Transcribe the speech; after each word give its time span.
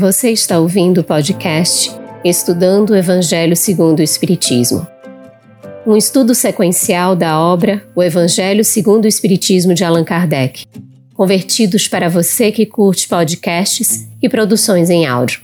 Você 0.00 0.30
está 0.30 0.58
ouvindo 0.58 1.02
o 1.02 1.04
podcast 1.04 1.94
Estudando 2.24 2.88
o 2.88 2.96
Evangelho 2.96 3.54
segundo 3.54 3.98
o 3.98 4.02
Espiritismo. 4.02 4.86
Um 5.86 5.94
estudo 5.94 6.34
sequencial 6.34 7.14
da 7.14 7.38
obra 7.38 7.86
O 7.94 8.02
Evangelho 8.02 8.64
segundo 8.64 9.04
o 9.04 9.08
Espiritismo 9.08 9.74
de 9.74 9.84
Allan 9.84 10.02
Kardec, 10.02 10.64
convertidos 11.12 11.86
para 11.86 12.08
você 12.08 12.50
que 12.50 12.64
curte 12.64 13.06
podcasts 13.06 14.08
e 14.22 14.26
produções 14.26 14.88
em 14.88 15.04
áudio. 15.04 15.42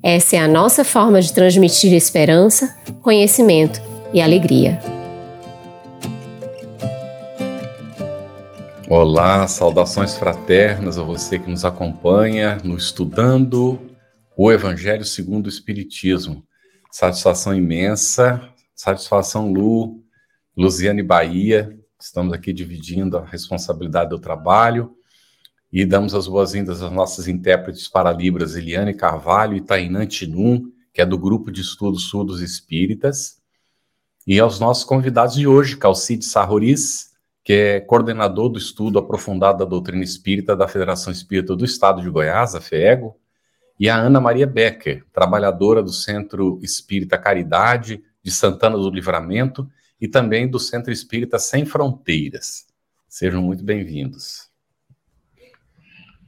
Essa 0.00 0.36
é 0.36 0.38
a 0.38 0.46
nossa 0.46 0.84
forma 0.84 1.20
de 1.20 1.32
transmitir 1.32 1.92
esperança, 1.92 2.72
conhecimento 3.02 3.82
e 4.14 4.22
alegria. 4.22 4.78
Olá, 8.94 9.48
saudações 9.48 10.18
fraternas 10.18 10.98
a 10.98 11.02
você 11.02 11.38
que 11.38 11.48
nos 11.48 11.64
acompanha 11.64 12.58
no 12.62 12.76
Estudando 12.76 13.80
o 14.36 14.52
Evangelho 14.52 15.02
segundo 15.02 15.46
o 15.46 15.48
Espiritismo. 15.48 16.46
Satisfação 16.90 17.54
imensa, 17.54 18.52
satisfação 18.74 19.50
Lu, 19.50 20.04
Luziane 20.54 21.02
Bahia, 21.02 21.74
estamos 21.98 22.34
aqui 22.34 22.52
dividindo 22.52 23.16
a 23.16 23.24
responsabilidade 23.24 24.10
do 24.10 24.18
trabalho 24.18 24.94
e 25.72 25.86
damos 25.86 26.14
as 26.14 26.28
boas-vindas 26.28 26.82
às 26.82 26.92
nossas 26.92 27.26
intérpretes 27.26 27.88
para 27.88 28.12
Libras, 28.12 28.56
Eliane 28.56 28.92
Carvalho 28.92 29.56
e 29.56 29.62
Tainã 29.62 30.04
Tinum, 30.04 30.70
que 30.92 31.00
é 31.00 31.06
do 31.06 31.16
Grupo 31.16 31.50
de 31.50 31.62
Estudos 31.62 32.10
Surdos 32.10 32.42
Espíritas, 32.42 33.38
e 34.26 34.38
aos 34.38 34.60
nossos 34.60 34.84
convidados 34.84 35.34
de 35.34 35.46
hoje, 35.46 35.78
Calcide 35.78 36.26
Sarroris, 36.26 37.11
que 37.44 37.52
é 37.52 37.80
coordenador 37.80 38.48
do 38.48 38.58
estudo 38.58 38.98
aprofundado 38.98 39.58
da 39.58 39.64
doutrina 39.64 40.04
espírita 40.04 40.54
da 40.54 40.68
Federação 40.68 41.12
Espírita 41.12 41.56
do 41.56 41.64
Estado 41.64 42.00
de 42.00 42.08
Goiás, 42.08 42.54
a 42.54 42.60
FEGO, 42.60 43.16
e 43.78 43.88
a 43.88 43.96
Ana 43.96 44.20
Maria 44.20 44.46
Becker, 44.46 45.04
trabalhadora 45.12 45.82
do 45.82 45.92
Centro 45.92 46.60
Espírita 46.62 47.18
Caridade 47.18 48.00
de 48.22 48.30
Santana 48.30 48.76
do 48.76 48.90
Livramento 48.90 49.68
e 50.00 50.06
também 50.06 50.48
do 50.48 50.60
Centro 50.60 50.92
Espírita 50.92 51.38
Sem 51.38 51.64
Fronteiras. 51.64 52.66
Sejam 53.08 53.42
muito 53.42 53.64
bem-vindos. 53.64 54.50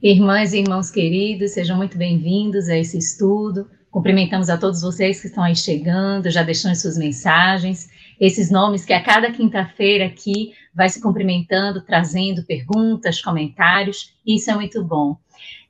Irmãs 0.01 0.53
e 0.53 0.59
irmãos 0.59 0.91
queridos, 0.91 1.51
sejam 1.51 1.77
muito 1.77 1.97
bem-vindos 1.97 2.67
a 2.67 2.77
esse 2.77 2.97
estudo. 2.97 3.69
Cumprimentamos 3.89 4.49
a 4.49 4.57
todos 4.57 4.81
vocês 4.81 5.21
que 5.21 5.27
estão 5.27 5.43
aí 5.43 5.55
chegando, 5.55 6.29
já 6.29 6.43
deixando 6.43 6.75
suas 6.75 6.97
mensagens 6.97 7.89
esses 8.19 8.49
nomes 8.49 8.85
que 8.85 8.93
a 8.93 9.03
cada 9.03 9.31
quinta-feira 9.31 10.05
aqui 10.05 10.53
vai 10.73 10.89
se 10.89 11.01
cumprimentando, 11.01 11.83
trazendo 11.83 12.43
perguntas, 12.43 13.21
comentários, 13.21 14.13
isso 14.25 14.49
é 14.49 14.55
muito 14.55 14.83
bom. 14.83 15.17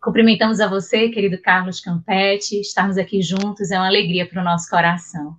Cumprimentamos 0.02 0.60
a 0.60 0.68
você, 0.68 1.10
querido 1.10 1.42
Carlos 1.42 1.80
Campetti, 1.80 2.60
estarmos 2.60 2.98
aqui 2.98 3.22
juntos 3.22 3.72
é 3.72 3.78
uma 3.78 3.88
alegria 3.88 4.28
para 4.28 4.42
o 4.42 4.46
nosso 4.46 4.70
coração. 4.70 5.36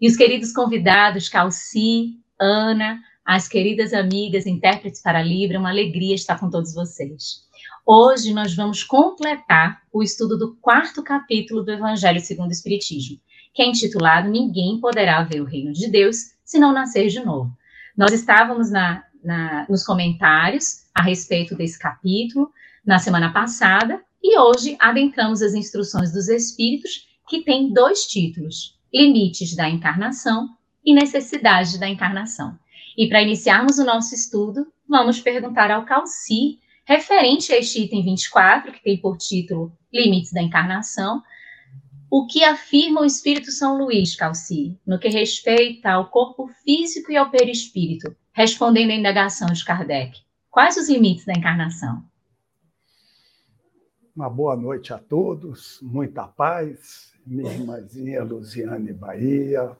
E 0.00 0.06
os 0.06 0.16
queridos 0.16 0.52
convidados, 0.52 1.28
Calci, 1.28 2.18
Ana, 2.40 3.00
as 3.24 3.48
queridas 3.48 3.92
amigas, 3.92 4.46
intérpretes 4.46 5.02
para 5.02 5.22
Libra, 5.22 5.58
uma 5.58 5.70
alegria 5.70 6.14
estar 6.14 6.38
com 6.38 6.50
todos 6.50 6.74
vocês. 6.74 7.44
Hoje 7.86 8.32
nós 8.32 8.54
vamos 8.54 8.82
completar 8.82 9.82
o 9.92 10.02
estudo 10.02 10.38
do 10.38 10.56
quarto 10.56 11.02
capítulo 11.02 11.62
do 11.62 11.72
Evangelho 11.72 12.20
segundo 12.20 12.48
o 12.48 12.52
Espiritismo, 12.52 13.18
que 13.52 13.62
é 13.62 13.66
intitulado 13.66 14.30
Ninguém 14.30 14.80
Poderá 14.80 15.22
Ver 15.22 15.40
o 15.40 15.44
Reino 15.44 15.72
de 15.72 15.88
Deus 15.88 16.33
se 16.44 16.58
não 16.58 16.72
nascer 16.72 17.08
de 17.08 17.24
novo. 17.24 17.50
Nós 17.96 18.12
estávamos 18.12 18.70
na, 18.70 19.04
na, 19.22 19.66
nos 19.68 19.84
comentários 19.84 20.84
a 20.94 21.02
respeito 21.02 21.56
desse 21.56 21.78
capítulo 21.78 22.52
na 22.84 22.98
semana 22.98 23.32
passada 23.32 24.02
e 24.22 24.38
hoje 24.38 24.76
adentramos 24.80 25.42
as 25.42 25.54
instruções 25.54 26.12
dos 26.12 26.28
Espíritos, 26.28 27.08
que 27.28 27.42
tem 27.42 27.72
dois 27.72 28.06
títulos: 28.06 28.78
Limites 28.92 29.54
da 29.54 29.68
Encarnação 29.68 30.48
e 30.84 30.94
Necessidade 30.94 31.78
da 31.78 31.88
Encarnação. 31.88 32.58
E 32.96 33.08
para 33.08 33.22
iniciarmos 33.22 33.78
o 33.78 33.84
nosso 33.84 34.14
estudo, 34.14 34.66
vamos 34.88 35.20
perguntar 35.20 35.70
ao 35.70 35.84
Calci, 35.84 36.60
referente 36.84 37.52
a 37.52 37.58
este 37.58 37.82
item 37.82 38.04
24, 38.04 38.72
que 38.72 38.82
tem 38.82 38.96
por 38.96 39.16
título 39.16 39.72
Limites 39.92 40.32
da 40.32 40.42
Encarnação, 40.42 41.22
o 42.16 42.28
que 42.28 42.44
afirma 42.44 43.00
o 43.00 43.04
Espírito 43.04 43.50
São 43.50 43.76
Luís, 43.76 44.14
Calci, 44.14 44.78
no 44.86 45.00
que 45.00 45.08
respeita 45.08 45.90
ao 45.90 46.12
corpo 46.12 46.46
físico 46.62 47.10
e 47.10 47.16
ao 47.16 47.28
perispírito, 47.28 48.14
respondendo 48.32 48.90
à 48.90 48.94
indagação 48.94 49.48
de 49.48 49.64
Kardec. 49.64 50.20
Quais 50.48 50.76
os 50.76 50.88
limites 50.88 51.26
da 51.26 51.32
encarnação? 51.32 52.04
Uma 54.14 54.30
boa 54.30 54.54
noite 54.54 54.92
a 54.92 54.98
todos, 54.98 55.80
muita 55.82 56.28
paz. 56.28 57.12
Minha 57.26 57.52
irmãzinha 57.52 58.22
Luziane 58.22 58.92
Bahia, 58.92 59.76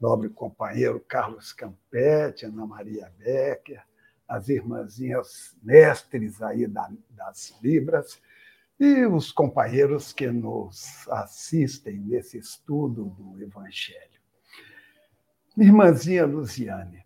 nobre 0.00 0.28
companheiro 0.28 1.04
Carlos 1.08 1.52
Campetti, 1.52 2.46
Ana 2.46 2.66
Maria 2.66 3.12
Becker, 3.18 3.82
as 4.28 4.48
irmãzinhas 4.48 5.56
mestres 5.60 6.40
aí 6.40 6.68
das 6.68 7.58
Libras 7.60 8.20
e 8.78 9.04
os 9.06 9.32
companheiros 9.32 10.12
que 10.12 10.28
nos 10.28 11.08
assistem 11.08 11.98
nesse 11.98 12.38
estudo 12.38 13.06
do 13.06 13.42
Evangelho. 13.42 14.20
Irmãzinha 15.56 16.24
Luziane, 16.24 17.04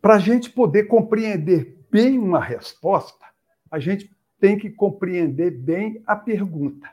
para 0.00 0.14
a 0.16 0.18
gente 0.18 0.50
poder 0.50 0.84
compreender 0.84 1.84
bem 1.90 2.18
uma 2.18 2.40
resposta, 2.40 3.26
a 3.70 3.78
gente 3.78 4.14
tem 4.38 4.58
que 4.58 4.70
compreender 4.70 5.50
bem 5.50 6.02
a 6.06 6.14
pergunta. 6.14 6.90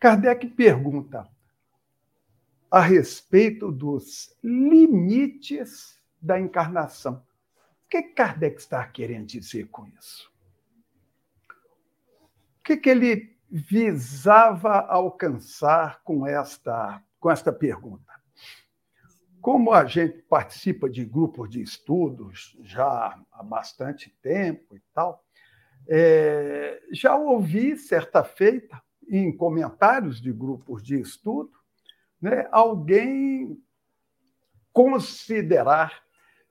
Kardec 0.00 0.48
pergunta 0.48 1.28
a 2.70 2.80
respeito 2.80 3.70
dos 3.70 4.34
limites 4.42 6.00
da 6.20 6.40
encarnação. 6.40 7.24
O 7.84 7.88
que 7.88 8.02
Kardec 8.02 8.58
está 8.58 8.84
querendo 8.86 9.26
dizer 9.26 9.68
com 9.68 9.86
isso? 9.86 10.31
O 12.62 12.64
que, 12.64 12.76
que 12.76 12.90
ele 12.90 13.36
visava 13.50 14.82
alcançar 14.82 16.00
com 16.04 16.24
esta, 16.24 17.02
com 17.18 17.28
esta 17.28 17.52
pergunta? 17.52 18.12
Como 19.40 19.72
a 19.72 19.84
gente 19.84 20.22
participa 20.28 20.88
de 20.88 21.04
grupos 21.04 21.50
de 21.50 21.60
estudos 21.60 22.56
já 22.62 23.20
há 23.32 23.42
bastante 23.42 24.16
tempo 24.22 24.76
e 24.76 24.82
tal, 24.94 25.24
é, 25.88 26.80
já 26.92 27.16
ouvi 27.16 27.76
certa 27.76 28.22
feita 28.22 28.80
em 29.08 29.36
comentários 29.36 30.20
de 30.20 30.32
grupos 30.32 30.84
de 30.84 31.00
estudo 31.00 31.50
né, 32.20 32.46
alguém 32.52 33.60
considerar 34.72 36.00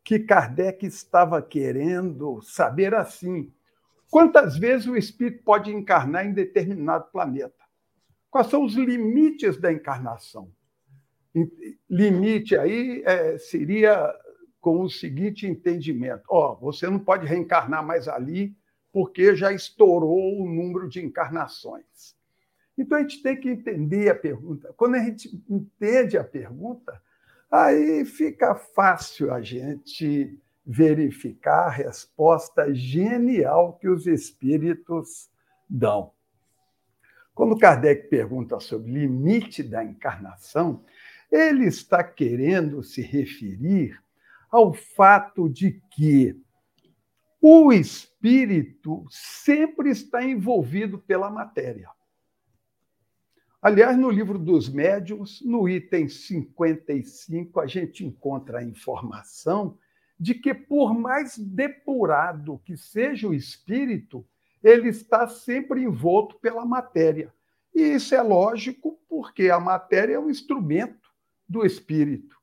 que 0.03 0.19
Kardec 0.19 0.85
estava 0.85 1.41
querendo 1.41 2.41
saber 2.41 2.93
assim 2.93 3.53
Quantas 4.11 4.57
vezes 4.57 4.87
o 4.87 4.97
espírito 4.97 5.41
pode 5.41 5.73
encarnar 5.73 6.25
em 6.27 6.33
determinado 6.33 7.05
planeta? 7.13 7.63
Quais 8.29 8.47
são 8.47 8.65
os 8.65 8.73
limites 8.73 9.55
da 9.55 9.71
encarnação? 9.71 10.51
Limite 11.89 12.57
aí 12.57 13.01
é, 13.05 13.37
seria 13.37 14.13
com 14.59 14.81
o 14.81 14.89
seguinte 14.89 15.47
entendimento: 15.47 16.23
ó, 16.29 16.51
oh, 16.51 16.55
você 16.57 16.89
não 16.89 16.99
pode 16.99 17.25
reencarnar 17.25 17.85
mais 17.85 18.09
ali 18.09 18.53
porque 18.91 19.33
já 19.33 19.53
estourou 19.53 20.41
o 20.41 20.45
número 20.45 20.89
de 20.89 21.03
encarnações. 21.03 22.13
Então 22.77 22.97
a 22.97 23.01
gente 23.01 23.23
tem 23.23 23.39
que 23.39 23.47
entender 23.47 24.09
a 24.09 24.15
pergunta. 24.15 24.73
Quando 24.75 24.95
a 24.95 24.99
gente 24.99 25.41
entende 25.49 26.17
a 26.17 26.23
pergunta, 26.23 27.01
aí 27.49 28.03
fica 28.03 28.55
fácil 28.55 29.33
a 29.33 29.41
gente 29.41 30.37
verificar 30.65 31.67
a 31.67 31.69
resposta 31.69 32.73
genial 32.73 33.77
que 33.77 33.87
os 33.87 34.05
espíritos 34.07 35.29
dão. 35.69 36.11
Quando 37.33 37.57
Kardec 37.57 38.09
pergunta 38.09 38.59
sobre 38.59 38.91
o 38.91 38.93
limite 38.93 39.63
da 39.63 39.83
encarnação, 39.83 40.83
ele 41.31 41.65
está 41.65 42.03
querendo 42.03 42.83
se 42.83 43.01
referir 43.01 44.01
ao 44.49 44.73
fato 44.73 45.49
de 45.49 45.81
que 45.91 46.37
o 47.41 47.71
espírito 47.71 49.05
sempre 49.09 49.89
está 49.89 50.23
envolvido 50.23 50.99
pela 50.99 51.29
matéria. 51.29 51.89
Aliás, 53.61 53.97
no 53.97 54.09
livro 54.09 54.37
dos 54.37 54.67
médiuns, 54.67 55.41
no 55.41 55.69
item 55.69 56.09
55, 56.09 57.59
a 57.59 57.67
gente 57.67 58.05
encontra 58.05 58.59
a 58.59 58.63
informação 58.63 59.77
de 60.21 60.35
que, 60.35 60.53
por 60.53 60.93
mais 60.93 61.35
depurado 61.35 62.61
que 62.63 62.77
seja 62.77 63.27
o 63.27 63.33
espírito, 63.33 64.23
ele 64.63 64.89
está 64.89 65.27
sempre 65.27 65.81
envolto 65.81 66.37
pela 66.39 66.63
matéria. 66.63 67.33
E 67.73 67.81
isso 67.81 68.13
é 68.13 68.21
lógico 68.21 68.99
porque 69.09 69.49
a 69.49 69.59
matéria 69.59 70.13
é 70.13 70.19
um 70.19 70.29
instrumento 70.29 71.09
do 71.49 71.65
espírito. 71.65 72.37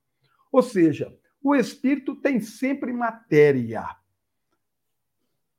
Ou 0.51 0.61
seja, 0.61 1.17
o 1.41 1.55
espírito 1.55 2.17
tem 2.17 2.41
sempre 2.41 2.93
matéria. 2.93 3.87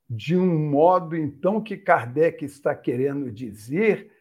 de 0.06 0.36
um 0.36 0.68
modo, 0.68 1.16
então, 1.16 1.58
que 1.62 1.74
Kardec 1.74 2.44
está 2.44 2.74
querendo 2.74 3.30
dizer 3.30 4.12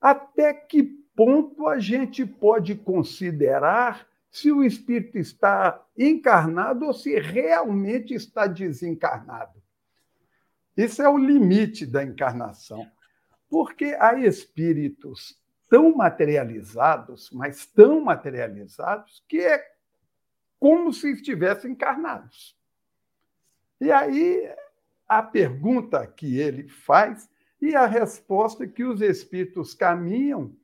até 0.00 0.54
que 0.54 0.84
ponto 1.16 1.66
a 1.66 1.80
gente 1.80 2.24
pode 2.24 2.76
considerar 2.76 4.06
se 4.30 4.52
o 4.52 4.62
espírito 4.62 5.18
está 5.18 5.84
encarnado 5.96 6.86
ou 6.86 6.92
se 6.92 7.18
realmente 7.18 8.14
está 8.14 8.46
desencarnado. 8.46 9.62
Esse 10.76 11.02
é 11.02 11.08
o 11.08 11.18
limite 11.18 11.86
da 11.86 12.04
encarnação. 12.04 12.88
Porque 13.50 13.96
há 13.98 14.14
espíritos 14.20 15.40
tão 15.68 15.94
materializados, 15.96 17.30
mas 17.30 17.66
tão 17.66 18.00
materializados, 18.00 19.24
que 19.28 19.40
é 19.40 19.64
como 20.58 20.92
se 20.92 21.10
estivessem 21.12 21.72
encarnados. 21.72 22.56
E 23.80 23.90
aí 23.90 24.52
a 25.08 25.22
pergunta 25.22 26.06
que 26.06 26.38
ele 26.38 26.68
faz 26.68 27.28
e 27.60 27.74
a 27.74 27.86
resposta 27.86 28.66
que 28.66 28.84
os 28.84 29.00
espíritos 29.00 29.74
caminham 29.74 30.54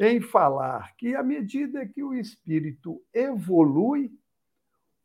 em 0.00 0.18
falar 0.18 0.96
que, 0.96 1.14
à 1.14 1.22
medida 1.22 1.86
que 1.86 2.02
o 2.02 2.14
espírito 2.14 3.04
evolui, 3.12 4.10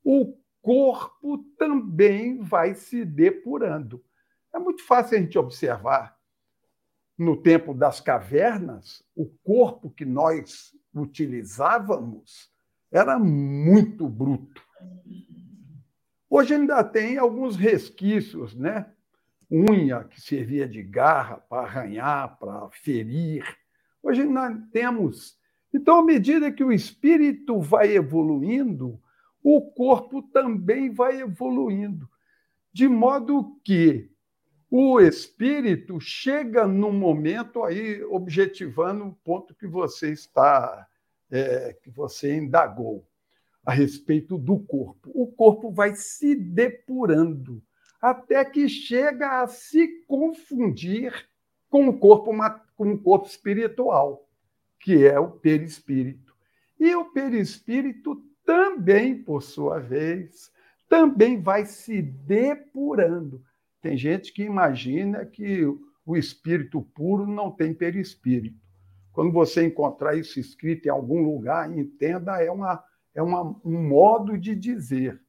o 0.01 0.37
corpo 0.61 1.39
também 1.59 2.41
vai 2.41 2.73
se 2.73 3.03
depurando. 3.03 4.01
É 4.53 4.57
muito 4.57 4.85
fácil 4.85 5.17
a 5.17 5.21
gente 5.21 5.37
observar. 5.37 6.17
No 7.17 7.35
tempo 7.35 7.73
das 7.73 7.99
cavernas, 7.99 9.03
o 9.13 9.25
corpo 9.43 9.89
que 9.89 10.05
nós 10.05 10.73
utilizávamos 10.93 12.49
era 12.89 13.19
muito 13.19 14.07
bruto. 14.07 14.63
Hoje 16.29 16.53
ainda 16.53 16.81
tem 16.85 17.17
alguns 17.17 17.57
resquícios, 17.57 18.55
né? 18.55 18.89
Unha 19.51 20.05
que 20.05 20.21
servia 20.21 20.67
de 20.67 20.81
garra 20.81 21.37
para 21.37 21.67
arranhar, 21.67 22.37
para 22.37 22.69
ferir. 22.71 23.45
Hoje 24.05 24.23
nós 24.23 24.55
temos. 24.71 25.35
Então, 25.73 25.97
à 25.97 26.03
medida 26.03 26.51
que 26.51 26.63
o 26.63 26.71
espírito 26.71 27.59
vai 27.59 27.95
evoluindo, 27.95 29.01
o 29.41 29.59
corpo 29.59 30.21
também 30.21 30.93
vai 30.93 31.21
evoluindo, 31.21 32.07
de 32.71 32.87
modo 32.87 33.59
que 33.63 34.07
o 34.69 34.99
espírito 34.99 35.99
chega 35.99 36.67
num 36.67 36.93
momento 36.93 37.63
aí 37.63 38.03
objetivando 38.03 39.05
o 39.05 39.15
ponto 39.23 39.55
que 39.55 39.65
você 39.65 40.11
está 40.11 40.87
é, 41.31 41.73
que 41.73 41.89
você 41.89 42.35
indagou 42.35 43.07
a 43.65 43.73
respeito 43.73 44.37
do 44.37 44.59
corpo. 44.59 45.09
O 45.15 45.25
corpo 45.31 45.71
vai 45.71 45.95
se 45.95 46.35
depurando 46.35 47.59
até 47.99 48.45
que 48.45 48.69
chega 48.69 49.41
a 49.41 49.47
se 49.47 50.05
confundir 50.05 51.27
com 51.71 51.89
o 51.89 51.97
corpo, 51.97 52.31
com 52.75 52.91
o 52.91 52.97
corpo 52.97 53.27
espiritual, 53.27 54.27
que 54.79 55.05
é 55.05 55.19
o 55.19 55.31
perispírito. 55.31 56.35
E 56.79 56.93
o 56.95 57.05
perispírito 57.05 58.21
também, 58.45 59.21
por 59.21 59.41
sua 59.41 59.79
vez, 59.79 60.51
também 60.87 61.41
vai 61.41 61.65
se 61.65 62.01
depurando. 62.01 63.43
Tem 63.81 63.97
gente 63.97 64.33
que 64.33 64.43
imagina 64.43 65.25
que 65.25 65.65
o 66.05 66.15
espírito 66.15 66.81
puro 66.81 67.25
não 67.25 67.49
tem 67.49 67.73
perispírito. 67.73 68.63
Quando 69.11 69.31
você 69.31 69.65
encontrar 69.65 70.15
isso 70.15 70.39
escrito 70.39 70.87
em 70.87 70.89
algum 70.89 71.23
lugar, 71.23 71.75
entenda, 71.75 72.43
é 72.43 72.51
uma 72.51 72.83
é 73.15 73.23
uma, 73.23 73.55
um 73.63 73.87
modo 73.87 74.37
de 74.37 74.53
dizer, 74.53 75.21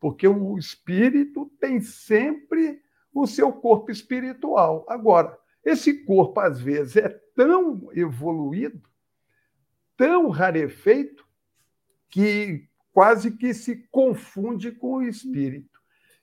porque 0.00 0.26
o 0.26 0.56
espírito 0.56 1.52
tem 1.60 1.78
sempre 1.78 2.82
o 3.12 3.26
seu 3.26 3.52
corpo 3.52 3.90
espiritual. 3.92 4.84
Agora, 4.88 5.38
esse 5.64 6.04
corpo, 6.04 6.40
às 6.40 6.60
vezes, 6.60 6.96
é 6.96 7.08
tão 7.34 7.88
evoluído, 7.92 8.82
tão 9.96 10.28
rarefeito, 10.28 11.24
que 12.08 12.68
quase 12.92 13.32
que 13.32 13.52
se 13.52 13.88
confunde 13.90 14.70
com 14.70 14.98
o 14.98 15.02
espírito. 15.02 15.80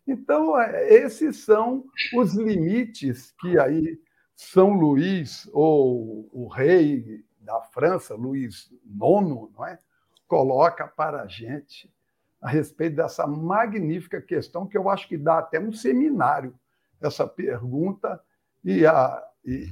Então, 0.07 0.59
é, 0.59 0.93
esses 0.93 1.38
são 1.43 1.85
os 2.15 2.33
limites 2.33 3.31
que 3.39 3.59
aí 3.59 3.99
São 4.35 4.73
Luís, 4.73 5.49
ou 5.51 6.29
o 6.31 6.47
rei 6.47 7.25
da 7.41 7.61
França, 7.61 8.15
Luís 8.15 8.71
IX, 8.85 9.51
não 9.53 9.65
é? 9.65 9.79
coloca 10.27 10.87
para 10.87 11.23
a 11.23 11.27
gente 11.27 11.94
a 12.41 12.49
respeito 12.49 12.95
dessa 12.95 13.27
magnífica 13.27 14.21
questão, 14.21 14.65
que 14.65 14.77
eu 14.77 14.89
acho 14.89 15.07
que 15.07 15.17
dá 15.17 15.39
até 15.39 15.59
um 15.59 15.73
seminário, 15.73 16.57
essa 17.01 17.27
pergunta 17.27 18.19
e, 18.63 18.85
a, 18.85 19.23
e, 19.45 19.67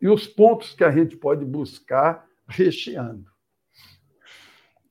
e 0.00 0.08
os 0.08 0.26
pontos 0.26 0.74
que 0.74 0.84
a 0.84 0.90
gente 0.90 1.16
pode 1.16 1.44
buscar 1.44 2.26
recheando. 2.48 3.26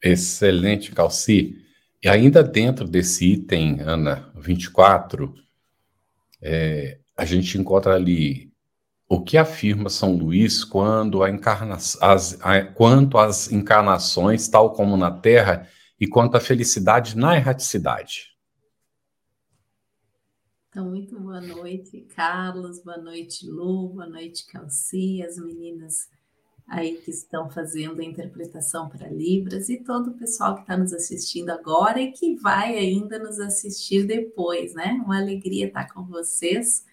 Excelente, 0.01 0.91
Calci. 0.91 1.63
E 2.03 2.07
ainda 2.07 2.43
dentro 2.43 2.87
desse 2.87 3.25
item, 3.33 3.81
Ana, 3.81 4.31
24, 4.35 5.33
é, 6.41 6.99
a 7.17 7.25
gente 7.25 7.57
encontra 7.57 7.95
ali 7.95 8.53
o 9.07 9.23
que 9.23 9.37
afirma 9.37 9.89
São 9.89 10.15
Luís 10.15 10.63
quando 10.63 11.23
a 11.23 11.29
encarna 11.29 11.75
as, 11.75 12.38
a, 12.41 12.61
quanto 12.63 13.17
às 13.17 13.51
encarnações, 13.51 14.47
tal 14.47 14.73
como 14.73 14.97
na 14.97 15.11
Terra, 15.11 15.67
e 15.99 16.07
quanto 16.07 16.35
à 16.35 16.39
felicidade 16.39 17.17
na 17.17 17.35
erraticidade? 17.35 18.34
Então, 20.75 20.89
muito 20.89 21.18
boa 21.18 21.39
noite, 21.39 22.06
Carlos, 22.13 22.83
boa 22.83 22.98
noite, 22.98 23.50
Lu, 23.50 23.88
boa 23.88 24.07
noite, 24.07 24.45
Calci, 24.45 25.24
as 25.24 25.38
meninas 25.38 26.10
aí 26.68 26.98
que 26.98 27.12
estão 27.12 27.50
fazendo 27.50 28.01
a 28.01 28.04
interpretação 28.04 28.89
para 28.89 29.07
Libras 29.07 29.69
e 29.69 29.77
todo 29.77 30.10
o 30.10 30.18
pessoal 30.18 30.54
que 30.54 30.63
está 30.63 30.75
nos 30.75 30.92
assistindo 30.92 31.50
agora 31.50 32.01
e 32.01 32.12
que 32.12 32.36
vai 32.36 32.77
ainda 32.77 33.18
nos 33.18 33.39
assistir 33.39 34.06
depois, 34.06 34.74
né? 34.74 35.01
Uma 35.06 35.18
alegria 35.18 35.68
estar 35.68 35.88
com 35.94 36.04
vocês, 36.04 36.86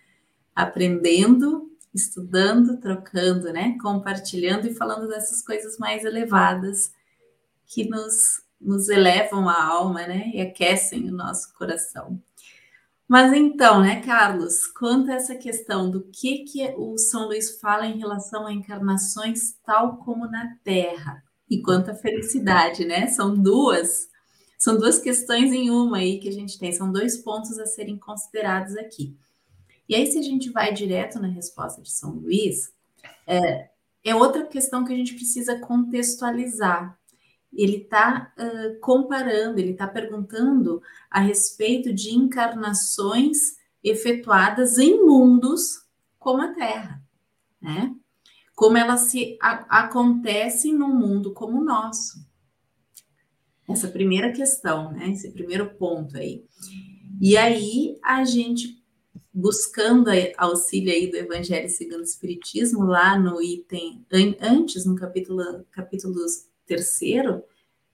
aprendendo 0.54 1.68
estudando, 1.92 2.76
trocando, 2.76 3.52
né? 3.52 3.76
Compartilhando 3.82 4.68
e 4.68 4.74
falando 4.74 5.08
dessas 5.08 5.42
coisas 5.42 5.76
mais 5.76 6.04
elevadas 6.04 6.92
que 7.66 7.88
nos, 7.88 8.44
nos 8.60 8.88
elevam 8.88 9.48
a 9.48 9.60
alma, 9.60 10.06
né? 10.06 10.30
E 10.32 10.40
aquecem 10.40 11.10
o 11.10 11.12
nosso 11.12 11.52
coração. 11.54 12.22
Mas 13.12 13.30
então, 13.34 13.82
né, 13.82 14.00
Carlos, 14.00 14.66
quanto 14.68 15.10
a 15.10 15.16
essa 15.16 15.34
questão 15.34 15.90
do 15.90 16.00
que, 16.00 16.44
que 16.44 16.74
o 16.78 16.96
São 16.96 17.26
Luís 17.26 17.60
fala 17.60 17.84
em 17.84 17.98
relação 17.98 18.46
a 18.46 18.52
encarnações 18.54 19.52
tal 19.66 19.98
como 19.98 20.26
na 20.26 20.56
Terra 20.64 21.22
e 21.46 21.60
quanto 21.60 21.90
à 21.90 21.94
felicidade, 21.94 22.86
né? 22.86 23.08
São 23.08 23.34
duas, 23.34 24.08
são 24.56 24.78
duas 24.78 24.98
questões 24.98 25.52
em 25.52 25.68
uma 25.68 25.98
aí 25.98 26.20
que 26.20 26.28
a 26.30 26.32
gente 26.32 26.58
tem, 26.58 26.72
são 26.72 26.90
dois 26.90 27.18
pontos 27.18 27.58
a 27.58 27.66
serem 27.66 27.98
considerados 27.98 28.78
aqui. 28.78 29.14
E 29.86 29.94
aí, 29.94 30.06
se 30.06 30.18
a 30.18 30.22
gente 30.22 30.48
vai 30.48 30.72
direto 30.72 31.20
na 31.20 31.28
resposta 31.28 31.82
de 31.82 31.92
São 31.92 32.12
Luís, 32.12 32.72
é, 33.26 33.68
é 34.02 34.14
outra 34.14 34.46
questão 34.46 34.86
que 34.86 34.92
a 34.94 34.96
gente 34.96 35.12
precisa 35.12 35.60
contextualizar. 35.60 36.98
Ele 37.52 37.78
está 37.78 38.32
uh, 38.38 38.80
comparando, 38.80 39.58
ele 39.58 39.72
está 39.72 39.86
perguntando 39.86 40.82
a 41.10 41.20
respeito 41.20 41.92
de 41.92 42.14
encarnações 42.14 43.56
efetuadas 43.84 44.78
em 44.78 45.04
mundos 45.04 45.82
como 46.18 46.42
a 46.42 46.54
Terra, 46.54 47.02
né? 47.60 47.94
Como 48.54 48.76
elas 48.76 49.00
se 49.02 49.36
acontecem 49.40 50.74
num 50.74 50.94
mundo 50.94 51.32
como 51.32 51.60
o 51.60 51.64
nosso. 51.64 52.24
Essa 53.68 53.88
primeira 53.88 54.32
questão, 54.32 54.92
né? 54.92 55.10
Esse 55.10 55.30
primeiro 55.30 55.74
ponto 55.74 56.16
aí. 56.16 56.44
E 57.20 57.36
aí 57.36 57.98
a 58.02 58.24
gente 58.24 58.82
buscando 59.32 60.10
auxílio 60.36 60.92
aí 60.92 61.10
do 61.10 61.16
Evangelho 61.16 61.68
segundo 61.68 62.00
o 62.00 62.04
Espiritismo, 62.04 62.84
lá 62.84 63.18
no 63.18 63.40
item, 63.42 64.04
antes, 64.40 64.84
no 64.84 64.94
capítulo, 64.94 65.64
capítulo 65.70 66.14
terceiro, 66.72 67.44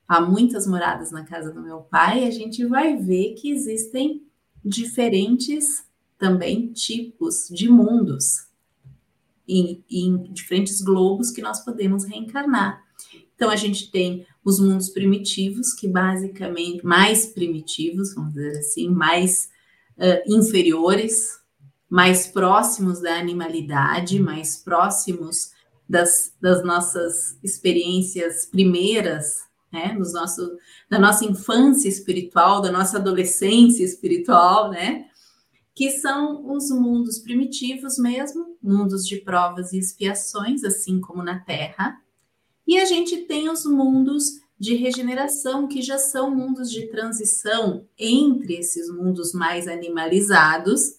há 0.06 0.20
muitas 0.20 0.66
moradas 0.66 1.11
na 1.11 1.25
casa 1.25 1.52
do 1.52 1.61
meu 1.61 1.80
pai, 1.80 2.25
a 2.26 2.30
gente 2.30 2.64
vai 2.64 2.97
ver 2.97 3.35
que 3.35 3.50
existem 3.50 4.23
diferentes 4.64 5.85
também 6.16 6.73
tipos 6.73 7.49
de 7.50 7.68
mundos, 7.68 8.47
em, 9.47 9.82
em 9.90 10.32
diferentes 10.32 10.80
globos 10.80 11.30
que 11.30 11.42
nós 11.42 11.64
podemos 11.64 12.04
reencarnar. 12.04 12.85
Então, 13.35 13.50
a 13.50 13.56
gente 13.56 13.90
tem 13.90 14.26
os 14.44 14.58
mundos 14.58 14.88
primitivos, 14.88 15.73
que 15.73 15.88
basicamente, 15.88 16.85
mais 16.85 17.26
primitivos, 17.26 18.14
vamos 18.14 18.35
dizer 18.35 18.58
assim, 18.58 18.88
mais 18.88 19.49
uh, 19.97 20.35
inferiores, 20.35 21.38
mais 21.88 22.26
próximos 22.26 23.00
da 23.00 23.16
animalidade, 23.16 24.20
mais 24.20 24.56
próximos 24.56 25.52
das, 25.88 26.35
das 26.40 26.62
nossas 26.62 27.38
experiências 27.42 28.47
primeiras, 28.47 29.49
né, 29.73 29.95
nos 29.99 30.12
nosso, 30.12 30.59
da 30.88 30.99
nossa 30.99 31.25
infância 31.25 31.88
espiritual, 31.88 32.61
da 32.61 32.71
nossa 32.71 32.99
adolescência 32.99 33.85
espiritual, 33.85 34.71
né, 34.71 35.07
que 35.75 35.90
são 35.90 36.52
os 36.54 36.71
mundos 36.71 37.18
primitivos 37.18 37.99
mesmo, 37.99 38.57
mundos 38.62 39.07
de 39.07 39.16
provas 39.18 39.73
e 39.73 39.78
expiações, 39.78 40.64
assim 40.64 41.00
como 41.00 41.23
na 41.23 41.38
Terra. 41.38 42.00
E 42.66 42.78
a 42.78 42.85
gente 42.85 43.18
tem 43.18 43.49
os 43.49 43.64
mundos 43.64 44.40
de 44.59 44.75
regeneração, 44.75 45.68
que 45.68 45.80
já 45.80 45.97
são 45.97 46.35
mundos 46.35 46.71
de 46.71 46.88
transição 46.88 47.87
entre 47.97 48.57
esses 48.57 48.90
mundos 48.90 49.33
mais 49.33 49.68
animalizados 49.68 50.98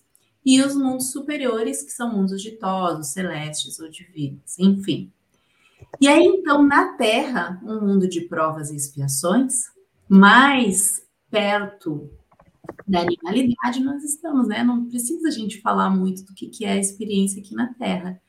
e 0.50 0.60
os 0.64 0.76
mundos 0.76 1.12
superiores, 1.12 1.84
que 1.84 1.92
são 1.92 2.12
mundos 2.12 2.42
ditosos, 2.42 3.10
celestes 3.10 3.80
ou 3.80 3.88
divinos, 3.88 4.58
enfim. 4.58 5.12
E 6.02 6.08
aí, 6.08 6.26
então, 6.26 6.64
na 6.64 6.94
Terra, 6.94 7.62
um 7.64 7.80
mundo 7.80 8.10
de 8.10 8.22
provas 8.22 8.72
e 8.72 8.76
expiações, 8.76 9.66
mais 10.08 11.06
perto 11.30 12.10
da 12.88 13.02
animalidade 13.02 13.80
nós 13.84 14.04
estamos, 14.04 14.48
né? 14.48 14.64
Não 14.64 14.88
precisa 14.88 15.28
a 15.28 15.32
gente 15.32 15.62
falar 15.62 15.92
muito 15.92 16.26
do 16.26 16.34
que, 16.34 16.48
que 16.48 16.66
é 16.66 16.72
a 16.72 16.80
experiência 16.80 17.40
aqui 17.40 17.54
na 17.54 17.72
Terra. 17.76 18.20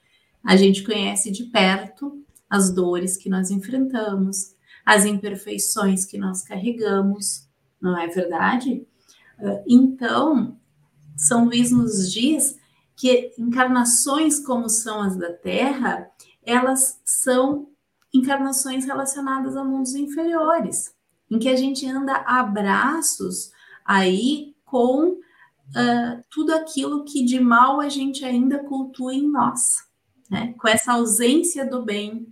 A 0.45 0.59
gente 0.59 0.83
conhece 0.83 1.31
de 1.31 1.45
perto 1.45 2.23
as 2.51 2.71
dores 2.71 3.17
que 3.17 3.31
nós 3.31 3.51
enfrentamos, 3.51 4.55
as 4.85 5.07
imperfeições 5.07 6.05
que 6.05 6.19
nós 6.19 6.43
carregamos, 6.43 7.49
não 7.81 7.99
é 7.99 8.09
verdade? 8.09 8.87
Ah, 9.39 9.63
então, 9.67 10.60
São 11.21 11.45
Luís 11.45 11.71
nos 11.71 12.11
diz 12.11 12.59
que 12.97 13.33
encarnações 13.39 14.41
como 14.41 14.69
são 14.69 15.03
as 15.03 15.17
da 15.17 15.33
Terra, 15.33 16.11
elas 16.43 17.01
são 17.05 17.69
encarnações 18.13 18.85
relacionadas 18.85 19.57
a 19.57 19.63
mundos 19.63 19.95
inferiores, 19.95 20.95
em 21.31 21.39
que 21.39 21.49
a 21.49 21.57
gente 21.57 21.87
anda 21.87 22.17
a 22.27 22.43
braços 22.43 23.53
aí 23.85 24.55
com 24.65 25.11
uh, 25.11 26.25
tudo 26.31 26.55
aquilo 26.55 27.05
que 27.05 27.25
de 27.25 27.39
mal 27.39 27.81
a 27.81 27.89
gente 27.89 28.25
ainda 28.25 28.65
cultua 28.65 29.15
em 29.15 29.29
nós, 29.29 29.85
né? 30.31 30.55
com 30.59 30.69
essa 30.69 30.93
ausência 30.93 31.69
do 31.69 31.85
bem, 31.85 32.27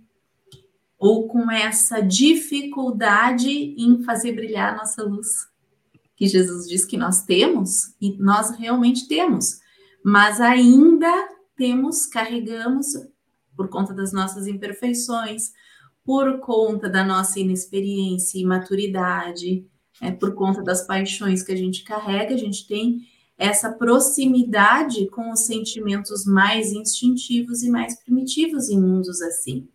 ou 0.97 1.27
com 1.27 1.49
essa 1.49 2.01
dificuldade 2.01 3.49
em 3.49 4.03
fazer 4.03 4.33
brilhar 4.33 4.73
a 4.73 4.77
nossa 4.77 5.03
luz, 5.03 5.47
que 6.19 6.27
Jesus 6.27 6.67
diz 6.67 6.83
que 6.83 6.97
nós 6.97 7.23
temos, 7.23 7.95
e 8.01 8.17
nós 8.17 8.51
realmente 8.57 9.07
temos, 9.07 9.61
mas 10.03 10.41
ainda 10.41 11.09
temos, 11.55 12.05
carregamos 12.05 12.87
por 13.55 13.69
conta 13.69 13.93
das 13.93 14.11
nossas 14.11 14.45
imperfeições, 14.45 15.53
por 16.03 16.39
conta 16.39 16.89
da 16.89 17.05
nossa 17.05 17.39
inexperiência 17.39 18.37
e 18.37 18.43
maturidade, 18.43 19.65
é, 20.01 20.11
por 20.11 20.33
conta 20.33 20.61
das 20.61 20.85
paixões 20.85 21.41
que 21.41 21.53
a 21.53 21.55
gente 21.55 21.85
carrega, 21.85 22.35
a 22.35 22.37
gente 22.37 22.67
tem 22.67 23.07
essa 23.37 23.71
proximidade 23.71 25.07
com 25.11 25.31
os 25.31 25.45
sentimentos 25.45 26.25
mais 26.25 26.73
instintivos 26.73 27.63
e 27.63 27.69
mais 27.69 27.97
primitivos 28.03 28.69
em 28.69 28.77
mundos 28.77 29.21
assim. 29.21 29.69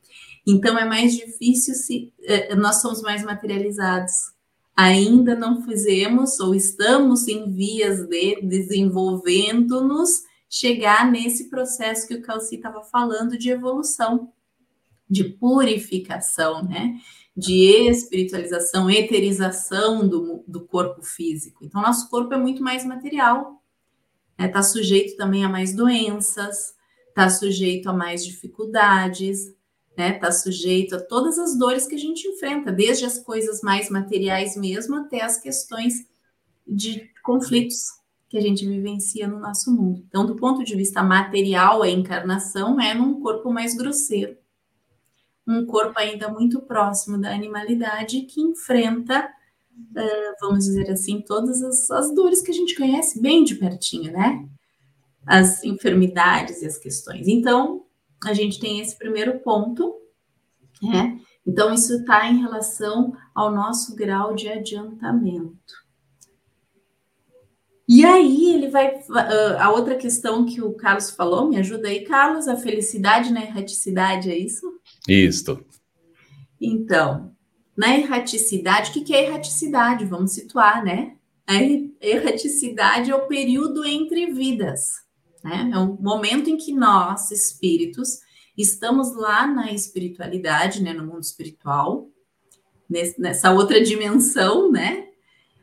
Então 0.46 0.78
é 0.78 0.84
mais 0.84 1.16
difícil 1.16 1.74
se 1.74 2.12
é, 2.22 2.54
nós 2.54 2.82
somos 2.82 3.00
mais 3.00 3.24
materializados. 3.24 4.33
Ainda 4.76 5.36
não 5.36 5.62
fizemos 5.62 6.40
ou 6.40 6.54
estamos 6.54 7.28
em 7.28 7.52
vias 7.52 8.08
de 8.08 8.40
desenvolvendo-nos 8.42 10.22
chegar 10.48 11.10
nesse 11.10 11.48
processo 11.48 12.06
que 12.08 12.14
o 12.14 12.22
Calci 12.22 12.56
estava 12.56 12.82
falando 12.82 13.38
de 13.38 13.50
evolução, 13.50 14.32
de 15.08 15.24
purificação, 15.24 16.64
né? 16.64 16.98
De 17.36 17.88
espiritualização, 17.88 18.88
eterização 18.90 20.08
do, 20.08 20.44
do 20.46 20.64
corpo 20.66 21.02
físico. 21.02 21.64
Então, 21.64 21.82
nosso 21.82 22.08
corpo 22.08 22.34
é 22.34 22.38
muito 22.38 22.62
mais 22.62 22.84
material, 22.84 23.62
está 24.32 24.44
né? 24.44 24.48
Tá 24.48 24.62
sujeito 24.62 25.16
também 25.16 25.44
a 25.44 25.48
mais 25.48 25.74
doenças, 25.74 26.74
está 27.08 27.28
sujeito 27.28 27.88
a 27.88 27.92
mais 27.92 28.24
dificuldades, 28.24 29.52
né? 29.96 30.16
Está 30.16 30.32
sujeito 30.32 30.96
a 30.96 31.00
todas 31.00 31.38
as 31.38 31.56
dores 31.56 31.86
que 31.86 31.94
a 31.94 31.98
gente 31.98 32.26
enfrenta, 32.26 32.72
desde 32.72 33.04
as 33.04 33.18
coisas 33.18 33.60
mais 33.62 33.88
materiais 33.90 34.56
mesmo 34.56 34.96
até 34.96 35.22
as 35.22 35.38
questões 35.38 35.94
de 36.66 37.10
conflitos 37.22 37.84
que 38.28 38.38
a 38.38 38.40
gente 38.40 38.66
vivencia 38.66 39.28
no 39.28 39.38
nosso 39.38 39.70
mundo. 39.70 40.04
Então, 40.08 40.26
do 40.26 40.34
ponto 40.34 40.64
de 40.64 40.74
vista 40.74 41.02
material, 41.02 41.82
a 41.82 41.88
encarnação 41.88 42.80
é 42.80 42.92
num 42.92 43.20
corpo 43.20 43.52
mais 43.52 43.76
grosseiro, 43.76 44.36
um 45.46 45.64
corpo 45.66 45.98
ainda 45.98 46.28
muito 46.28 46.60
próximo 46.62 47.20
da 47.20 47.32
animalidade 47.32 48.22
que 48.22 48.40
enfrenta, 48.40 49.28
vamos 50.40 50.64
dizer 50.64 50.90
assim, 50.90 51.20
todas 51.20 51.62
as, 51.62 51.90
as 51.90 52.14
dores 52.14 52.40
que 52.42 52.50
a 52.50 52.54
gente 52.54 52.74
conhece 52.74 53.20
bem 53.20 53.44
de 53.44 53.54
pertinho, 53.54 54.10
né? 54.10 54.48
As 55.26 55.62
enfermidades 55.62 56.62
e 56.62 56.66
as 56.66 56.78
questões. 56.78 57.28
Então, 57.28 57.83
a 58.24 58.32
gente 58.32 58.58
tem 58.58 58.80
esse 58.80 58.96
primeiro 58.96 59.40
ponto, 59.40 59.94
né? 60.82 61.20
Então, 61.46 61.72
isso 61.74 61.94
está 61.94 62.26
em 62.28 62.40
relação 62.40 63.12
ao 63.34 63.50
nosso 63.52 63.94
grau 63.94 64.34
de 64.34 64.48
adiantamento. 64.48 65.84
E 67.86 68.02
aí 68.04 68.54
ele 68.54 68.68
vai. 68.68 68.98
A 69.60 69.70
outra 69.70 69.94
questão 69.94 70.46
que 70.46 70.62
o 70.62 70.72
Carlos 70.72 71.10
falou, 71.10 71.48
me 71.48 71.58
ajuda 71.58 71.88
aí, 71.88 72.02
Carlos, 72.04 72.48
a 72.48 72.56
felicidade 72.56 73.30
na 73.30 73.42
erraticidade, 73.42 74.30
é 74.30 74.38
isso? 74.38 74.80
Isso. 75.06 75.62
Então, 76.58 77.36
na 77.76 77.94
erraticidade, 77.94 78.90
o 78.90 79.04
que 79.04 79.14
é 79.14 79.26
erraticidade? 79.26 80.06
Vamos 80.06 80.32
situar, 80.32 80.82
né? 80.82 81.18
A 81.46 81.56
erraticidade 82.00 83.10
é 83.10 83.14
o 83.14 83.26
período 83.26 83.84
entre 83.84 84.32
vidas. 84.32 85.03
Né? 85.44 85.70
É 85.74 85.78
um 85.78 85.94
momento 86.00 86.48
em 86.48 86.56
que 86.56 86.72
nós, 86.72 87.30
espíritos, 87.30 88.20
estamos 88.56 89.14
lá 89.14 89.46
na 89.46 89.70
espiritualidade, 89.72 90.82
né, 90.82 90.94
no 90.94 91.06
mundo 91.06 91.22
espiritual, 91.22 92.08
nessa 93.18 93.52
outra 93.52 93.82
dimensão, 93.82 94.70
né, 94.70 95.08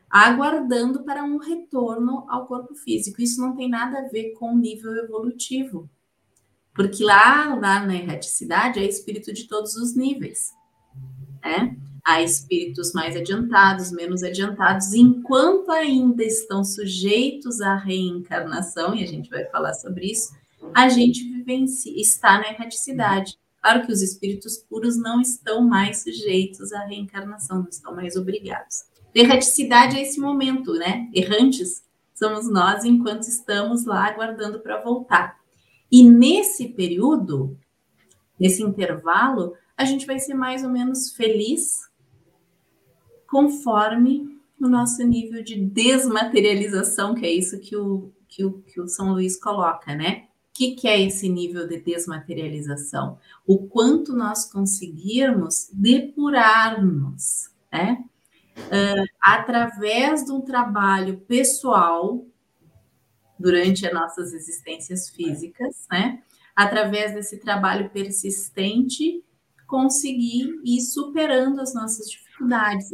aguardando 0.08 1.02
para 1.02 1.24
um 1.24 1.38
retorno 1.38 2.24
ao 2.28 2.46
corpo 2.46 2.74
físico. 2.76 3.20
Isso 3.20 3.40
não 3.40 3.56
tem 3.56 3.68
nada 3.68 3.98
a 3.98 4.08
ver 4.08 4.34
com 4.34 4.52
o 4.52 4.58
nível 4.58 4.94
evolutivo, 4.96 5.90
porque 6.74 7.02
lá, 7.02 7.54
lá 7.54 7.84
na 7.84 7.94
erraticidade 7.96 8.78
é 8.78 8.86
espírito 8.86 9.32
de 9.32 9.48
todos 9.48 9.74
os 9.74 9.96
níveis, 9.96 10.52
né? 11.42 11.76
Há 12.04 12.20
espíritos 12.20 12.92
mais 12.92 13.16
adiantados, 13.16 13.92
menos 13.92 14.22
adiantados, 14.22 14.92
enquanto 14.92 15.70
ainda 15.70 16.24
estão 16.24 16.64
sujeitos 16.64 17.60
à 17.60 17.76
reencarnação, 17.76 18.94
e 18.94 19.04
a 19.04 19.06
gente 19.06 19.30
vai 19.30 19.44
falar 19.44 19.74
sobre 19.74 20.10
isso, 20.10 20.34
a 20.74 20.88
gente 20.88 21.22
está 22.00 22.38
na 22.38 22.48
erraticidade. 22.48 23.38
Claro 23.60 23.86
que 23.86 23.92
os 23.92 24.02
espíritos 24.02 24.56
puros 24.56 24.96
não 24.96 25.20
estão 25.20 25.62
mais 25.62 26.02
sujeitos 26.02 26.72
à 26.72 26.84
reencarnação, 26.84 27.60
não 27.60 27.68
estão 27.68 27.94
mais 27.94 28.16
obrigados. 28.16 28.84
Erraticidade 29.14 29.96
é 29.96 30.02
esse 30.02 30.18
momento, 30.18 30.72
né? 30.72 31.08
Errantes 31.14 31.84
somos 32.14 32.50
nós 32.50 32.84
enquanto 32.84 33.22
estamos 33.22 33.84
lá 33.84 34.06
aguardando 34.06 34.60
para 34.60 34.80
voltar. 34.80 35.38
E 35.90 36.02
nesse 36.02 36.68
período, 36.70 37.56
nesse 38.40 38.62
intervalo, 38.62 39.54
a 39.76 39.84
gente 39.84 40.06
vai 40.06 40.18
ser 40.18 40.34
mais 40.34 40.64
ou 40.64 40.70
menos 40.70 41.12
feliz 41.12 41.91
conforme 43.32 44.38
o 44.60 44.68
nosso 44.68 45.02
nível 45.02 45.42
de 45.42 45.56
desmaterialização, 45.56 47.14
que 47.14 47.24
é 47.24 47.32
isso 47.32 47.58
que 47.58 47.74
o, 47.74 48.12
que 48.28 48.44
o, 48.44 48.60
que 48.60 48.78
o 48.78 48.86
São 48.86 49.14
Luís 49.14 49.40
coloca, 49.40 49.94
né? 49.94 50.26
O 50.50 50.52
que, 50.52 50.72
que 50.72 50.86
é 50.86 51.00
esse 51.00 51.30
nível 51.30 51.66
de 51.66 51.80
desmaterialização? 51.80 53.18
O 53.46 53.66
quanto 53.66 54.12
nós 54.12 54.44
conseguirmos 54.52 55.70
depurar-nos, 55.72 57.48
né? 57.72 58.04
Uh, 58.54 59.08
através 59.18 60.26
de 60.26 60.30
um 60.30 60.42
trabalho 60.42 61.16
pessoal 61.20 62.26
durante 63.38 63.86
as 63.86 63.94
nossas 63.94 64.34
existências 64.34 65.08
físicas, 65.08 65.86
né? 65.90 66.22
Através 66.54 67.14
desse 67.14 67.38
trabalho 67.38 67.88
persistente, 67.88 69.24
conseguir 69.72 70.60
ir 70.62 70.82
superando 70.82 71.58
as 71.58 71.72
nossas 71.72 72.10
dificuldades, 72.10 72.31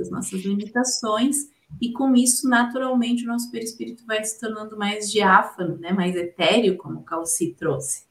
as 0.01 0.11
nossas 0.11 0.43
limitações, 0.43 1.49
e 1.81 1.93
com 1.93 2.15
isso, 2.15 2.49
naturalmente, 2.49 3.25
o 3.25 3.29
nosso 3.29 3.51
perispírito 3.51 4.05
vai 4.07 4.25
se 4.25 4.41
tornando 4.41 4.77
mais 4.77 5.11
diáfano, 5.11 5.77
né, 5.77 5.93
mais 5.93 6.17
etéreo, 6.17 6.77
como 6.77 7.01
o 7.01 7.05
Calci 7.05 7.55
trouxe. 7.59 8.07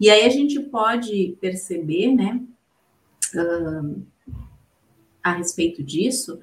E 0.00 0.10
aí 0.10 0.24
a 0.24 0.30
gente 0.30 0.58
pode 0.60 1.36
perceber, 1.40 2.14
né, 2.14 2.42
uh, 3.34 4.02
a 5.22 5.32
respeito 5.32 5.82
disso, 5.82 6.40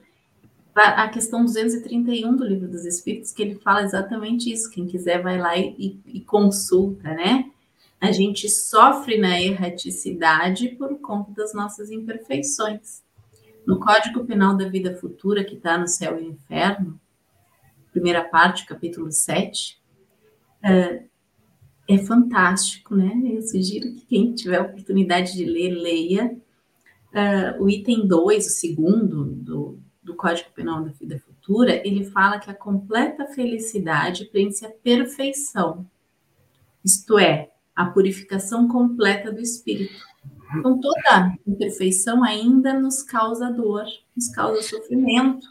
a 0.73 1.09
questão 1.09 1.43
231 1.43 2.35
do 2.35 2.45
Livro 2.45 2.67
dos 2.67 2.85
Espíritos, 2.85 3.31
que 3.33 3.41
ele 3.41 3.55
fala 3.55 3.83
exatamente 3.83 4.51
isso. 4.51 4.71
Quem 4.71 4.87
quiser 4.87 5.21
vai 5.21 5.37
lá 5.37 5.57
e, 5.57 5.99
e 6.05 6.21
consulta, 6.21 7.09
né? 7.13 7.51
A 7.99 8.11
gente 8.11 8.49
sofre 8.49 9.17
na 9.17 9.39
erraticidade 9.39 10.69
por 10.69 10.97
conta 10.99 11.31
das 11.33 11.53
nossas 11.53 11.91
imperfeições. 11.91 13.03
No 13.65 13.79
Código 13.79 14.25
Penal 14.25 14.57
da 14.57 14.67
Vida 14.67 14.95
Futura, 14.95 15.43
que 15.43 15.55
está 15.55 15.77
no 15.77 15.87
Céu 15.87 16.19
e 16.19 16.25
Inferno, 16.25 16.99
primeira 17.91 18.23
parte, 18.23 18.65
capítulo 18.65 19.11
7, 19.11 19.81
Uh, 20.61 21.09
é 21.89 21.97
fantástico, 21.97 22.95
né? 22.95 23.11
Eu 23.25 23.41
sugiro 23.41 23.93
que 23.95 24.05
quem 24.05 24.33
tiver 24.33 24.57
a 24.57 24.63
oportunidade 24.63 25.33
de 25.33 25.43
ler, 25.43 25.71
leia. 25.71 26.37
Uh, 27.11 27.63
o 27.63 27.69
item 27.69 28.07
2, 28.07 28.45
o 28.45 28.49
segundo 28.49 29.25
do, 29.25 29.79
do 30.01 30.15
Código 30.15 30.51
Penal 30.51 30.83
da 30.83 30.91
Vida 30.91 31.19
Futura, 31.19 31.85
ele 31.85 32.05
fala 32.05 32.39
que 32.39 32.49
a 32.49 32.53
completa 32.53 33.25
felicidade 33.27 34.25
prende-se 34.25 34.65
à 34.65 34.69
perfeição, 34.69 35.85
isto 36.85 37.19
é, 37.19 37.51
a 37.75 37.85
purificação 37.85 38.67
completa 38.67 39.31
do 39.31 39.41
espírito. 39.41 40.05
Então, 40.57 40.79
toda 40.79 41.37
imperfeição 41.47 42.23
ainda 42.23 42.73
nos 42.79 43.01
causa 43.01 43.49
dor, 43.49 43.85
nos 44.15 44.29
causa 44.29 44.61
sofrimento. 44.61 45.47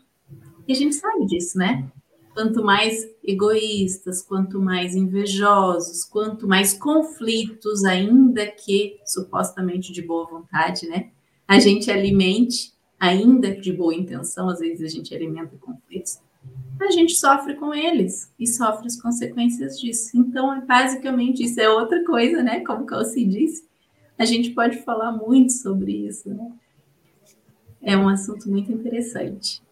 E 0.69 0.73
a 0.73 0.77
gente 0.77 0.95
sabe 0.95 1.27
disso, 1.27 1.59
né? 1.59 1.91
Quanto 2.35 2.63
mais 2.63 3.09
egoístas, 3.25 4.23
quanto 4.23 4.61
mais 4.61 4.95
invejosos, 4.95 6.05
quanto 6.05 6.47
mais 6.47 6.75
conflitos, 6.75 7.85
ainda 7.85 8.47
que 8.47 8.99
supostamente 9.05 9.93
de 9.93 10.03
boa 10.03 10.27
vontade, 10.27 10.89
né? 10.89 11.11
A 11.49 11.59
gente 11.59 11.91
alimente, 11.91 12.73
ainda 12.99 13.55
de 13.55 13.73
boa 13.73 13.95
intenção, 13.95 14.49
às 14.49 14.61
vezes 14.61 14.83
a 14.83 14.89
gente 14.89 15.15
alimenta 15.15 15.57
conflitos, 15.57 16.21
a 16.81 16.91
gente 16.91 17.15
sofre 17.17 17.55
com 17.55 17.75
eles 17.75 18.33
e 18.39 18.47
sofre 18.47 18.87
as 18.87 19.01
consequências 19.01 19.79
disso. 19.79 20.17
Então, 20.17 20.55
é 20.55 20.61
basicamente 20.61 21.43
isso 21.43 21.61
é 21.61 21.69
outra 21.69 22.05
coisa, 22.05 22.43
né? 22.43 22.61
Como 22.61 22.85
o 22.85 22.87
Calci 22.87 23.25
disse, 23.25 23.69
a 24.21 24.27
gente 24.27 24.51
pode 24.51 24.77
falar 24.83 25.13
muito 25.13 25.51
sobre 25.51 26.07
isso, 26.07 26.29
né? 26.29 26.53
É 27.81 27.97
um 27.97 28.07
assunto 28.07 28.51
muito 28.51 28.71
interessante. 28.71 29.63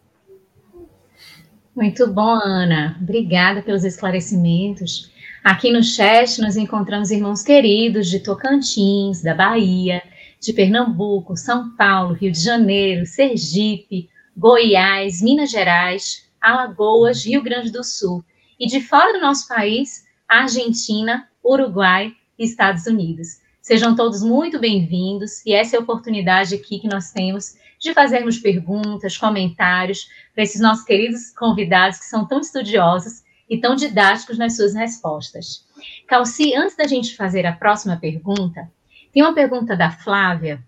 Muito 1.75 2.11
bom, 2.11 2.33
Ana. 2.43 2.97
Obrigada 2.99 3.61
pelos 3.61 3.83
esclarecimentos. 3.83 5.11
Aqui 5.43 5.71
no 5.71 5.83
chat 5.83 6.41
nós 6.41 6.57
encontramos 6.57 7.11
irmãos 7.11 7.43
queridos 7.43 8.09
de 8.09 8.21
Tocantins, 8.21 9.21
da 9.21 9.35
Bahia, 9.35 10.01
de 10.41 10.51
Pernambuco, 10.51 11.37
São 11.37 11.75
Paulo, 11.75 12.15
Rio 12.15 12.31
de 12.31 12.41
Janeiro, 12.41 13.05
Sergipe, 13.05 14.09
Goiás, 14.35 15.21
Minas 15.21 15.51
Gerais, 15.51 16.27
Alagoas, 16.41 17.23
Rio 17.23 17.43
Grande 17.43 17.71
do 17.71 17.83
Sul 17.83 18.25
e 18.59 18.65
de 18.65 18.81
fora 18.81 19.13
do 19.13 19.21
nosso 19.21 19.47
país, 19.47 20.05
Argentina, 20.27 21.29
Uruguai 21.45 22.11
e 22.37 22.45
Estados 22.45 22.87
Unidos. 22.87 23.47
Sejam 23.69 23.95
todos 23.95 24.23
muito 24.23 24.57
bem-vindos 24.59 25.45
e 25.45 25.53
essa 25.53 25.75
é 25.75 25.79
a 25.79 25.81
oportunidade 25.83 26.55
aqui 26.55 26.79
que 26.79 26.87
nós 26.87 27.11
temos 27.11 27.55
de 27.77 27.93
fazermos 27.93 28.39
perguntas, 28.39 29.15
comentários 29.15 30.09
para 30.33 30.43
esses 30.43 30.59
nossos 30.59 30.83
queridos 30.83 31.29
convidados 31.37 31.99
que 31.99 32.05
são 32.05 32.27
tão 32.27 32.39
estudiosos 32.39 33.21
e 33.47 33.59
tão 33.59 33.75
didáticos 33.75 34.39
nas 34.39 34.55
suas 34.55 34.73
respostas. 34.73 35.67
Calci, 36.07 36.55
antes 36.55 36.75
da 36.75 36.87
gente 36.87 37.15
fazer 37.15 37.45
a 37.45 37.53
próxima 37.53 37.95
pergunta, 37.95 38.67
tem 39.13 39.21
uma 39.21 39.35
pergunta 39.35 39.77
da 39.77 39.91
Flávia 39.91 40.65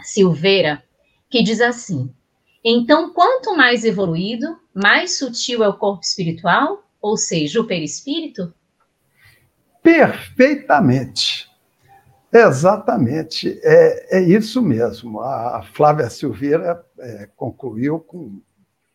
Silveira 0.00 0.84
que 1.28 1.42
diz 1.42 1.60
assim: 1.60 2.14
então, 2.62 3.12
quanto 3.12 3.56
mais 3.56 3.84
evoluído, 3.84 4.56
mais 4.72 5.18
sutil 5.18 5.64
é 5.64 5.68
o 5.68 5.76
corpo 5.76 6.04
espiritual, 6.04 6.88
ou 7.02 7.16
seja, 7.16 7.60
o 7.60 7.66
perispírito? 7.66 8.54
Perfeitamente. 9.82 11.45
Exatamente. 12.32 13.58
É, 13.62 14.18
é 14.18 14.20
isso 14.20 14.60
mesmo. 14.60 15.20
A 15.20 15.62
Flávia 15.74 16.10
Silveira 16.10 16.84
é, 16.98 17.28
concluiu 17.36 18.00
com, 18.00 18.40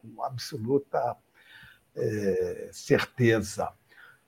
com 0.02 0.24
absoluta 0.24 1.16
é, 1.96 2.70
certeza. 2.72 3.70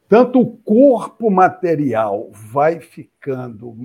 Tanto 0.08 0.40
o 0.40 0.58
corpo 0.58 1.30
material 1.30 2.30
vai 2.32 2.80
ficando 2.80 3.76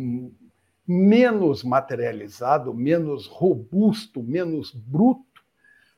menos 0.87 1.63
materializado, 1.63 2.73
menos 2.73 3.27
robusto, 3.27 4.23
menos 4.23 4.73
bruto, 4.73 5.43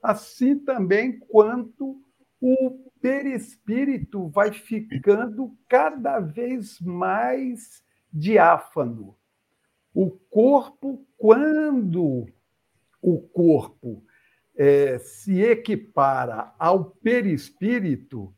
assim 0.03 0.59
também 0.59 1.19
quanto 1.19 2.01
o 2.41 2.91
perispírito 3.01 4.29
vai 4.29 4.53
ficando 4.53 5.57
cada 5.69 6.19
vez 6.19 6.81
mais 6.81 7.83
diáfano. 8.13 9.17
O 9.95 10.11
corpo, 10.11 11.05
quando 11.17 12.27
o 13.03 13.21
corpo 13.21 14.05
é, 14.57 14.99
se 14.99 15.41
equipara 15.41 16.53
ao 16.59 16.85
perispírito, 16.85 18.35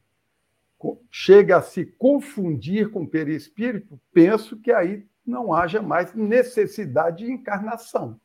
chega 1.10 1.58
a 1.58 1.62
se 1.62 1.84
confundir 1.84 2.90
com 2.90 3.02
o 3.02 3.08
perispírito, 3.08 4.00
penso 4.12 4.58
que 4.58 4.72
aí 4.72 5.06
não 5.24 5.52
haja 5.52 5.80
mais 5.80 6.14
necessidade 6.14 7.24
de 7.24 7.32
encarnação. 7.32 8.20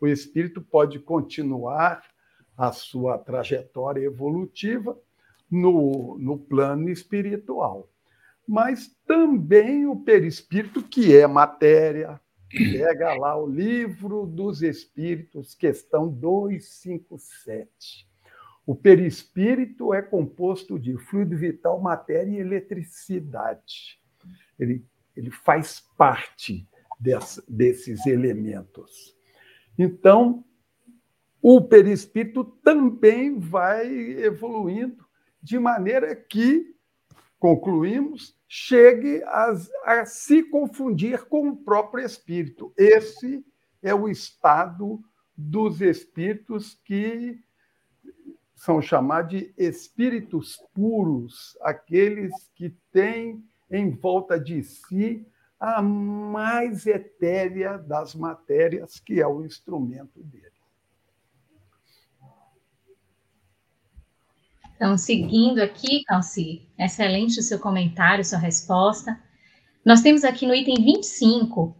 O 0.00 0.06
espírito 0.06 0.60
pode 0.60 0.98
continuar 0.98 2.02
a 2.56 2.72
sua 2.72 3.18
trajetória 3.18 4.04
evolutiva 4.04 4.98
no, 5.50 6.18
no 6.18 6.38
plano 6.38 6.88
espiritual. 6.88 7.88
Mas 8.46 8.94
também 9.06 9.86
o 9.86 9.96
perispírito, 9.96 10.82
que 10.82 11.16
é 11.16 11.26
matéria, 11.26 12.20
pega 12.50 13.14
lá 13.14 13.36
o 13.36 13.46
livro 13.46 14.26
dos 14.26 14.62
Espíritos, 14.62 15.54
questão 15.54 16.08
257. 16.08 18.06
O 18.66 18.74
perispírito 18.74 19.92
é 19.92 20.00
composto 20.00 20.78
de 20.78 20.96
fluido 20.96 21.36
vital, 21.36 21.80
matéria 21.80 22.30
e 22.30 22.38
eletricidade. 22.38 24.00
Ele, 24.58 24.84
ele 25.14 25.30
faz 25.30 25.80
parte 25.96 26.66
desse, 26.98 27.42
desses 27.50 28.06
elementos. 28.06 29.14
Então, 29.78 30.44
o 31.42 31.60
perispírito 31.60 32.42
também 32.42 33.38
vai 33.38 33.86
evoluindo, 33.92 35.04
de 35.42 35.58
maneira 35.58 36.16
que, 36.16 36.73
concluímos, 37.44 38.34
chegue 38.48 39.22
a, 39.24 39.54
a, 39.84 40.06
se 40.06 40.42
confundir 40.44 41.26
com 41.26 41.50
o 41.50 41.56
próprio 41.56 42.02
espírito. 42.02 42.72
Esse 42.74 43.44
é 43.82 43.94
o 43.94 44.08
estado 44.08 44.98
dos 45.36 45.82
espíritos 45.82 46.80
que 46.86 47.38
são 48.54 48.80
chamados 48.80 49.28
de 49.32 49.54
espíritos 49.58 50.56
puros, 50.72 51.54
aqueles 51.60 52.32
que 52.54 52.70
têm 52.90 53.44
em 53.70 53.90
volta 53.90 54.40
de 54.40 54.62
si 54.62 55.26
a 55.60 55.82
mais 55.82 56.86
etérea 56.86 57.76
das 57.76 58.14
matérias, 58.14 58.98
que 58.98 59.20
é 59.20 59.26
o 59.26 59.44
instrumento 59.44 60.22
dele. 60.22 60.53
Então, 64.76 64.96
seguindo 64.96 65.60
aqui, 65.60 66.02
Calci, 66.04 66.68
excelente 66.78 67.38
o 67.38 67.42
seu 67.42 67.58
comentário, 67.58 68.24
sua 68.24 68.38
resposta. 68.38 69.18
Nós 69.84 70.00
temos 70.00 70.24
aqui 70.24 70.46
no 70.46 70.54
item 70.54 70.76
25, 70.76 71.76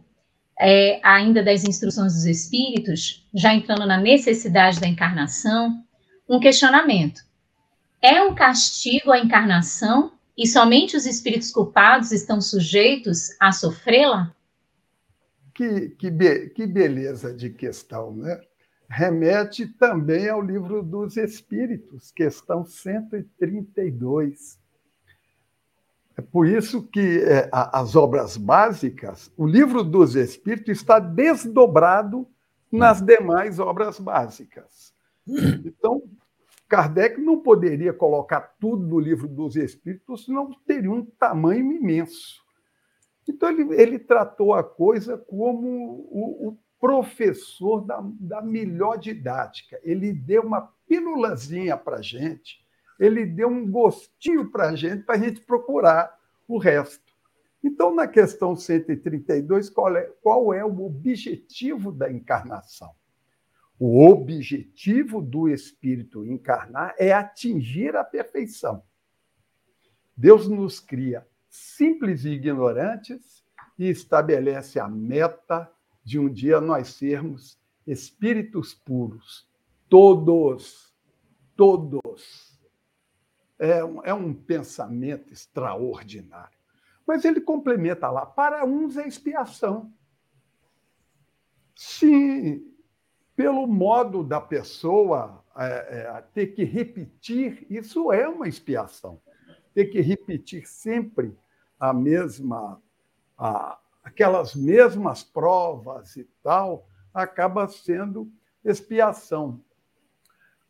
é, 0.59 0.99
ainda 1.03 1.43
das 1.43 1.63
instruções 1.63 2.13
dos 2.13 2.25
espíritos, 2.25 3.27
já 3.33 3.53
entrando 3.53 3.85
na 3.85 3.97
necessidade 3.97 4.79
da 4.79 4.87
encarnação, 4.87 5.83
um 6.27 6.39
questionamento. 6.39 7.21
É 8.01 8.21
um 8.21 8.33
castigo 8.33 9.11
a 9.11 9.19
encarnação 9.19 10.13
e 10.37 10.47
somente 10.47 10.95
os 10.95 11.05
espíritos 11.05 11.51
culpados 11.51 12.11
estão 12.11 12.39
sujeitos 12.39 13.29
a 13.39 13.51
sofrê-la? 13.51 14.33
Que, 15.53 15.89
que, 15.91 16.11
be, 16.11 16.49
que 16.49 16.67
beleza 16.67 17.33
de 17.33 17.49
questão, 17.49 18.13
né? 18.13 18.39
Remete 18.89 19.67
também 19.67 20.29
ao 20.29 20.41
livro 20.41 20.81
dos 20.83 21.17
Espíritos, 21.17 22.11
questão 22.11 22.65
132. 22.65 24.59
É 26.17 26.21
por 26.21 26.47
isso 26.47 26.81
que 26.83 27.19
é, 27.23 27.49
as 27.51 27.95
obras 27.95 28.37
básicas, 28.37 29.31
o 29.35 29.45
livro 29.45 29.83
dos 29.83 30.15
Espíritos 30.15 30.77
está 30.77 30.97
desdobrado 30.99 32.25
nas 32.71 33.01
demais 33.01 33.59
obras 33.59 33.99
básicas. 33.99 34.93
Então, 35.27 36.03
Kardec 36.67 37.19
não 37.19 37.39
poderia 37.39 37.93
colocar 37.93 38.55
tudo 38.59 38.85
no 38.87 38.99
livro 38.99 39.27
dos 39.27 39.55
Espíritos, 39.55 40.25
senão 40.25 40.51
teria 40.65 40.91
um 40.91 41.05
tamanho 41.05 41.71
imenso. 41.71 42.43
Então, 43.27 43.49
ele, 43.49 43.73
ele 43.73 43.99
tratou 43.99 44.53
a 44.53 44.63
coisa 44.63 45.17
como 45.17 45.67
o, 45.67 46.49
o 46.49 46.57
professor 46.79 47.81
da, 47.81 48.01
da 48.19 48.41
melhor 48.41 48.97
didática. 48.97 49.79
Ele 49.83 50.13
deu 50.13 50.43
uma 50.43 50.73
pílulazinha 50.87 51.77
para 51.77 51.97
a 51.97 52.01
gente, 52.01 52.63
ele 52.99 53.25
deu 53.25 53.49
um 53.49 53.69
gostinho 53.69 54.49
para 54.49 54.69
a 54.69 54.75
gente, 54.75 55.03
para 55.03 55.15
a 55.15 55.17
gente 55.17 55.41
procurar 55.41 56.17
o 56.47 56.57
resto. 56.57 57.03
Então, 57.63 57.93
na 57.95 58.07
questão 58.07 58.55
132, 58.55 59.69
qual 59.69 59.95
é, 59.95 60.03
qual 60.21 60.53
é 60.53 60.63
o 60.63 60.85
objetivo 60.85 61.91
da 61.91 62.11
encarnação? 62.11 62.91
O 63.79 64.07
objetivo 64.07 65.21
do 65.21 65.49
espírito 65.49 66.23
encarnar 66.25 66.95
é 66.97 67.11
atingir 67.11 67.95
a 67.95 68.03
perfeição. 68.03 68.83
Deus 70.15 70.47
nos 70.47 70.79
cria 70.79 71.27
simples 71.49 72.23
e 72.23 72.29
ignorantes 72.29 73.43
e 73.77 73.89
estabelece 73.89 74.79
a 74.79 74.87
meta 74.87 75.69
de 76.05 76.19
um 76.19 76.31
dia 76.31 76.61
nós 76.61 76.89
sermos 76.89 77.59
espíritos 77.85 78.73
puros. 78.73 79.49
Todos, 79.89 80.95
todos. 81.55 82.59
É 83.57 83.83
um, 83.83 84.03
é 84.03 84.13
um 84.13 84.33
pensamento 84.33 85.33
extraordinário. 85.33 86.57
Mas 87.07 87.25
ele 87.25 87.41
complementa 87.41 88.09
lá: 88.09 88.25
para 88.25 88.63
uns 88.65 88.97
é 88.97 89.07
expiação. 89.07 89.91
Sim, 91.75 92.71
pelo 93.35 93.67
modo 93.67 94.23
da 94.23 94.39
pessoa 94.39 95.43
é, 95.57 96.07
é, 96.17 96.21
ter 96.33 96.47
que 96.47 96.63
repetir, 96.63 97.65
isso 97.69 98.11
é 98.11 98.27
uma 98.27 98.47
expiação. 98.47 99.21
Ter 99.73 99.85
que 99.85 99.99
repetir 100.01 100.65
sempre 100.67 101.37
a 101.79 101.93
mesma, 101.93 102.81
a, 103.37 103.77
aquelas 104.05 104.53
mesmas 104.53 105.23
provas 105.23 106.15
e 106.15 106.23
tal, 106.43 106.87
acaba 107.11 107.67
sendo 107.67 108.31
expiação. 108.63 109.65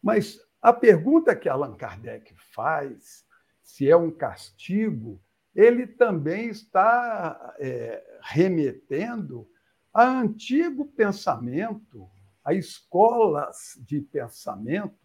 Mas 0.02 0.40
a 0.62 0.72
pergunta 0.72 1.36
que 1.36 1.50
Allan 1.50 1.76
Kardec 1.76 2.34
faz, 2.54 3.26
se 3.62 3.90
é 3.90 3.98
um 3.98 4.10
castigo, 4.10 5.22
ele 5.54 5.86
também 5.86 6.48
está 6.48 7.54
é, 7.60 8.02
remetendo 8.22 9.46
a 9.94 10.06
antigo 10.06 10.86
pensamento, 10.86 12.10
a 12.44 12.54
escolas 12.54 13.78
de 13.86 14.00
pensamento 14.00 14.98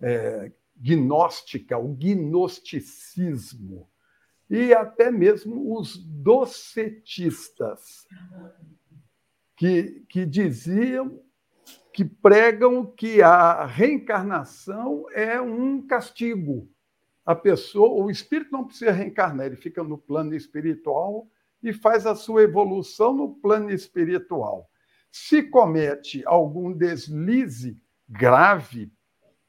é, 0.00 0.50
gnóstica, 0.76 1.78
o 1.78 1.94
gnosticismo, 1.94 3.88
e 4.50 4.74
até 4.74 5.10
mesmo 5.12 5.78
os 5.78 5.96
docetistas, 5.96 8.04
que, 9.56 10.04
que 10.08 10.26
diziam, 10.26 11.22
que 11.92 12.04
pregam 12.04 12.84
que 12.84 13.22
a 13.22 13.64
reencarnação 13.64 15.06
é 15.12 15.40
um 15.40 15.86
castigo. 15.86 16.68
A 17.24 17.36
pessoa, 17.36 18.02
o 18.02 18.10
espírito 18.10 18.50
não 18.50 18.64
precisa 18.64 18.90
reencarnar, 18.90 19.46
ele 19.46 19.54
fica 19.54 19.84
no 19.84 19.96
plano 19.96 20.34
espiritual 20.34 21.28
e 21.62 21.72
faz 21.72 22.04
a 22.06 22.16
sua 22.16 22.42
evolução 22.42 23.14
no 23.14 23.36
plano 23.36 23.70
espiritual. 23.70 24.68
Se 25.12 25.44
comete 25.44 26.24
algum 26.26 26.72
deslize 26.72 27.80
grave, 28.08 28.92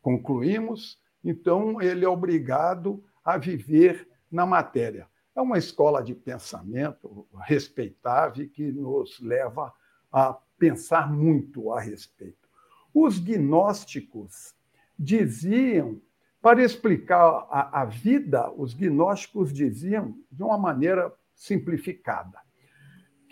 concluímos, 0.02 1.00
então 1.24 1.82
ele 1.82 2.06
é 2.06 2.10
obrigado 2.10 3.04
a 3.24 3.38
viver 3.38 4.11
na 4.32 4.46
matéria. 4.46 5.08
É 5.36 5.42
uma 5.42 5.58
escola 5.58 6.04
de 6.04 6.14
pensamento 6.14 7.28
respeitável 7.42 8.48
que 8.50 8.72
nos 8.72 9.20
leva 9.20 9.74
a 10.12 10.34
pensar 10.58 11.12
muito 11.12 11.72
a 11.72 11.80
respeito. 11.80 12.50
Os 12.94 13.18
gnósticos 13.18 14.54
diziam, 14.98 16.02
para 16.42 16.64
explicar 16.64 17.48
a, 17.50 17.82
a 17.82 17.86
vida, 17.86 18.52
os 18.52 18.74
gnósticos 18.74 19.54
diziam 19.54 20.16
de 20.32 20.44
uma 20.44 20.58
maneira 20.58 21.14
simplificada 21.34 22.40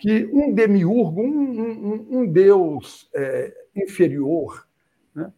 que 0.00 0.24
um 0.32 0.52
demiurgo, 0.52 1.20
um, 1.20 1.60
um, 1.60 2.20
um 2.20 2.26
deus 2.26 3.08
é, 3.14 3.54
inferior, 3.76 4.66
né, 5.14 5.30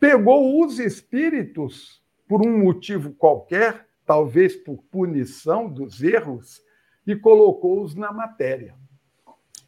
pegou 0.00 0.64
os 0.64 0.78
espíritos 0.78 2.02
por 2.26 2.44
um 2.44 2.58
motivo 2.64 3.12
qualquer, 3.12 3.85
talvez 4.06 4.54
por 4.54 4.82
punição 4.84 5.68
dos 5.68 6.02
erros, 6.02 6.64
e 7.06 7.14
colocou-os 7.14 7.94
na 7.94 8.12
matéria. 8.12 8.74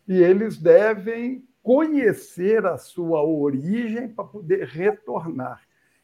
E 0.07 0.17
eles 0.17 0.57
devem 0.57 1.47
conhecer 1.63 2.65
a 2.65 2.79
sua 2.79 3.23
origem 3.23 4.09
para 4.09 4.25
poder 4.25 4.67
retornar. 4.67 5.63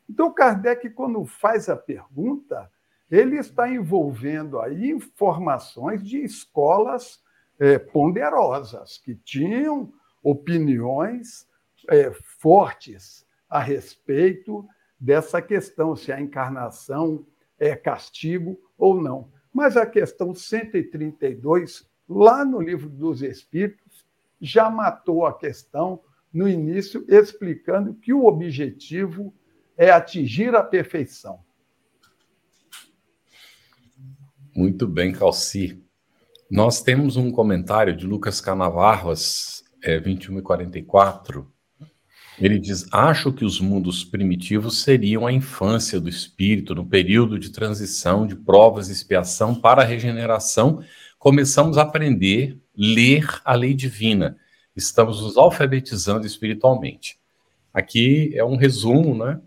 Então, 0.08 0.32
Kardec, 0.32 0.90
quando 0.90 1.24
faz 1.24 1.68
a 1.68 1.76
pergunta, 1.76 2.70
ele 3.10 3.38
está 3.38 3.68
envolvendo 3.68 4.60
aí 4.60 4.90
informações 4.90 6.02
de 6.02 6.22
escolas 6.22 7.22
é, 7.58 7.78
ponderosas, 7.78 8.98
que 8.98 9.14
tinham 9.14 9.92
opiniões 10.22 11.48
é, 11.88 12.10
fortes 12.38 13.26
a 13.48 13.60
respeito 13.60 14.66
dessa 14.98 15.40
questão, 15.40 15.94
se 15.94 16.12
a 16.12 16.20
encarnação 16.20 17.26
é 17.64 17.74
castigo 17.74 18.60
ou 18.76 19.00
não. 19.00 19.30
Mas 19.52 19.76
a 19.76 19.86
questão 19.86 20.34
132, 20.34 21.88
lá 22.08 22.44
no 22.44 22.60
Livro 22.60 22.90
dos 22.90 23.22
Espíritos, 23.22 24.04
já 24.40 24.68
matou 24.68 25.24
a 25.24 25.36
questão 25.36 26.00
no 26.32 26.48
início, 26.48 27.04
explicando 27.08 27.94
que 27.94 28.12
o 28.12 28.26
objetivo 28.26 29.32
é 29.76 29.90
atingir 29.90 30.54
a 30.54 30.62
perfeição. 30.62 31.40
Muito 34.54 34.86
bem, 34.86 35.12
Calci. 35.12 35.82
Nós 36.50 36.82
temos 36.82 37.16
um 37.16 37.30
comentário 37.30 37.96
de 37.96 38.06
Lucas 38.06 38.40
Canavarros, 38.40 39.64
é, 39.82 39.98
21 39.98 40.38
e 40.38 40.42
44. 40.42 41.53
Ele 42.38 42.58
diz: 42.58 42.86
Acho 42.92 43.32
que 43.32 43.44
os 43.44 43.60
mundos 43.60 44.04
primitivos 44.04 44.82
seriam 44.82 45.26
a 45.26 45.32
infância 45.32 46.00
do 46.00 46.08
espírito, 46.08 46.74
no 46.74 46.84
período 46.84 47.38
de 47.38 47.50
transição 47.50 48.26
de 48.26 48.34
provas 48.34 48.88
e 48.88 48.92
expiação 48.92 49.54
para 49.54 49.82
a 49.82 49.84
regeneração. 49.84 50.82
Começamos 51.18 51.78
a 51.78 51.82
aprender, 51.82 52.58
ler 52.76 53.40
a 53.44 53.54
lei 53.54 53.74
divina. 53.74 54.36
Estamos 54.76 55.22
nos 55.22 55.36
alfabetizando 55.36 56.26
espiritualmente. 56.26 57.18
Aqui 57.72 58.32
é 58.34 58.44
um 58.44 58.56
resumo, 58.56 59.16
né? 59.16 59.40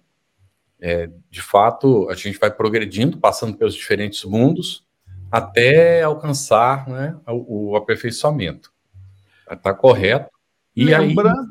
É, 0.80 1.10
de 1.30 1.42
fato, 1.42 2.10
a 2.10 2.14
gente 2.14 2.38
vai 2.38 2.52
progredindo, 2.52 3.18
passando 3.18 3.58
pelos 3.58 3.74
diferentes 3.74 4.24
mundos, 4.24 4.86
até 5.32 6.04
alcançar 6.04 6.88
né, 6.88 7.18
o, 7.28 7.72
o 7.72 7.76
aperfeiçoamento. 7.76 8.72
Está 9.50 9.74
correto. 9.74 10.30
E 10.76 10.86
Lembrando... 10.86 11.40
aí. 11.40 11.48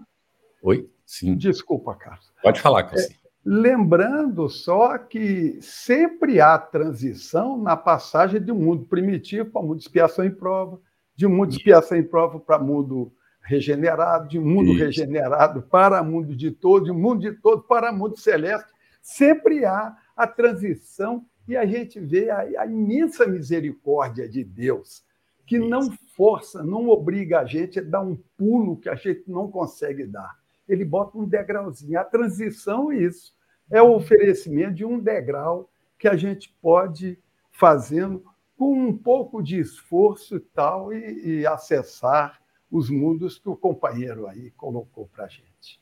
Oi? 0.62 0.90
Sim. 1.06 1.36
Desculpa, 1.36 1.94
Carlos. 1.94 2.32
Pode 2.42 2.60
falar, 2.60 2.82
Carlos. 2.82 3.04
É, 3.04 3.08
lembrando 3.44 4.48
só 4.48 4.98
que 4.98 5.56
sempre 5.62 6.40
há 6.40 6.58
transição 6.58 7.56
na 7.56 7.76
passagem 7.76 8.42
de 8.42 8.50
um 8.50 8.56
mundo 8.56 8.86
primitivo 8.86 9.48
para 9.48 9.62
um 9.62 9.68
mundo 9.68 9.78
de 9.78 9.84
expiação 9.84 10.24
em 10.24 10.34
prova, 10.34 10.80
de 11.14 11.24
um 11.24 11.30
mundo 11.30 11.50
de 11.50 11.58
expiação 11.58 11.96
em 11.96 12.02
prova 12.02 12.40
para 12.40 12.58
mundo 12.58 13.12
regenerado, 13.40 14.28
de 14.28 14.38
um 14.38 14.44
mundo 14.44 14.72
Isso. 14.72 14.84
regenerado 14.84 15.62
para 15.62 16.02
mundo 16.02 16.34
de 16.34 16.50
todo, 16.50 16.86
de 16.86 16.90
um 16.90 16.98
mundo 16.98 17.20
de 17.20 17.32
todo 17.40 17.62
para 17.62 17.92
mundo 17.92 18.18
celeste. 18.18 18.68
Sempre 19.00 19.64
há 19.64 19.96
a 20.16 20.26
transição 20.26 21.24
e 21.46 21.56
a 21.56 21.64
gente 21.64 22.00
vê 22.00 22.28
a, 22.28 22.40
a 22.40 22.66
imensa 22.66 23.24
misericórdia 23.24 24.28
de 24.28 24.42
Deus, 24.42 25.04
que 25.46 25.58
Isso. 25.58 25.68
não 25.68 25.92
força, 26.16 26.64
não 26.64 26.88
obriga 26.88 27.40
a 27.40 27.44
gente 27.44 27.78
a 27.78 27.82
dar 27.82 28.00
um 28.00 28.16
pulo 28.36 28.76
que 28.76 28.88
a 28.88 28.96
gente 28.96 29.30
não 29.30 29.48
consegue 29.48 30.04
dar. 30.04 30.34
Ele 30.68 30.84
bota 30.84 31.16
um 31.16 31.26
degrauzinho. 31.26 31.98
A 31.98 32.04
transição 32.04 32.90
é 32.92 32.96
isso. 32.96 33.34
É 33.70 33.82
o 33.82 33.94
oferecimento 33.94 34.74
de 34.74 34.84
um 34.84 34.98
degrau 34.98 35.70
que 35.98 36.08
a 36.08 36.16
gente 36.16 36.54
pode 36.60 37.18
fazendo 37.50 38.24
com 38.56 38.72
um 38.72 38.96
pouco 38.96 39.42
de 39.42 39.58
esforço 39.58 40.36
e 40.36 40.40
tal 40.40 40.92
e, 40.92 41.40
e 41.40 41.46
acessar 41.46 42.40
os 42.70 42.90
mundos 42.90 43.38
que 43.38 43.48
o 43.48 43.56
companheiro 43.56 44.26
aí 44.26 44.50
colocou 44.52 45.06
para 45.06 45.24
a 45.24 45.28
gente. 45.28 45.80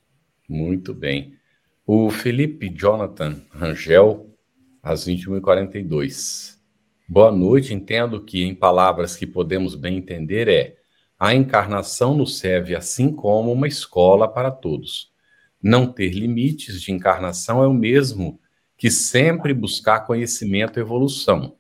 Muito 0.49 0.93
bem. 0.93 1.37
O 1.87 2.11
Felipe 2.11 2.69
Jonathan 2.69 3.43
Rangel 3.51 4.31
às 4.83 5.07
21h42. 5.07 6.59
Boa 7.09 7.33
noite. 7.33 7.75
Entendo 7.75 8.23
que, 8.23 8.45
em 8.45 8.55
palavras 8.55 9.17
que 9.17 9.27
podemos 9.27 9.75
bem 9.75 9.97
entender, 9.97 10.49
é 10.49 10.77
a 11.25 11.35
encarnação 11.35 12.15
nos 12.15 12.39
serve 12.39 12.77
assim 12.77 13.11
como 13.11 13.51
uma 13.51 13.67
escola 13.67 14.29
para 14.29 14.51
todos. 14.51 15.11
Não 15.63 15.91
ter 15.91 16.11
limites 16.11 16.83
de 16.83 16.93
encarnação 16.93 17.65
é 17.65 17.67
o 17.67 17.73
mesmo 17.73 18.39
que 18.77 18.91
sempre 18.91 19.55
buscar 19.55 20.01
conhecimento 20.01 20.79
e 20.79 20.83
evolução. 20.83 21.57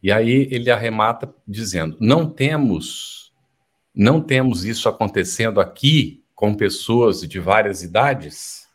E 0.00 0.12
aí 0.12 0.46
ele 0.52 0.70
arremata 0.70 1.34
dizendo: 1.44 1.96
não 1.98 2.30
temos, 2.30 3.32
não 3.92 4.20
temos 4.20 4.64
isso 4.64 4.88
acontecendo 4.88 5.60
aqui 5.60 6.22
com 6.32 6.54
pessoas 6.54 7.22
de 7.22 7.40
várias 7.40 7.82
idades. 7.82 8.68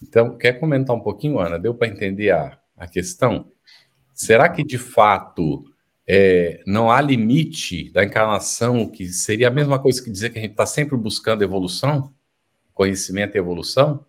Então, 0.00 0.38
quer 0.38 0.60
comentar 0.60 0.94
um 0.94 1.00
pouquinho, 1.00 1.40
Ana? 1.40 1.58
Deu 1.58 1.74
para 1.74 1.88
entender 1.88 2.30
a, 2.30 2.56
a 2.76 2.86
questão? 2.86 3.50
Será 4.14 4.48
que 4.48 4.62
de 4.62 4.78
fato 4.78 5.64
é, 6.10 6.62
não 6.66 6.90
há 6.90 7.02
limite 7.02 7.90
da 7.90 8.02
encarnação, 8.02 8.88
que 8.88 9.08
seria 9.08 9.48
a 9.48 9.50
mesma 9.50 9.78
coisa 9.78 10.02
que 10.02 10.10
dizer 10.10 10.30
que 10.30 10.38
a 10.38 10.40
gente 10.40 10.52
está 10.52 10.64
sempre 10.64 10.96
buscando 10.96 11.42
evolução, 11.42 12.14
conhecimento 12.72 13.36
e 13.36 13.38
evolução? 13.38 14.06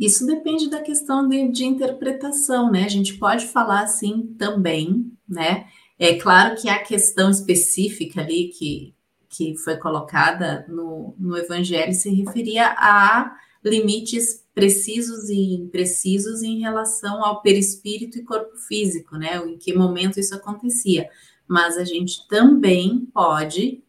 Isso 0.00 0.24
depende 0.24 0.70
da 0.70 0.80
questão 0.80 1.28
de, 1.28 1.48
de, 1.48 1.64
interpretação, 1.64 2.70
né? 2.70 2.84
A 2.84 2.88
gente 2.88 3.14
pode 3.14 3.46
falar 3.46 3.82
assim 3.82 4.34
também, 4.38 5.10
né? 5.28 5.66
É 5.98 6.14
claro 6.14 6.54
que 6.60 6.68
a 6.68 6.82
questão 6.82 7.28
específica 7.28 8.20
ali 8.20 8.48
que, 8.48 8.94
que 9.28 9.56
foi 9.56 9.76
colocada 9.76 10.64
no, 10.68 11.14
no 11.18 11.36
Evangelho 11.36 11.92
se 11.92 12.08
referia 12.10 12.68
a 12.76 13.36
limites 13.64 14.43
precisos 14.54 15.28
e 15.28 15.54
imprecisos 15.54 16.42
em 16.42 16.60
relação 16.60 17.24
ao 17.24 17.42
perispírito 17.42 18.18
e 18.18 18.22
corpo 18.22 18.56
físico, 18.56 19.16
né? 19.16 19.36
Em 19.36 19.58
que 19.58 19.74
momento 19.74 20.20
isso 20.20 20.34
acontecia. 20.34 21.10
Mas 21.46 21.76
a 21.76 21.84
gente 21.84 22.26
também 22.28 23.06
pode, 23.12 23.82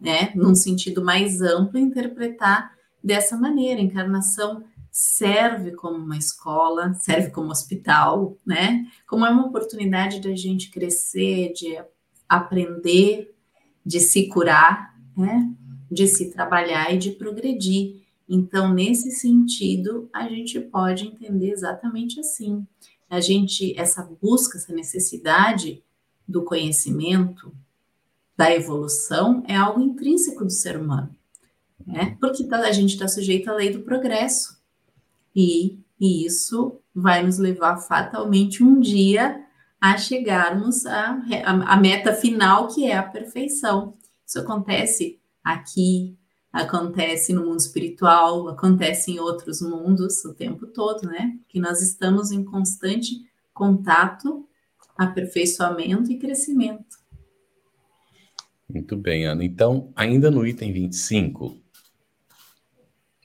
né, 0.00 0.32
num 0.34 0.54
sentido 0.54 1.02
mais 1.02 1.40
amplo, 1.40 1.78
interpretar 1.78 2.74
dessa 3.02 3.36
maneira. 3.36 3.80
A 3.80 3.84
encarnação 3.84 4.64
serve 4.90 5.70
como 5.72 5.96
uma 5.96 6.16
escola, 6.16 6.92
serve 6.94 7.30
como 7.30 7.50
hospital, 7.50 8.36
né? 8.44 8.84
Como 9.06 9.24
é 9.24 9.30
uma 9.30 9.46
oportunidade 9.46 10.20
da 10.20 10.34
gente 10.34 10.70
crescer, 10.70 11.52
de 11.52 11.80
aprender, 12.28 13.32
de 13.86 14.00
se 14.00 14.28
curar, 14.28 14.94
né? 15.16 15.48
De 15.90 16.06
se 16.06 16.30
trabalhar 16.32 16.92
e 16.92 16.98
de 16.98 17.12
progredir. 17.12 17.99
Então, 18.32 18.72
nesse 18.72 19.10
sentido, 19.10 20.08
a 20.12 20.28
gente 20.28 20.60
pode 20.60 21.04
entender 21.04 21.50
exatamente 21.50 22.20
assim. 22.20 22.64
A 23.08 23.20
gente, 23.20 23.76
essa 23.76 24.08
busca, 24.22 24.56
essa 24.56 24.72
necessidade 24.72 25.82
do 26.28 26.44
conhecimento, 26.44 27.52
da 28.36 28.54
evolução, 28.54 29.42
é 29.48 29.56
algo 29.56 29.80
intrínseco 29.80 30.44
do 30.44 30.50
ser 30.52 30.78
humano, 30.78 31.10
né? 31.84 32.16
Porque 32.20 32.44
tá, 32.44 32.60
a 32.60 32.70
gente 32.70 32.94
está 32.94 33.08
sujeito 33.08 33.50
à 33.50 33.54
lei 33.54 33.70
do 33.70 33.82
progresso. 33.82 34.62
E, 35.34 35.80
e 35.98 36.24
isso 36.24 36.78
vai 36.94 37.24
nos 37.24 37.38
levar 37.38 37.78
fatalmente 37.78 38.62
um 38.62 38.78
dia 38.78 39.44
a 39.80 39.98
chegarmos 39.98 40.86
à, 40.86 41.20
à, 41.44 41.74
à 41.74 41.76
meta 41.76 42.14
final, 42.14 42.68
que 42.68 42.86
é 42.86 42.96
a 42.96 43.02
perfeição. 43.02 43.94
Isso 44.24 44.38
acontece 44.38 45.18
aqui, 45.42 46.16
acontece 46.52 47.32
no 47.32 47.44
mundo 47.46 47.60
espiritual, 47.60 48.48
acontece 48.48 49.12
em 49.12 49.20
outros 49.20 49.60
mundos 49.60 50.24
o 50.24 50.34
tempo 50.34 50.66
todo, 50.66 51.06
né? 51.06 51.38
Que 51.48 51.60
nós 51.60 51.80
estamos 51.80 52.32
em 52.32 52.44
constante 52.44 53.24
contato, 53.52 54.48
aperfeiçoamento 54.96 56.10
e 56.10 56.18
crescimento. 56.18 56.98
Muito 58.68 58.96
bem, 58.96 59.26
Ana. 59.26 59.44
Então, 59.44 59.92
ainda 59.96 60.30
no 60.30 60.46
item 60.46 60.72
25, 60.72 61.60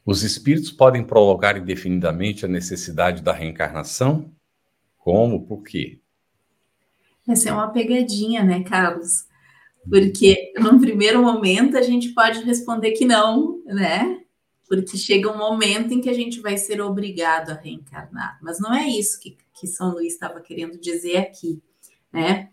os 0.06 0.24
espíritos 0.24 0.72
podem 0.72 1.04
prolongar 1.04 1.58
indefinidamente 1.58 2.46
a 2.46 2.48
necessidade 2.48 3.22
da 3.22 3.34
reencarnação? 3.34 4.32
Como? 4.98 5.46
Por 5.46 5.64
quê? 5.64 6.00
Essa 7.28 7.50
é 7.50 7.54
uma 7.54 7.70
pegadinha, 7.70 8.44
né, 8.44 8.64
Carlos? 8.64 9.26
Porque 9.90 10.52
num 10.58 10.80
primeiro 10.80 11.22
momento 11.22 11.78
a 11.78 11.82
gente 11.82 12.10
pode 12.10 12.42
responder 12.42 12.92
que 12.92 13.06
não, 13.06 13.62
né? 13.66 14.22
Porque 14.68 14.98
chega 14.98 15.32
um 15.32 15.38
momento 15.38 15.94
em 15.94 16.02
que 16.02 16.10
a 16.10 16.14
gente 16.14 16.40
vai 16.40 16.58
ser 16.58 16.82
obrigado 16.82 17.52
a 17.52 17.56
reencarnar. 17.56 18.40
Mas 18.42 18.60
não 18.60 18.74
é 18.74 18.88
isso 18.88 19.20
que, 19.20 19.38
que 19.54 19.68
São 19.68 19.92
Luís 19.92 20.14
estava 20.14 20.42
querendo 20.42 20.80
dizer 20.80 21.18
aqui, 21.18 21.62
né? 22.12 22.50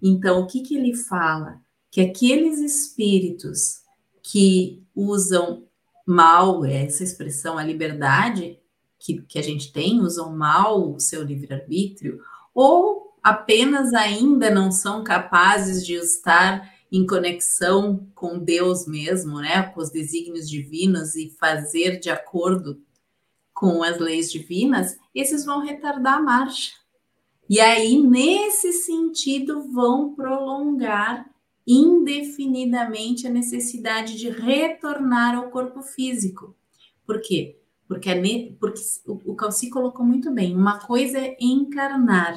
Então, 0.00 0.40
o 0.40 0.46
que, 0.46 0.60
que 0.60 0.76
ele 0.76 0.94
fala? 0.94 1.60
Que 1.90 2.00
aqueles 2.00 2.60
espíritos 2.60 3.80
que 4.22 4.82
usam 4.94 5.64
mal, 6.06 6.64
essa 6.64 7.02
expressão, 7.02 7.58
a 7.58 7.64
liberdade 7.64 8.60
que, 8.98 9.22
que 9.22 9.38
a 9.38 9.42
gente 9.42 9.72
tem, 9.72 10.00
usam 10.00 10.36
mal 10.36 10.94
o 10.94 11.00
seu 11.00 11.22
livre-arbítrio, 11.22 12.20
ou 12.54 13.14
apenas 13.22 13.92
ainda 13.92 14.50
não 14.50 14.70
são 14.70 15.02
capazes 15.02 15.84
de 15.84 15.94
estar 15.94 16.75
em 16.90 17.06
conexão 17.06 18.06
com 18.14 18.38
Deus 18.38 18.86
mesmo, 18.86 19.40
né, 19.40 19.62
com 19.62 19.80
os 19.80 19.90
desígnios 19.90 20.48
divinos 20.48 21.14
e 21.14 21.30
fazer 21.30 21.98
de 21.98 22.10
acordo 22.10 22.80
com 23.52 23.82
as 23.82 23.98
leis 23.98 24.30
divinas, 24.30 24.96
esses 25.14 25.44
vão 25.44 25.60
retardar 25.60 26.18
a 26.18 26.22
marcha. 26.22 26.72
E 27.48 27.60
aí, 27.60 27.98
nesse 27.98 28.72
sentido, 28.72 29.62
vão 29.72 30.14
prolongar 30.14 31.28
indefinidamente 31.66 33.26
a 33.26 33.30
necessidade 33.30 34.16
de 34.16 34.30
retornar 34.30 35.36
ao 35.36 35.50
corpo 35.50 35.82
físico. 35.82 36.54
Por 37.04 37.20
quê? 37.20 37.58
Porque, 37.88 38.56
porque 38.60 38.82
o 39.06 39.34
Calci 39.34 39.70
colocou 39.70 40.04
muito 40.04 40.30
bem, 40.32 40.54
uma 40.54 40.78
coisa 40.80 41.18
é 41.18 41.36
encarnar, 41.40 42.36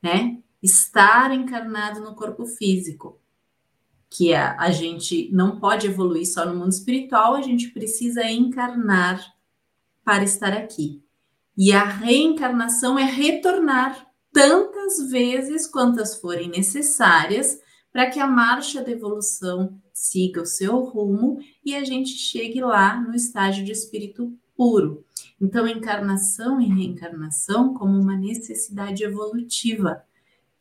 né? 0.00 0.38
Estar 0.62 1.32
encarnado 1.32 2.00
no 2.00 2.14
corpo 2.14 2.46
físico, 2.46 3.20
que 4.12 4.34
a, 4.34 4.56
a 4.58 4.70
gente 4.70 5.30
não 5.32 5.58
pode 5.58 5.86
evoluir 5.86 6.26
só 6.26 6.44
no 6.44 6.54
mundo 6.54 6.72
espiritual, 6.72 7.34
a 7.34 7.42
gente 7.42 7.70
precisa 7.70 8.24
encarnar 8.28 9.24
para 10.04 10.22
estar 10.22 10.52
aqui. 10.52 11.02
E 11.56 11.72
a 11.72 11.84
reencarnação 11.84 12.98
é 12.98 13.04
retornar 13.04 14.06
tantas 14.32 15.10
vezes 15.10 15.66
quantas 15.66 16.16
forem 16.16 16.48
necessárias 16.48 17.58
para 17.92 18.10
que 18.10 18.18
a 18.18 18.26
marcha 18.26 18.82
da 18.82 18.90
evolução 18.90 19.78
siga 19.92 20.42
o 20.42 20.46
seu 20.46 20.80
rumo 20.80 21.38
e 21.64 21.74
a 21.74 21.84
gente 21.84 22.10
chegue 22.10 22.60
lá 22.60 23.00
no 23.00 23.14
estágio 23.14 23.64
de 23.64 23.72
espírito 23.72 24.32
puro. 24.56 25.04
Então, 25.40 25.66
encarnação 25.66 26.60
e 26.60 26.66
reencarnação 26.66 27.74
como 27.74 27.98
uma 27.98 28.16
necessidade 28.16 29.04
evolutiva, 29.04 30.02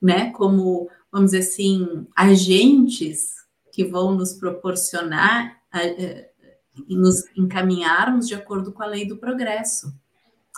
né? 0.02 0.32
Como, 0.32 0.90
vamos 1.12 1.32
dizer 1.32 1.48
assim, 1.48 2.06
agentes 2.16 3.41
que 3.72 3.84
vão 3.84 4.16
nos 4.16 4.34
proporcionar 4.34 5.60
nos 6.88 7.24
encaminharmos 7.38 8.28
de 8.28 8.36
acordo 8.36 8.72
com 8.72 8.84
a 8.84 8.88
lei 8.88 9.06
do 9.06 9.18
progresso, 9.18 9.94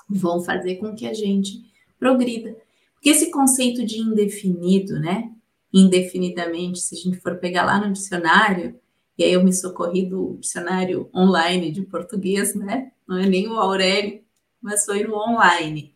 vão 0.10 0.41
fazer 0.41 0.76
com 0.76 0.95
que 0.95 1.08
a 1.08 1.13
gente 1.13 1.63
progrida. 1.99 2.56
Porque 2.93 3.10
esse 3.10 3.32
conceito 3.32 3.86
de 3.86 3.99
indefinido, 3.99 4.99
né? 4.99 5.34
indefinidamente, 5.73 6.80
se 6.80 6.95
a 6.95 6.97
gente 6.97 7.17
for 7.17 7.38
pegar 7.38 7.65
lá 7.65 7.80
no 7.80 7.91
dicionário, 7.91 8.80
e 9.17 9.23
aí 9.23 9.34
eu 9.34 9.43
me 9.43 9.52
socorri 9.52 10.06
do 10.06 10.38
dicionário 10.39 11.10
online 11.13 11.71
de 11.71 11.82
português, 11.82 12.54
né? 12.54 12.91
Não 13.08 13.17
é 13.17 13.26
nem 13.26 13.47
o 13.47 13.58
Aurélio, 13.58 14.21
mas 14.62 14.86
foi 14.86 15.04
no 15.04 15.15
online. 15.15 15.93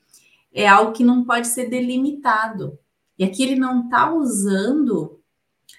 É 0.51 0.67
algo 0.67 0.93
que 0.93 1.03
não 1.03 1.23
pode 1.23 1.47
ser 1.47 1.69
delimitado. 1.69 2.77
E 3.17 3.23
aqui 3.23 3.43
ele 3.43 3.55
não 3.55 3.85
está 3.85 4.11
usando 4.13 5.16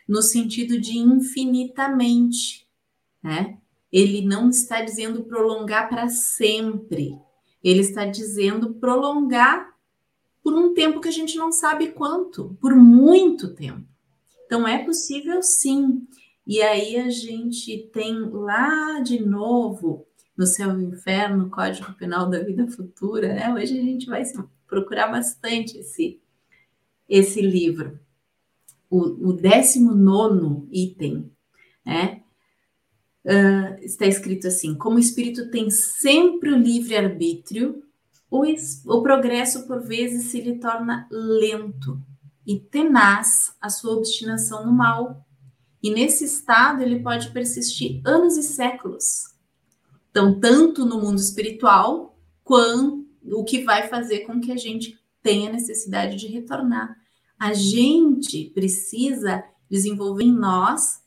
no 0.08 0.22
sentido 0.22 0.80
de 0.80 0.98
infinitamente, 0.98 2.66
né? 3.22 3.58
Ele 3.90 4.22
não 4.22 4.50
está 4.50 4.82
dizendo 4.82 5.24
prolongar 5.24 5.88
para 5.88 6.08
sempre. 6.08 7.18
Ele 7.62 7.80
está 7.80 8.04
dizendo 8.04 8.74
prolongar 8.74 9.74
por 10.42 10.54
um 10.54 10.72
tempo 10.74 11.00
que 11.00 11.08
a 11.08 11.12
gente 11.12 11.36
não 11.36 11.50
sabe 11.50 11.88
quanto, 11.88 12.56
por 12.60 12.74
muito 12.74 13.54
tempo. 13.54 13.86
Então 14.46 14.66
é 14.66 14.84
possível 14.84 15.42
sim. 15.42 16.06
E 16.46 16.62
aí 16.62 16.96
a 16.96 17.10
gente 17.10 17.90
tem 17.92 18.18
lá 18.30 19.00
de 19.00 19.20
novo 19.20 20.06
no 20.36 20.46
céu 20.46 20.78
e 20.78 20.84
inferno, 20.84 21.50
Código 21.50 21.92
Penal 21.94 22.30
da 22.30 22.38
Vida 22.42 22.66
Futura, 22.68 23.34
né? 23.34 23.52
Hoje 23.52 23.78
a 23.78 23.82
gente 23.82 24.06
vai 24.06 24.22
procurar 24.66 25.08
bastante 25.08 25.76
esse, 25.78 26.20
esse 27.08 27.42
livro. 27.42 27.98
O, 28.90 29.30
o 29.30 29.32
19 29.32 30.68
item, 30.72 31.30
né? 31.84 32.22
Uh, 33.24 33.84
está 33.84 34.06
escrito 34.06 34.46
assim: 34.46 34.74
como 34.74 34.96
o 34.96 35.00
espírito 35.00 35.50
tem 35.50 35.70
sempre 35.70 36.50
o 36.50 36.56
livre-arbítrio, 36.56 37.82
o, 38.30 38.44
o 38.86 39.02
progresso 39.02 39.66
por 39.66 39.82
vezes 39.82 40.30
se 40.30 40.40
lhe 40.40 40.58
torna 40.58 41.06
lento 41.10 42.00
e 42.46 42.58
tenaz 42.58 43.54
a 43.60 43.68
sua 43.68 43.94
obstinação 43.94 44.64
no 44.64 44.72
mal. 44.72 45.26
E 45.82 45.90
nesse 45.90 46.24
estado 46.24 46.82
ele 46.82 47.00
pode 47.00 47.30
persistir 47.30 48.00
anos 48.04 48.36
e 48.36 48.42
séculos. 48.42 49.34
Então, 50.10 50.40
tanto 50.40 50.84
no 50.84 51.00
mundo 51.00 51.20
espiritual, 51.20 52.18
quanto 52.42 53.06
o 53.24 53.44
que 53.44 53.62
vai 53.62 53.88
fazer 53.88 54.20
com 54.20 54.40
que 54.40 54.50
a 54.50 54.56
gente 54.56 54.98
tenha 55.22 55.52
necessidade 55.52 56.16
de 56.16 56.26
retornar. 56.26 56.96
A 57.38 57.52
gente 57.52 58.50
precisa 58.54 59.44
desenvolver 59.70 60.24
em 60.24 60.32
nós 60.32 61.02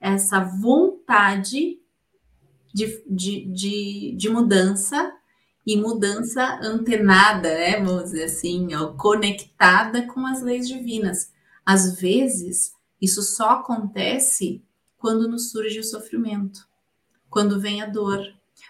essa 0.00 0.40
vontade 0.40 1.80
de, 2.74 3.04
de, 3.08 3.44
de, 3.46 4.14
de 4.16 4.28
mudança 4.28 5.12
e 5.64 5.76
mudança 5.76 6.58
antenada, 6.60 7.48
né, 7.48 7.80
vamos 7.80 8.04
dizer 8.04 8.24
assim, 8.24 8.74
ó, 8.74 8.92
conectada 8.94 10.06
com 10.08 10.26
as 10.26 10.42
leis 10.42 10.66
divinas. 10.66 11.30
Às 11.64 12.00
vezes, 12.00 12.72
isso 13.00 13.22
só 13.22 13.50
acontece 13.50 14.62
quando 14.98 15.28
nos 15.28 15.50
surge 15.50 15.78
o 15.78 15.84
sofrimento, 15.84 16.66
quando 17.30 17.60
vem 17.60 17.80
a 17.80 17.86
dor. 17.86 18.20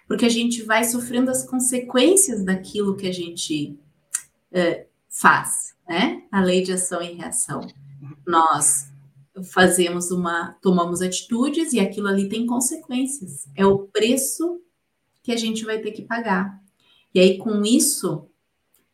porque 0.07 0.25
a 0.27 0.29
gente 0.29 0.63
vai 0.63 0.85
sofrendo 0.85 1.31
as 1.31 1.45
consequências 1.49 2.45
daquilo 2.45 2.97
que 2.97 3.07
a 3.07 3.13
gente 3.13 3.79
uh, 4.53 4.92
faz, 5.13 5.75
né? 5.87 6.25
A 6.33 6.41
lei 6.41 6.63
de 6.63 6.73
ação 6.73 7.03
e 7.03 7.13
reação. 7.13 7.61
Nós 8.27 8.91
fazemos 9.53 10.11
uma, 10.11 10.57
tomamos 10.63 11.03
atitudes 11.03 11.73
e 11.73 11.81
aquilo 11.81 12.09
ali 12.09 12.29
tem 12.29 12.47
consequências. 12.47 13.47
É 13.55 13.65
o 13.65 13.81
preço 13.81 14.61
que 15.23 15.31
a 15.31 15.37
gente 15.37 15.65
vai 15.65 15.79
ter 15.79 15.93
que 15.93 16.03
pagar. 16.03 16.61
E 17.15 17.21
aí, 17.21 17.39
com 17.39 17.63
isso, 17.63 18.27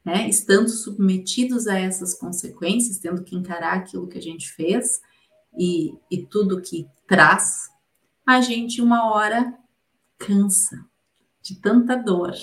né, 0.04 0.28
estando 0.28 0.68
submetidos 0.68 1.66
a 1.66 1.78
essas 1.78 2.14
consequências, 2.14 2.98
tendo 2.98 3.22
que 3.22 3.36
encarar 3.36 3.74
aquilo 3.74 4.08
que 4.08 4.18
a 4.18 4.22
gente 4.22 4.50
fez 4.52 5.00
e, 5.56 5.94
e 6.10 6.26
tudo 6.26 6.60
que 6.60 6.88
traz, 7.06 7.68
a 8.26 8.40
gente, 8.40 8.82
uma 8.82 9.10
hora, 9.12 9.54
cansa 10.18 10.84
de 11.40 11.54
tanta 11.56 11.96
dor. 11.96 12.34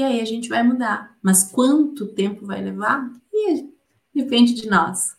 E 0.00 0.02
aí 0.02 0.18
a 0.18 0.24
gente 0.24 0.48
vai 0.48 0.62
mudar. 0.62 1.14
Mas 1.22 1.44
quanto 1.52 2.06
tempo 2.06 2.46
vai 2.46 2.62
levar? 2.62 3.06
E 3.30 3.68
depende 4.14 4.54
de 4.54 4.66
nós. 4.66 5.14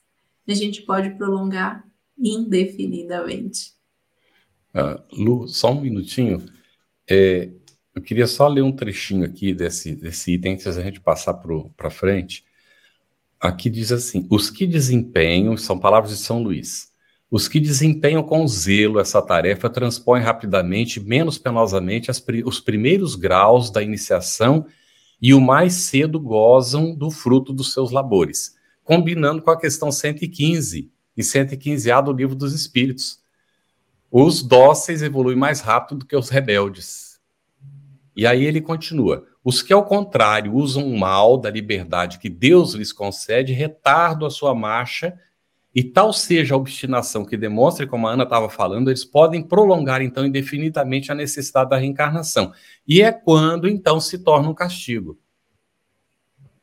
A 0.47 0.53
gente 0.55 0.81
pode 0.81 1.11
prolongar 1.11 1.85
indefinidamente. 2.17 3.73
Uh, 4.73 5.23
Lu, 5.23 5.47
só 5.47 5.71
um 5.71 5.81
minutinho. 5.81 6.43
É, 7.07 7.51
eu 7.93 8.01
queria 8.01 8.25
só 8.25 8.47
ler 8.47 8.63
um 8.63 8.75
trechinho 8.75 9.23
aqui 9.23 9.53
desse, 9.53 9.95
desse 9.95 10.33
item 10.33 10.53
antes 10.53 10.75
da 10.75 10.81
gente 10.81 10.99
passar 10.99 11.35
para 11.35 11.91
frente. 11.91 12.43
Aqui 13.39 13.69
diz 13.69 13.91
assim: 13.91 14.25
os 14.31 14.49
que 14.49 14.65
desempenham, 14.65 15.55
são 15.57 15.77
palavras 15.77 16.11
de 16.11 16.17
São 16.17 16.41
Luís, 16.41 16.90
os 17.31 17.47
que 17.47 17.59
desempenham 17.59 18.21
com 18.21 18.45
zelo 18.47 18.99
essa 18.99 19.21
tarefa 19.21 19.69
transpõem 19.69 20.21
rapidamente, 20.21 20.99
menos 20.99 21.37
penosamente, 21.37 22.11
as, 22.11 22.23
os 22.45 22.59
primeiros 22.59 23.15
graus 23.15 23.71
da 23.71 23.81
iniciação 23.81 24.65
e 25.21 25.33
o 25.33 25.39
mais 25.39 25.73
cedo 25.73 26.19
gozam 26.19 26.93
do 26.93 27.09
fruto 27.09 27.53
dos 27.53 27.73
seus 27.73 27.89
labores, 27.89 28.55
combinando 28.83 29.41
com 29.41 29.49
a 29.49 29.59
questão 29.59 29.91
115 29.91 30.91
e 31.15 31.21
115A 31.21 32.03
do 32.03 32.11
Livro 32.11 32.35
dos 32.35 32.53
Espíritos. 32.53 33.21
Os 34.11 34.43
dóceis 34.43 35.01
evoluem 35.01 35.37
mais 35.37 35.61
rápido 35.61 35.99
do 35.99 36.05
que 36.05 36.15
os 36.15 36.29
rebeldes 36.29 37.11
e 38.15 38.27
aí 38.27 38.43
ele 38.45 38.61
continua: 38.61 39.25
os 39.43 39.61
que, 39.61 39.73
ao 39.73 39.85
contrário, 39.85 40.53
usam 40.53 40.89
mal 40.89 41.37
da 41.37 41.49
liberdade 41.49 42.19
que 42.19 42.29
Deus 42.29 42.73
lhes 42.73 42.91
concede, 42.91 43.53
retardam 43.53 44.27
a 44.27 44.31
sua 44.31 44.53
marcha, 44.53 45.17
e 45.73 45.83
tal 45.83 46.11
seja 46.11 46.53
a 46.53 46.57
obstinação 46.57 47.23
que 47.23 47.37
demonstre, 47.37 47.87
como 47.87 48.07
a 48.07 48.11
Ana 48.11 48.23
estava 48.23 48.49
falando, 48.49 48.89
eles 48.89 49.05
podem 49.05 49.41
prolongar, 49.41 50.01
então, 50.01 50.25
indefinidamente 50.25 51.11
a 51.11 51.15
necessidade 51.15 51.69
da 51.69 51.77
reencarnação. 51.77 52.51
E 52.85 53.01
é 53.01 53.11
quando, 53.11 53.69
então, 53.69 53.99
se 53.99 54.19
torna 54.19 54.49
um 54.49 54.53
castigo. 54.53 55.17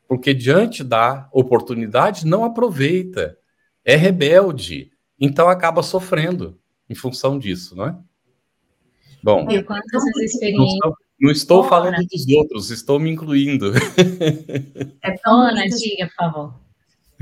Porque, 0.07 0.35
diante 0.35 0.85
da 0.85 1.29
oportunidade, 1.33 2.27
não 2.27 2.44
aproveita, 2.44 3.38
é 3.85 3.97
rebelde, 3.97 4.90
então 5.18 5.49
acaba 5.49 5.83
sofrendo 5.83 6.59
em 6.88 6.94
função 6.94 7.38
disso, 7.38 7.75
não 7.75 7.87
é? 7.87 7.97
Bom, 9.23 9.51
e 9.51 9.62
quantas 9.62 10.05
experiências 10.18 10.79
não 11.21 11.33
estou 11.33 11.64
falando 11.64 11.97
dos 11.97 12.29
outros, 12.29 12.71
estou 12.71 12.99
me 13.01 13.11
incluindo. 13.11 13.73
É 15.03 15.14
Ana, 15.27 15.64
diga, 15.66 16.07
por 16.07 16.14
favor. 16.14 16.67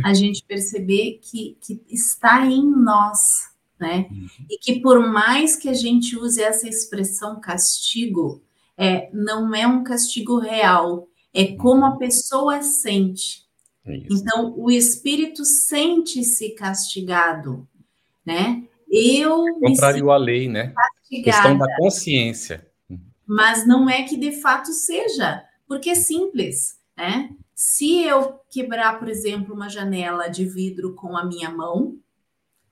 A 0.04 0.14
gente 0.14 0.44
perceber 0.44 1.20
que, 1.22 1.56
que 1.60 1.80
está 1.88 2.46
em 2.46 2.64
nós, 2.64 3.48
né? 3.78 4.06
Uhum. 4.10 4.28
E 4.50 4.58
que 4.58 4.80
por 4.80 5.00
mais 5.00 5.56
que 5.56 5.68
a 5.68 5.74
gente 5.74 6.16
use 6.16 6.42
essa 6.42 6.68
expressão 6.68 7.40
castigo, 7.40 8.42
é, 8.76 9.08
não 9.12 9.54
é 9.54 9.66
um 9.66 9.82
castigo 9.82 10.38
real, 10.38 11.08
é 11.32 11.52
como 11.56 11.84
a 11.84 11.92
uhum. 11.92 11.98
pessoa 11.98 12.62
sente. 12.62 13.44
Isso. 13.86 14.06
Então, 14.10 14.54
o 14.56 14.70
espírito 14.70 15.44
sente-se 15.44 16.50
castigado, 16.50 17.66
né? 18.24 18.64
Eu. 18.90 19.46
É 19.48 19.52
contrário 19.60 20.10
à 20.10 20.16
lei, 20.16 20.48
né? 20.48 20.72
Castigada. 20.74 21.32
Questão 21.32 21.58
da 21.58 21.76
consciência 21.76 22.66
mas 23.26 23.66
não 23.66 23.90
é 23.90 24.04
que 24.04 24.16
de 24.16 24.40
fato 24.40 24.72
seja, 24.72 25.42
porque 25.66 25.90
é 25.90 25.94
simples, 25.96 26.78
né? 26.96 27.30
Se 27.56 28.02
eu 28.02 28.40
quebrar, 28.50 28.98
por 28.98 29.08
exemplo, 29.08 29.54
uma 29.54 29.68
janela 29.68 30.28
de 30.28 30.44
vidro 30.44 30.94
com 30.94 31.16
a 31.16 31.24
minha 31.24 31.50
mão, 31.50 31.88
o 31.88 32.00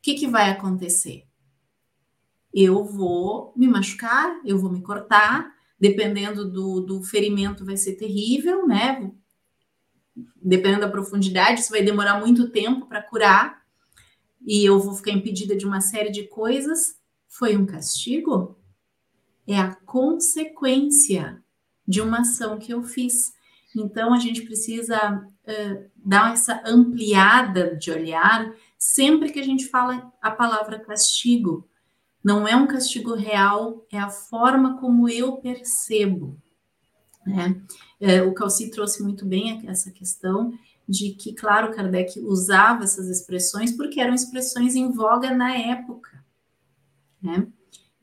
que, 0.03 0.15
que 0.15 0.29
vai 0.29 0.51
acontecer? 0.51 1.25
Eu 2.53 2.85
vou 2.85 3.53
me 3.57 3.67
machucar, 3.67 4.41
eu 4.45 4.59
vou 4.59 4.71
me 4.71 4.83
cortar, 4.83 5.53
dependendo 5.81 6.49
do, 6.49 6.81
do 6.81 7.03
ferimento, 7.03 7.65
vai 7.65 7.77
ser 7.77 7.95
terrível, 7.95 8.67
né? 8.67 9.11
Dependendo 10.37 10.83
da 10.83 10.91
profundidade, 10.91 11.61
isso 11.61 11.71
vai 11.71 11.83
demorar 11.83 12.21
muito 12.21 12.51
tempo 12.51 12.87
para 12.87 13.03
curar, 13.03 13.65
e 14.47 14.65
eu 14.65 14.79
vou 14.79 14.95
ficar 14.95 15.11
impedida 15.11 15.57
de 15.57 15.67
uma 15.67 15.81
série 15.81 16.11
de 16.11 16.29
coisas. 16.29 17.01
Foi 17.27 17.57
um 17.57 17.65
castigo? 17.65 18.57
é 19.47 19.59
a 19.59 19.75
consequência 19.75 21.43
de 21.87 22.01
uma 22.01 22.21
ação 22.21 22.59
que 22.59 22.73
eu 22.73 22.83
fiz. 22.83 23.34
Então, 23.75 24.15
a 24.15 24.19
gente 24.19 24.43
precisa 24.43 25.27
uh, 25.27 25.91
dar 25.97 26.33
essa 26.33 26.63
ampliada 26.65 27.77
de 27.77 27.91
olhar 27.91 28.53
sempre 28.79 29.33
que 29.33 29.41
a 29.41 29.45
gente 29.45 29.67
fala 29.67 30.13
a 30.21 30.31
palavra 30.31 30.79
castigo. 30.79 31.69
Não 32.23 32.47
é 32.47 32.55
um 32.55 32.67
castigo 32.67 33.15
real, 33.15 33.87
é 33.91 33.99
a 33.99 34.09
forma 34.09 34.79
como 34.79 35.09
eu 35.09 35.39
percebo. 35.39 36.39
Né? 37.27 37.61
É, 38.01 38.23
o 38.23 38.35
Calci 38.35 38.71
trouxe 38.71 39.03
muito 39.03 39.25
bem 39.25 39.63
essa 39.69 39.91
questão 39.91 40.53
de 40.87 41.13
que, 41.13 41.33
claro, 41.33 41.75
Kardec 41.75 42.21
usava 42.21 42.85
essas 42.85 43.09
expressões 43.09 43.73
porque 43.73 44.01
eram 44.01 44.15
expressões 44.15 44.75
em 44.75 44.91
voga 44.93 45.31
na 45.35 45.57
época. 45.57 46.23
Né? 47.23 47.47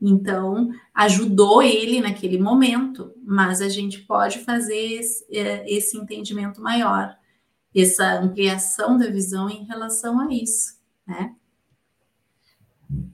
Então, 0.01 0.71
ajudou 0.95 1.61
ele 1.61 2.01
naquele 2.01 2.39
momento, 2.39 3.13
mas 3.23 3.61
a 3.61 3.69
gente 3.69 3.99
pode 3.99 4.39
fazer 4.39 4.75
esse, 4.75 5.25
é, 5.29 5.63
esse 5.71 5.95
entendimento 5.95 6.59
maior, 6.59 7.15
essa 7.75 8.19
ampliação 8.19 8.97
da 8.97 9.07
visão 9.07 9.47
em 9.47 9.63
relação 9.65 10.19
a 10.19 10.33
isso, 10.33 10.79
né? 11.07 11.35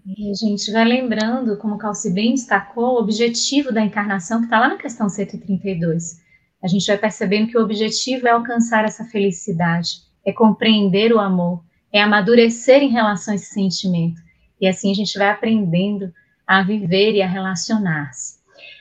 E 0.06 0.32
a 0.32 0.34
gente 0.34 0.71
vai 0.71 0.86
lembrando, 0.86 1.58
como 1.58 1.76
o 1.76 1.78
Calci 1.78 2.12
bem 2.12 2.34
destacou, 2.34 2.95
o 2.95 3.00
objetivo 3.00 3.71
da 3.71 3.82
encarnação, 3.82 4.39
que 4.39 4.45
está 4.45 4.60
lá 4.60 4.69
na 4.69 4.78
questão 4.78 5.10
132. 5.10 6.21
A 6.63 6.67
gente 6.67 6.88
vai 6.88 6.97
percebendo 6.97 7.47
que 7.47 7.58
o 7.58 7.62
objetivo 7.62 8.28
é 8.28 8.32
alcançar 8.32 8.86
essa 8.86 9.04
felicidade, 9.04 10.02
é 10.26 10.32
compreender 10.32 11.13
o 11.13 11.19
amor, 11.19 11.63
é 11.91 12.02
amadurecer 12.02 12.82
em 12.82 12.89
relação 12.89 13.34
a 13.34 13.36
esse 13.36 13.54
sentimento. 13.54 14.19
E 14.60 14.67
assim 14.67 14.89
a 14.89 14.95
gente 14.95 15.17
vai 15.19 15.30
aprendendo 15.30 16.12
a 16.48 16.64
viver 16.64 17.14
e 17.14 17.22
a 17.22 17.28
relacionar-se. 17.28 18.38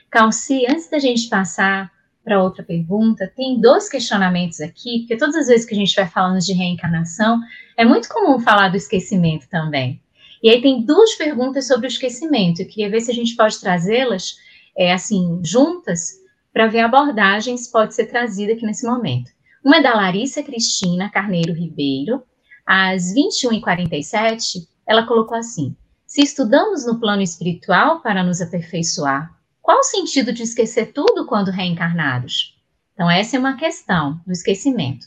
Calci, 0.09 0.65
antes 0.67 0.89
da 0.89 0.99
gente 0.99 1.27
passar 1.27 1.91
para 2.23 2.41
outra 2.41 2.63
pergunta, 2.63 3.31
tem 3.35 3.59
dois 3.59 3.89
questionamentos 3.89 4.59
aqui, 4.61 4.99
porque 4.99 5.17
todas 5.17 5.35
as 5.35 5.47
vezes 5.47 5.65
que 5.65 5.75
a 5.75 5.77
gente 5.77 5.95
vai 5.95 6.07
falando 6.07 6.39
de 6.39 6.53
reencarnação, 6.53 7.39
é 7.75 7.85
muito 7.85 8.09
comum 8.09 8.39
falar 8.39 8.69
do 8.69 8.77
esquecimento 8.77 9.47
também. 9.49 10.01
E 10.41 10.49
aí 10.49 10.61
tem 10.61 10.83
duas 10.83 11.15
perguntas 11.15 11.67
sobre 11.67 11.87
o 11.87 11.89
esquecimento. 11.89 12.61
Eu 12.61 12.67
queria 12.67 12.89
ver 12.89 13.01
se 13.01 13.11
a 13.11 13.13
gente 13.13 13.35
pode 13.35 13.59
trazê-las, 13.59 14.35
é, 14.77 14.93
assim, 14.93 15.41
juntas, 15.43 16.11
para 16.53 16.67
ver 16.67 16.81
abordagens 16.81 17.67
pode 17.67 17.93
ser 17.95 18.07
trazida 18.07 18.53
aqui 18.53 18.65
nesse 18.65 18.85
momento. 18.85 19.31
Uma 19.63 19.77
é 19.77 19.81
da 19.81 19.93
Larissa 19.93 20.41
Cristina 20.43 21.09
Carneiro 21.09 21.53
Ribeiro, 21.53 22.23
às 22.65 23.13
21h47, 23.13 24.67
ela 24.85 25.05
colocou 25.05 25.37
assim: 25.37 25.75
se 26.07 26.21
estudamos 26.21 26.85
no 26.85 26.99
plano 26.99 27.21
espiritual 27.21 27.99
para 27.99 28.23
nos 28.23 28.39
aperfeiçoar, 28.39 29.29
qual 29.61 29.79
o 29.79 29.83
sentido 29.83 30.31
de 30.31 30.43
esquecer 30.43 30.93
tudo 30.93 31.25
quando 31.25 31.51
reencarnados? 31.51 32.57
Então, 32.93 33.11
essa 33.11 33.35
é 33.35 33.39
uma 33.39 33.57
questão 33.57 34.19
do 34.25 34.31
esquecimento. 34.31 35.05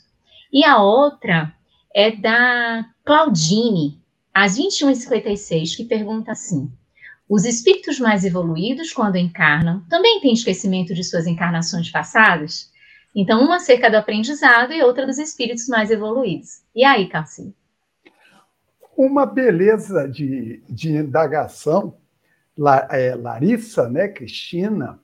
E 0.53 0.63
a 0.63 0.79
outra 0.79 1.51
é 1.93 2.11
da 2.11 2.85
Claudine, 3.03 3.99
às 4.31 4.59
21h56, 4.59 5.75
que 5.75 5.85
pergunta 5.85 6.31
assim: 6.31 6.71
Os 7.27 7.45
espíritos 7.45 7.99
mais 7.99 8.23
evoluídos, 8.23 8.93
quando 8.93 9.17
encarnam, 9.17 9.83
também 9.89 10.21
têm 10.21 10.33
esquecimento 10.33 10.93
de 10.93 11.03
suas 11.03 11.25
encarnações 11.25 11.89
passadas? 11.89 12.71
Então, 13.15 13.43
uma 13.43 13.55
acerca 13.55 13.89
do 13.89 13.97
aprendizado 13.97 14.71
e 14.71 14.83
outra 14.83 15.07
dos 15.07 15.17
espíritos 15.17 15.67
mais 15.67 15.89
evoluídos. 15.89 16.61
E 16.75 16.85
aí, 16.85 17.07
Cassi? 17.07 17.53
Uma 18.95 19.25
beleza 19.25 20.07
de, 20.07 20.63
de 20.69 20.91
indagação. 20.91 21.97
La, 22.57 22.87
é, 22.91 23.15
Larissa, 23.15 23.89
né, 23.89 24.07
Cristina, 24.07 24.99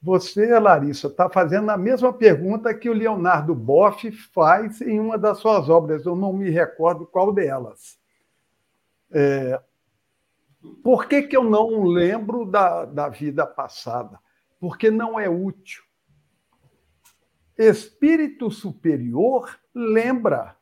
você, 0.00 0.58
Larissa, 0.58 1.08
está 1.08 1.28
fazendo 1.28 1.70
a 1.70 1.76
mesma 1.76 2.12
pergunta 2.12 2.72
que 2.72 2.88
o 2.88 2.94
Leonardo 2.94 3.54
Boff 3.54 4.10
faz 4.32 4.80
em 4.80 5.00
uma 5.00 5.18
das 5.18 5.38
suas 5.38 5.68
obras, 5.68 6.06
eu 6.06 6.14
não 6.14 6.32
me 6.32 6.48
recordo 6.48 7.06
qual 7.06 7.32
delas. 7.32 7.98
É, 9.10 9.60
por 10.82 11.06
que, 11.06 11.22
que 11.22 11.36
eu 11.36 11.42
não 11.42 11.84
lembro 11.84 12.44
da, 12.44 12.84
da 12.84 13.08
vida 13.08 13.44
passada? 13.44 14.18
porque 14.58 14.90
não 14.90 15.18
é 15.18 15.28
útil. 15.28 15.82
Espírito 17.56 18.50
superior 18.50 19.58
lembra, 19.74 20.56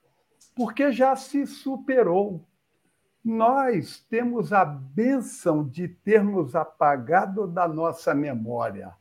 porque 0.55 0.93
já 0.93 1.17
se 1.17 1.47
superou. 1.47 2.47
Nós 3.25 4.01
temos 4.11 4.53
a 4.53 4.67
benção 4.67 5.67
de 5.67 5.89
termos 5.89 6.55
apagado 6.55 7.47
da 7.47 7.67
nossa 7.67 8.15
memória, 8.15 8.93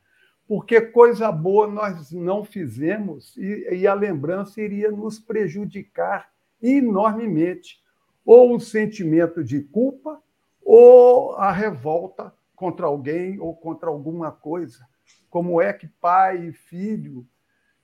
porque 0.47 0.79
coisa 0.79 1.29
boa 1.29 1.67
nós 1.67 2.09
não 2.13 2.41
fizemos 2.45 3.35
e, 3.35 3.67
e 3.81 3.85
a 3.85 3.93
lembrança 3.93 4.61
iria 4.61 4.89
nos 4.89 5.19
prejudicar 5.19 6.31
enormemente, 6.61 7.83
ou 8.25 8.55
o 8.55 8.61
sentimento 8.61 9.43
de 9.43 9.59
culpa, 9.59 10.23
ou 10.63 11.35
a 11.35 11.51
revolta 11.51 12.33
contra 12.55 12.85
alguém 12.85 13.37
ou 13.41 13.53
contra 13.53 13.89
alguma 13.89 14.31
coisa. 14.31 14.87
Como 15.29 15.61
é 15.61 15.73
que 15.73 15.87
pai 15.87 16.47
e 16.47 16.53
filho, 16.53 17.27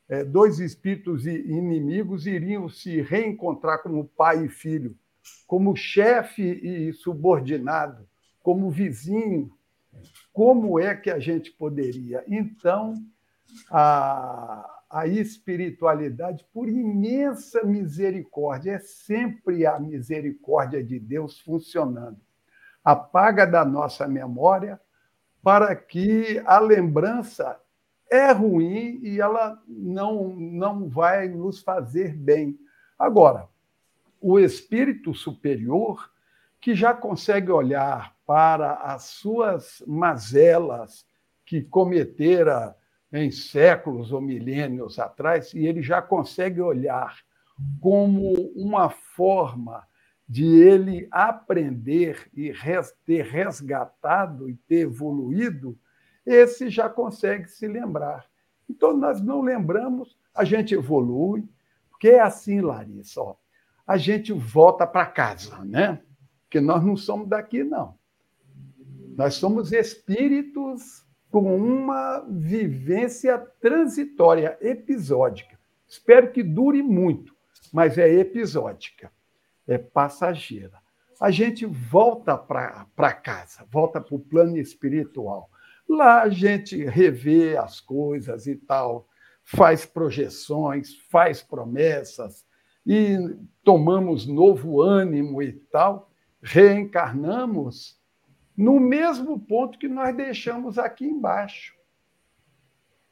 é, 0.07 0.23
dois 0.23 0.59
espíritos 0.59 1.27
inimigos, 1.27 2.25
iriam 2.25 2.69
se 2.69 3.01
reencontrar 3.01 3.83
como 3.83 4.07
pai 4.07 4.45
e 4.45 4.47
filho, 4.47 4.97
como 5.47 5.75
chefe 5.75 6.43
e 6.43 6.93
subordinado, 6.93 8.07
como 8.41 8.69
vizinho? 8.69 9.51
Como 10.31 10.79
é 10.79 10.95
que 10.95 11.09
a 11.09 11.19
gente 11.19 11.51
poderia? 11.51 12.23
Então, 12.27 12.93
a, 13.69 14.83
a 14.89 15.07
espiritualidade, 15.07 16.45
por 16.53 16.69
imensa 16.69 17.63
misericórdia, 17.63 18.73
é 18.73 18.79
sempre 18.79 19.65
a 19.65 19.79
misericórdia 19.79 20.83
de 20.83 20.99
Deus 20.99 21.39
funcionando 21.39 22.19
apaga 22.83 23.45
da 23.45 23.65
nossa 23.65 24.07
memória 24.07 24.79
para 25.41 25.75
que 25.75 26.41
a 26.45 26.59
lembrança 26.59 27.59
é 28.11 28.31
ruim 28.31 28.99
e 29.03 29.19
ela 29.19 29.61
não, 29.67 30.29
não 30.35 30.89
vai 30.89 31.29
nos 31.29 31.61
fazer 31.61 32.15
bem. 32.15 32.57
Agora, 32.97 33.47
o 34.21 34.39
espírito 34.39 35.13
superior, 35.13 36.11
que 36.59 36.75
já 36.75 36.93
consegue 36.93 37.51
olhar 37.51 38.15
para 38.25 38.73
as 38.73 39.03
suas 39.03 39.83
mazelas 39.87 41.05
que 41.45 41.61
cometera 41.61 42.75
em 43.11 43.31
séculos 43.31 44.11
ou 44.11 44.21
milênios 44.21 44.99
atrás, 44.99 45.53
e 45.53 45.65
ele 45.65 45.81
já 45.81 46.01
consegue 46.01 46.61
olhar 46.61 47.17
como 47.81 48.33
uma 48.55 48.89
forma 48.89 49.87
de 50.27 50.45
ele 50.45 51.07
aprender 51.09 52.29
e 52.35 52.53
ter 53.03 53.25
resgatado 53.25 54.47
e 54.47 54.55
ter 54.55 54.81
evoluído, 54.81 55.77
esse 56.23 56.69
já 56.69 56.87
consegue 56.87 57.47
se 57.47 57.67
lembrar. 57.67 58.27
Então, 58.69 58.95
nós 58.95 59.19
não 59.19 59.41
lembramos, 59.41 60.15
a 60.35 60.43
gente 60.43 60.75
evolui, 60.75 61.43
porque 61.89 62.09
é 62.09 62.19
assim, 62.19 62.61
Larissa, 62.61 63.19
ó, 63.21 63.35
a 63.89 63.97
gente 63.97 64.31
volta 64.31 64.85
para 64.85 65.07
casa, 65.07 65.65
né? 65.65 65.99
Porque 66.43 66.61
nós 66.61 66.85
não 66.85 66.95
somos 66.95 67.27
daqui, 67.27 67.63
não. 67.63 67.97
Nós 69.17 69.33
somos 69.33 69.71
espíritos 69.71 71.03
com 71.31 71.57
uma 71.57 72.23
vivência 72.29 73.35
transitória, 73.59 74.55
episódica. 74.61 75.57
Espero 75.87 76.31
que 76.31 76.43
dure 76.43 76.83
muito, 76.83 77.35
mas 77.73 77.97
é 77.97 78.07
episódica 78.07 79.11
é 79.67 79.79
passageira. 79.79 80.79
A 81.19 81.31
gente 81.31 81.65
volta 81.65 82.37
para 82.37 83.13
casa, 83.13 83.65
volta 83.71 83.99
para 83.99 84.15
o 84.15 84.19
plano 84.19 84.55
espiritual. 84.55 85.49
Lá 85.89 86.21
a 86.21 86.29
gente 86.29 86.85
revê 86.85 87.57
as 87.57 87.81
coisas 87.81 88.45
e 88.45 88.55
tal, 88.55 89.07
faz 89.43 89.83
projeções, 89.83 90.95
faz 91.09 91.41
promessas 91.41 92.45
e 92.85 93.17
tomamos 93.63 94.25
novo 94.25 94.81
ânimo 94.81 95.41
e 95.41 95.53
tal, 95.53 96.09
reencarnamos 96.41 97.99
no 98.55 98.79
mesmo 98.79 99.39
ponto 99.39 99.79
que 99.79 99.87
nós 99.87 100.15
deixamos 100.15 100.77
aqui 100.77 101.05
embaixo 101.05 101.79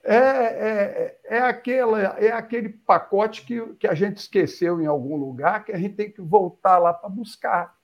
é, 0.09 0.15
é, 0.15 1.19
é, 1.25 1.39
aquela, 1.39 1.99
é 1.99 2.31
aquele 2.31 2.69
pacote 2.69 3.43
que, 3.45 3.73
que 3.73 3.85
a 3.85 3.93
gente 3.93 4.17
esqueceu 4.17 4.81
em 4.81 4.85
algum 4.85 5.17
lugar, 5.17 5.65
que 5.65 5.73
a 5.73 5.77
gente 5.77 5.95
tem 5.95 6.09
que 6.09 6.21
voltar 6.21 6.77
lá 6.77 6.93
para 6.93 7.09
buscar. 7.09 7.75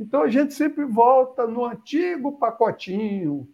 Então 0.00 0.22
a 0.22 0.28
gente 0.28 0.52
sempre 0.52 0.84
volta 0.84 1.46
no 1.46 1.64
antigo 1.64 2.38
pacotinho 2.38 3.48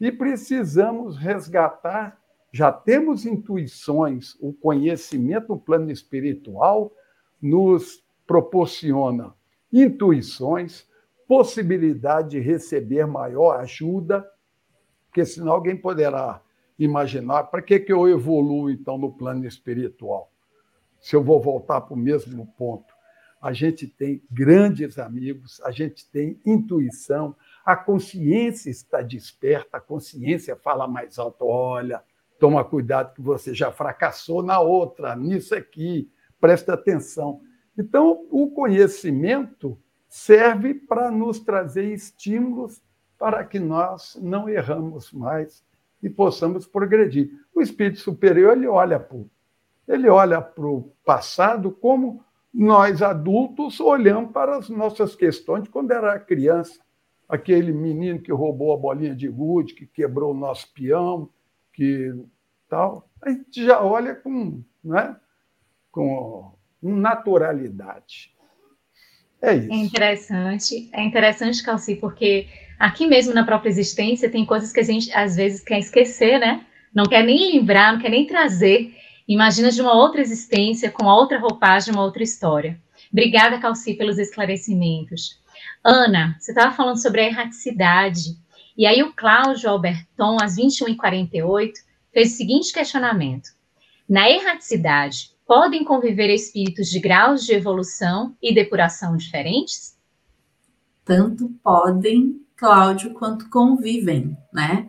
e 0.00 0.10
precisamos 0.10 1.16
resgatar. 1.16 2.19
Já 2.52 2.72
temos 2.72 3.24
intuições, 3.24 4.36
o 4.40 4.52
conhecimento 4.52 5.50
no 5.50 5.60
plano 5.60 5.90
espiritual 5.90 6.92
nos 7.40 8.04
proporciona 8.26 9.34
intuições, 9.72 10.88
possibilidade 11.28 12.30
de 12.30 12.40
receber 12.40 13.06
maior 13.06 13.60
ajuda, 13.60 14.28
porque 15.06 15.24
senão 15.24 15.52
alguém 15.52 15.76
poderá 15.76 16.42
imaginar 16.78 17.44
para 17.44 17.62
que, 17.62 17.78
que 17.78 17.92
eu 17.92 18.08
evoluo, 18.08 18.70
então, 18.70 18.98
no 18.98 19.12
plano 19.12 19.46
espiritual? 19.46 20.32
Se 21.00 21.14
eu 21.14 21.22
vou 21.22 21.40
voltar 21.40 21.80
para 21.80 21.94
o 21.94 21.98
mesmo 21.98 22.46
ponto. 22.58 22.92
A 23.40 23.54
gente 23.54 23.86
tem 23.86 24.22
grandes 24.30 24.98
amigos, 24.98 25.62
a 25.62 25.70
gente 25.70 26.06
tem 26.10 26.38
intuição, 26.44 27.34
a 27.64 27.74
consciência 27.74 28.68
está 28.68 29.00
desperta, 29.00 29.78
a 29.78 29.80
consciência 29.80 30.56
fala 30.56 30.86
mais 30.86 31.18
alto: 31.18 31.46
olha, 31.46 32.02
toma 32.40 32.64
cuidado 32.64 33.14
que 33.14 33.20
você 33.20 33.54
já 33.54 33.70
fracassou 33.70 34.42
na 34.42 34.58
outra, 34.58 35.14
nisso 35.14 35.54
aqui, 35.54 36.10
presta 36.40 36.72
atenção. 36.72 37.42
Então, 37.78 38.26
o 38.30 38.50
conhecimento 38.50 39.78
serve 40.08 40.74
para 40.74 41.10
nos 41.10 41.38
trazer 41.38 41.92
estímulos 41.92 42.82
para 43.18 43.44
que 43.44 43.60
nós 43.60 44.18
não 44.20 44.48
erramos 44.48 45.12
mais 45.12 45.62
e 46.02 46.08
possamos 46.08 46.66
progredir. 46.66 47.30
O 47.54 47.60
espírito 47.60 48.00
superior 48.00 48.56
ele 48.56 48.66
olha 48.66 48.98
para 48.98 49.18
ele 49.86 50.08
olha 50.08 50.40
para 50.40 50.66
o 50.66 50.92
passado 51.04 51.72
como 51.72 52.24
nós 52.54 53.02
adultos 53.02 53.80
olhamos 53.80 54.30
para 54.30 54.56
as 54.56 54.68
nossas 54.68 55.16
questões 55.16 55.64
de 55.64 55.68
quando 55.68 55.90
era 55.90 56.18
criança. 56.18 56.80
Aquele 57.28 57.72
menino 57.72 58.20
que 58.20 58.32
roubou 58.32 58.72
a 58.72 58.76
bolinha 58.76 59.14
de 59.14 59.28
gude, 59.28 59.74
que 59.74 59.86
quebrou 59.86 60.32
o 60.32 60.36
nosso 60.36 60.72
peão, 60.72 61.28
que 61.80 62.12
tal. 62.68 63.08
A 63.22 63.30
gente 63.30 63.64
já 63.64 63.82
olha 63.82 64.14
com, 64.14 64.62
né, 64.84 65.16
com 65.90 66.52
naturalidade. 66.82 68.34
É 69.40 69.54
isso. 69.54 69.72
É 69.72 69.76
interessante, 69.76 70.90
é 70.92 71.02
interessante, 71.02 71.62
Calci, 71.62 71.96
porque 71.96 72.48
aqui 72.78 73.06
mesmo 73.06 73.32
na 73.32 73.44
própria 73.44 73.70
existência 73.70 74.30
tem 74.30 74.44
coisas 74.44 74.74
que 74.74 74.80
a 74.80 74.82
gente 74.82 75.10
às 75.14 75.36
vezes 75.36 75.64
quer 75.64 75.78
esquecer, 75.78 76.38
né? 76.38 76.66
Não 76.94 77.04
quer 77.04 77.24
nem 77.24 77.54
lembrar, 77.54 77.94
não 77.94 78.00
quer 78.00 78.10
nem 78.10 78.26
trazer. 78.26 78.94
Imagina 79.26 79.70
de 79.70 79.80
uma 79.80 79.94
outra 79.94 80.20
existência, 80.20 80.90
com 80.90 81.06
outra 81.06 81.38
roupagem, 81.38 81.94
uma 81.94 82.04
outra 82.04 82.22
história. 82.22 82.78
Obrigada, 83.10 83.58
Calci, 83.58 83.94
pelos 83.94 84.18
esclarecimentos. 84.18 85.40
Ana, 85.82 86.36
você 86.38 86.52
estava 86.52 86.76
falando 86.76 87.00
sobre 87.00 87.22
a 87.22 87.26
erraticidade. 87.26 88.36
E 88.80 88.86
aí 88.86 89.02
o 89.02 89.12
Cláudio 89.12 89.68
Alberton, 89.68 90.38
às 90.40 90.56
21h48, 90.56 91.72
fez 92.14 92.32
o 92.32 92.36
seguinte 92.38 92.72
questionamento. 92.72 93.50
Na 94.08 94.30
erraticidade, 94.30 95.32
podem 95.46 95.84
conviver 95.84 96.30
espíritos 96.30 96.88
de 96.88 96.98
graus 96.98 97.44
de 97.44 97.52
evolução 97.52 98.34
e 98.40 98.54
depuração 98.54 99.18
diferentes? 99.18 99.98
Tanto 101.04 101.50
podem, 101.62 102.40
Cláudio, 102.56 103.12
quanto 103.12 103.50
convivem, 103.50 104.34
né? 104.50 104.88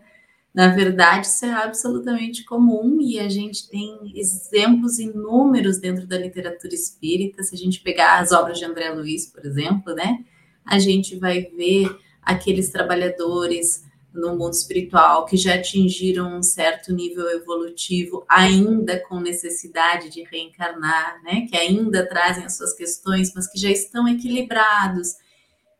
Na 0.53 0.69
verdade, 0.69 1.27
isso 1.27 1.45
é 1.45 1.51
absolutamente 1.51 2.45
comum 2.45 2.97
e 3.01 3.19
a 3.19 3.27
gente 3.27 3.69
tem 3.69 4.13
exemplos 4.15 4.99
inúmeros 4.99 5.79
dentro 5.79 6.07
da 6.07 6.17
literatura 6.17 6.73
espírita. 6.73 7.43
Se 7.43 7.55
a 7.55 7.57
gente 7.57 7.81
pegar 7.81 8.19
as 8.19 8.31
obras 8.31 8.57
de 8.57 8.63
André 8.63 8.89
Luiz, 8.91 9.25
por 9.25 9.45
exemplo, 9.45 9.93
né? 9.93 10.23
A 10.65 10.79
gente 10.79 11.17
vai 11.17 11.41
ver 11.41 11.93
aqueles 12.21 12.69
trabalhadores 12.69 13.83
no 14.13 14.35
mundo 14.35 14.53
espiritual 14.53 15.25
que 15.25 15.37
já 15.37 15.55
atingiram 15.55 16.37
um 16.37 16.43
certo 16.43 16.93
nível 16.93 17.29
evolutivo, 17.29 18.25
ainda 18.27 18.99
com 18.99 19.19
necessidade 19.19 20.09
de 20.09 20.23
reencarnar, 20.23 21.21
né? 21.23 21.47
Que 21.49 21.57
ainda 21.57 22.07
trazem 22.07 22.43
as 22.43 22.57
suas 22.57 22.73
questões, 22.73 23.33
mas 23.33 23.47
que 23.47 23.57
já 23.57 23.69
estão 23.69 24.07
equilibrados, 24.07 25.15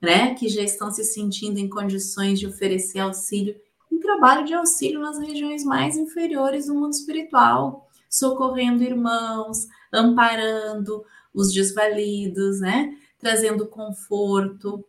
né? 0.01 0.33
Que 0.33 0.47
já 0.47 0.61
estão 0.61 0.91
se 0.91 1.03
sentindo 1.03 1.59
em 1.59 1.69
condições 1.69 2.39
de 2.39 2.47
oferecer 2.47 2.99
auxílio 2.99 3.55
em 3.91 3.99
trabalho 3.99 4.45
de 4.45 4.53
auxílio 4.53 5.01
nas 5.01 5.19
regiões 5.19 5.65
mais 5.65 5.97
inferiores 5.97 6.67
do 6.67 6.73
mundo 6.73 6.93
espiritual, 6.93 7.89
socorrendo 8.09 8.83
irmãos, 8.83 9.67
amparando 9.91 11.03
os 11.33 11.53
desvalidos, 11.53 12.61
né? 12.61 12.95
Trazendo 13.19 13.67
conforto, 13.67 14.83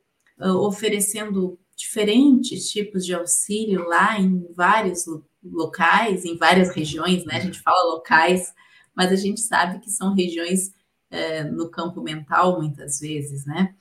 oferecendo 0.50 1.58
diferentes 1.76 2.70
tipos 2.70 3.04
de 3.04 3.14
auxílio 3.14 3.86
lá 3.86 4.18
em 4.18 4.46
vários 4.54 5.04
locais, 5.42 6.24
em 6.24 6.36
várias 6.36 6.74
regiões, 6.74 7.24
né? 7.24 7.36
A 7.36 7.40
gente 7.40 7.60
fala 7.60 7.94
locais, 7.94 8.52
mas 8.94 9.10
a 9.10 9.16
gente 9.16 9.40
sabe 9.40 9.80
que 9.80 9.90
são 9.90 10.14
regiões 10.14 10.72
é, 11.10 11.44
no 11.44 11.70
campo 11.70 12.00
mental, 12.00 12.60
muitas 12.60 13.00
vezes, 13.00 13.44
né? 13.44 13.74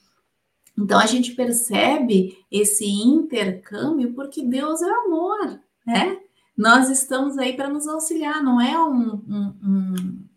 Então 0.78 1.00
a 1.00 1.06
gente 1.06 1.34
percebe 1.34 2.38
esse 2.52 2.86
intercâmbio 2.86 4.14
porque 4.14 4.44
Deus 4.44 4.82
é 4.82 4.90
amor, 4.90 5.60
né? 5.86 6.18
Nós 6.58 6.90
estamos 6.90 7.38
aí 7.38 7.54
para 7.56 7.70
nos 7.70 7.88
auxiliar, 7.88 8.44
não 8.44 8.60
é 8.60 8.78
um, 8.78 9.14
um, 9.28 9.56
um, 9.64 10.28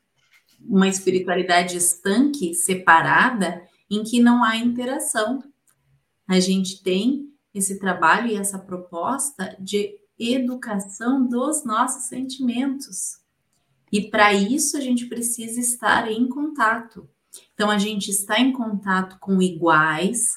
uma 0.60 0.88
espiritualidade 0.88 1.76
estanque, 1.76 2.54
separada, 2.54 3.62
em 3.90 4.02
que 4.02 4.20
não 4.20 4.42
há 4.42 4.56
interação. 4.56 5.42
A 6.26 6.40
gente 6.40 6.82
tem 6.82 7.32
esse 7.52 7.78
trabalho 7.78 8.28
e 8.28 8.34
essa 8.34 8.58
proposta 8.58 9.56
de 9.60 9.98
educação 10.18 11.26
dos 11.26 11.64
nossos 11.64 12.04
sentimentos. 12.04 13.18
E 13.92 14.10
para 14.10 14.32
isso 14.32 14.76
a 14.76 14.80
gente 14.80 15.06
precisa 15.06 15.60
estar 15.60 16.10
em 16.10 16.28
contato. 16.28 17.08
Então 17.52 17.70
a 17.70 17.78
gente 17.78 18.10
está 18.10 18.40
em 18.40 18.52
contato 18.52 19.18
com 19.20 19.40
iguais 19.40 20.34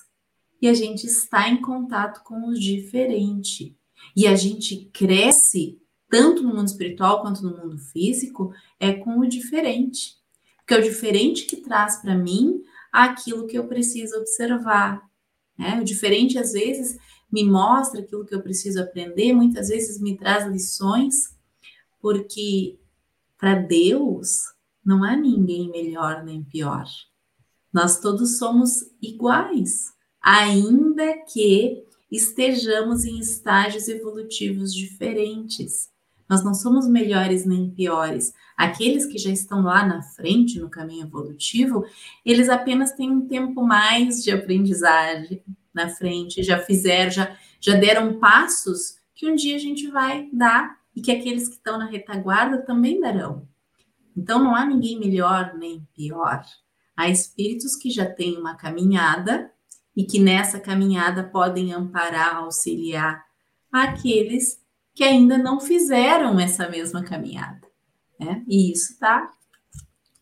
e 0.62 0.68
a 0.68 0.74
gente 0.74 1.06
está 1.06 1.50
em 1.50 1.62
contato 1.62 2.24
com 2.24 2.50
o 2.50 2.54
diferente. 2.54 3.76
E 4.16 4.28
a 4.28 4.36
gente 4.36 4.90
cresce 4.94 5.80
tanto 6.10 6.44
no 6.44 6.54
mundo 6.54 6.68
espiritual 6.68 7.22
quanto 7.22 7.44
no 7.44 7.58
mundo 7.58 7.78
físico 7.78 8.54
é 8.80 8.94
com 8.94 9.20
o 9.20 9.28
diferente. 9.28 10.18
Porque 10.58 10.74
é 10.74 10.80
o 10.80 10.84
diferente 10.84 11.46
que 11.46 11.58
traz 11.58 11.98
para 11.98 12.16
mim 12.16 12.62
aquilo 12.92 13.48
que 13.48 13.58
eu 13.58 13.68
preciso 13.68 14.18
observar. 14.18 15.07
Né? 15.58 15.80
O 15.80 15.84
diferente 15.84 16.38
às 16.38 16.52
vezes 16.52 16.98
me 17.32 17.44
mostra 17.44 18.02
aquilo 18.02 18.26
que 18.26 18.34
eu 18.34 18.42
preciso 18.42 18.82
aprender, 18.82 19.34
muitas 19.34 19.68
vezes 19.68 20.00
me 20.00 20.18
traz 20.18 20.50
lições, 20.50 21.36
porque 22.00 22.80
para 23.38 23.56
Deus 23.56 24.44
não 24.86 25.04
há 25.04 25.16
ninguém 25.16 25.70
melhor 25.70 26.24
nem 26.24 26.44
pior. 26.44 26.86
Nós 27.74 28.00
todos 28.00 28.38
somos 28.38 28.86
iguais, 29.02 29.94
ainda 30.22 31.14
que 31.26 31.84
estejamos 32.10 33.04
em 33.04 33.20
estágios 33.20 33.88
evolutivos 33.88 34.74
diferentes. 34.74 35.90
Nós 36.30 36.44
não 36.44 36.54
somos 36.54 36.88
melhores 36.88 37.46
nem 37.46 37.70
piores. 37.70 38.34
Aqueles 38.56 39.06
que 39.06 39.18
já 39.18 39.30
estão 39.30 39.62
lá 39.62 39.86
na 39.86 40.02
frente 40.02 40.60
no 40.60 40.70
caminho 40.70 41.06
evolutivo, 41.06 41.86
eles 42.26 42.50
apenas 42.50 42.92
têm 42.92 43.12
um 43.12 43.28
tempo 43.28 43.64
mais 43.64 44.24
de 44.24 44.32
aprendizagem 44.32 45.42
na 45.74 45.90
frente, 45.90 46.44
já 46.44 46.60
fizeram, 46.60 47.12
já, 47.12 47.38
já 47.62 47.76
deram 47.76 48.20
passos 48.20 48.98
que 49.16 49.30
um 49.30 49.36
dia 49.36 49.56
a 49.56 49.60
gente 49.60 49.88
vai 49.88 50.28
dar 50.34 50.78
e 50.96 51.02
que 51.02 51.12
aqueles 51.12 51.48
que 51.48 51.56
estão 51.56 51.78
na 51.78 51.86
retaguarda 51.86 52.58
também 52.58 53.00
darão. 53.00 53.48
Então 54.16 54.44
não 54.44 54.56
há 54.56 54.66
ninguém 54.66 55.00
melhor 55.00 55.54
nem 55.56 55.88
pior. 55.96 56.44
Há 56.96 57.08
espíritos 57.10 57.76
que 57.76 57.92
já 57.92 58.06
têm 58.06 58.38
uma 58.38 58.56
caminhada 58.56 59.52
e 59.96 60.04
que 60.04 60.20
nessa 60.20 60.60
caminhada 60.60 61.24
podem 61.24 61.72
amparar, 61.72 62.38
auxiliar 62.38 63.24
aqueles 63.72 64.60
que 64.98 65.04
ainda 65.04 65.38
não 65.38 65.60
fizeram 65.60 66.40
essa 66.40 66.68
mesma 66.68 67.04
caminhada. 67.04 67.62
Né? 68.20 68.44
E 68.48 68.72
isso 68.72 68.94
está 68.94 69.32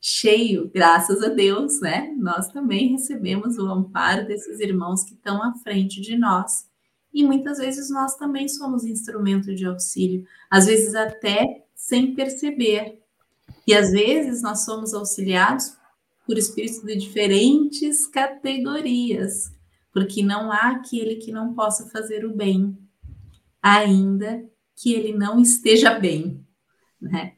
cheio, 0.02 0.70
graças 0.70 1.24
a 1.24 1.30
Deus, 1.30 1.80
né? 1.80 2.14
Nós 2.18 2.50
também 2.50 2.90
recebemos 2.92 3.58
o 3.58 3.68
amparo 3.68 4.28
desses 4.28 4.60
irmãos 4.60 5.06
que 5.06 5.14
estão 5.14 5.42
à 5.42 5.54
frente 5.64 6.02
de 6.02 6.18
nós. 6.18 6.68
E 7.14 7.24
muitas 7.24 7.58
vezes 7.58 7.90
nós 7.90 8.18
também 8.18 8.50
somos 8.50 8.84
instrumento 8.84 9.56
de 9.56 9.66
auxílio, 9.66 10.26
às 10.52 10.66
vezes 10.66 10.94
até 10.94 11.66
sem 11.74 12.14
perceber. 12.14 13.02
E 13.66 13.74
às 13.74 13.94
vezes 13.94 14.42
nós 14.42 14.66
somos 14.66 14.94
auxiliados 14.94 15.78
por 16.28 16.38
espíritos 16.38 16.82
de 16.82 16.98
diferentes 16.98 18.06
categorias, 18.08 19.54
porque 19.94 20.22
não 20.22 20.52
há 20.52 20.72
aquele 20.72 21.16
que 21.16 21.32
não 21.32 21.54
possa 21.54 21.90
fazer 21.92 22.26
o 22.26 22.36
bem, 22.36 22.78
ainda 23.62 24.44
que 24.76 24.94
ele 24.94 25.14
não 25.14 25.40
esteja 25.40 25.98
bem, 25.98 26.46
né? 27.02 27.34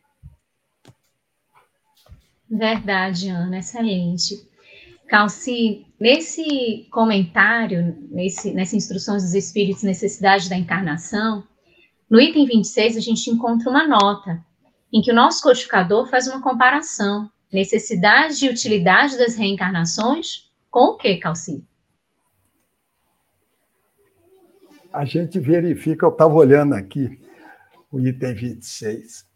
Verdade, 2.49 3.29
Ana, 3.29 3.59
excelente. 3.59 4.47
Calci, 5.07 5.85
nesse 5.99 6.87
comentário, 6.91 7.97
nesse, 8.09 8.53
nessa 8.53 8.75
instrução 8.75 9.15
dos 9.15 9.33
espíritos, 9.33 9.83
necessidade 9.83 10.49
da 10.49 10.57
encarnação, 10.57 11.43
no 12.09 12.19
item 12.19 12.45
26 12.45 12.97
a 12.97 12.99
gente 12.99 13.29
encontra 13.29 13.69
uma 13.69 13.87
nota 13.87 14.43
em 14.91 15.01
que 15.01 15.11
o 15.11 15.15
nosso 15.15 15.43
codificador 15.43 16.09
faz 16.09 16.27
uma 16.27 16.41
comparação, 16.41 17.29
necessidade 17.51 18.45
e 18.45 18.49
utilidade 18.49 19.17
das 19.17 19.35
reencarnações 19.35 20.49
com 20.69 20.91
o 20.91 20.97
que, 20.97 21.17
Calci? 21.17 21.65
A 24.91 25.05
gente 25.05 25.39
verifica, 25.39 26.05
eu 26.05 26.09
estava 26.09 26.33
olhando 26.33 26.73
aqui, 26.73 27.19
o 27.91 27.99
item 27.99 28.33
26, 28.33 29.27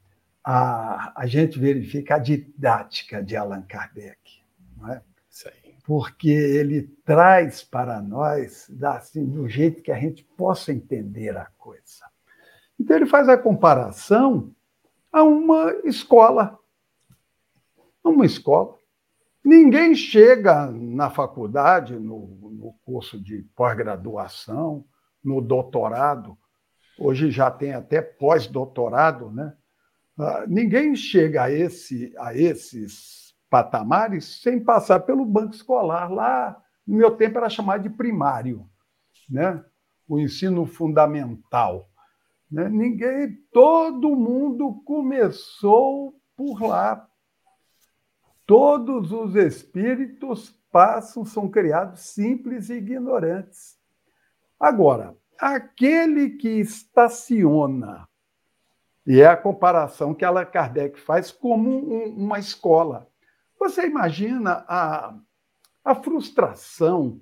a, 0.44 1.22
a 1.22 1.26
gente 1.28 1.60
verifica 1.60 2.16
a 2.16 2.20
didática 2.20 3.24
de 3.24 3.36
Allan 3.36 3.62
Kardec. 3.64 4.20
Não 4.78 4.92
é? 4.92 5.02
Porque 5.84 6.30
ele 6.30 6.84
traz 7.04 7.64
para 7.64 8.02
nós, 8.02 8.70
assim, 8.84 9.26
do 9.26 9.48
jeito 9.48 9.82
que 9.82 9.92
a 9.92 10.00
gente 10.00 10.24
possa 10.38 10.72
entender 10.72 11.36
a 11.36 11.46
coisa. 11.58 12.06
Então, 12.80 12.96
ele 12.96 13.06
faz 13.06 13.28
a 13.30 13.38
comparação 13.38 14.54
a 15.12 15.24
uma 15.24 15.72
escola. 15.84 16.58
Uma 18.04 18.26
escola. 18.26 18.76
Ninguém 19.44 19.96
chega 19.96 20.68
na 20.68 21.10
faculdade, 21.10 21.94
no, 21.96 22.28
no 22.52 22.76
curso 22.86 23.20
de 23.20 23.44
pós-graduação, 23.56 24.86
no 25.24 25.42
doutorado, 25.42 26.38
hoje 27.02 27.32
já 27.32 27.50
tem 27.50 27.74
até 27.74 28.02
pós-doutorado, 28.02 29.32
né? 29.32 29.54
Ah, 30.18 30.46
ninguém 30.48 30.96
chega 30.96 31.44
a, 31.44 31.52
esse, 31.52 32.14
a 32.18 32.36
esses 32.36 33.34
patamares 33.50 34.42
sem 34.42 34.60
passar 34.64 35.00
pelo 35.02 35.26
banco 35.26 35.56
escolar. 35.56 36.12
Lá, 36.12 36.62
no 36.86 36.98
meu 36.98 37.12
tempo, 37.12 37.38
era 37.38 37.50
chamado 37.50 37.84
de 37.84 37.90
primário, 37.90 38.70
né? 39.30 39.64
o 40.08 40.20
ensino 40.20 40.66
fundamental. 40.66 41.90
Né? 42.52 42.70
Ninguém, 42.70 43.38
todo 43.52 44.16
mundo 44.16 44.82
começou 44.86 46.14
por 46.36 46.62
lá. 46.62 47.08
Todos 48.46 49.12
os 49.12 49.36
espíritos 49.36 50.52
passam, 50.72 51.24
são 51.24 51.50
criados 51.50 52.02
simples 52.02 52.70
e 52.70 52.74
ignorantes. 52.74 53.78
Agora, 54.60 55.16
aquele 55.42 56.30
que 56.30 56.60
estaciona, 56.60 58.08
e 59.06 59.20
é 59.20 59.26
a 59.26 59.36
comparação 59.36 60.14
que 60.14 60.24
Allan 60.24 60.46
Kardec 60.46 61.00
faz 61.00 61.32
como 61.32 61.72
um, 61.72 62.16
uma 62.16 62.38
escola. 62.38 63.10
Você 63.60 63.88
imagina 63.88 64.64
a, 64.68 65.18
a 65.84 65.96
frustração 65.96 67.20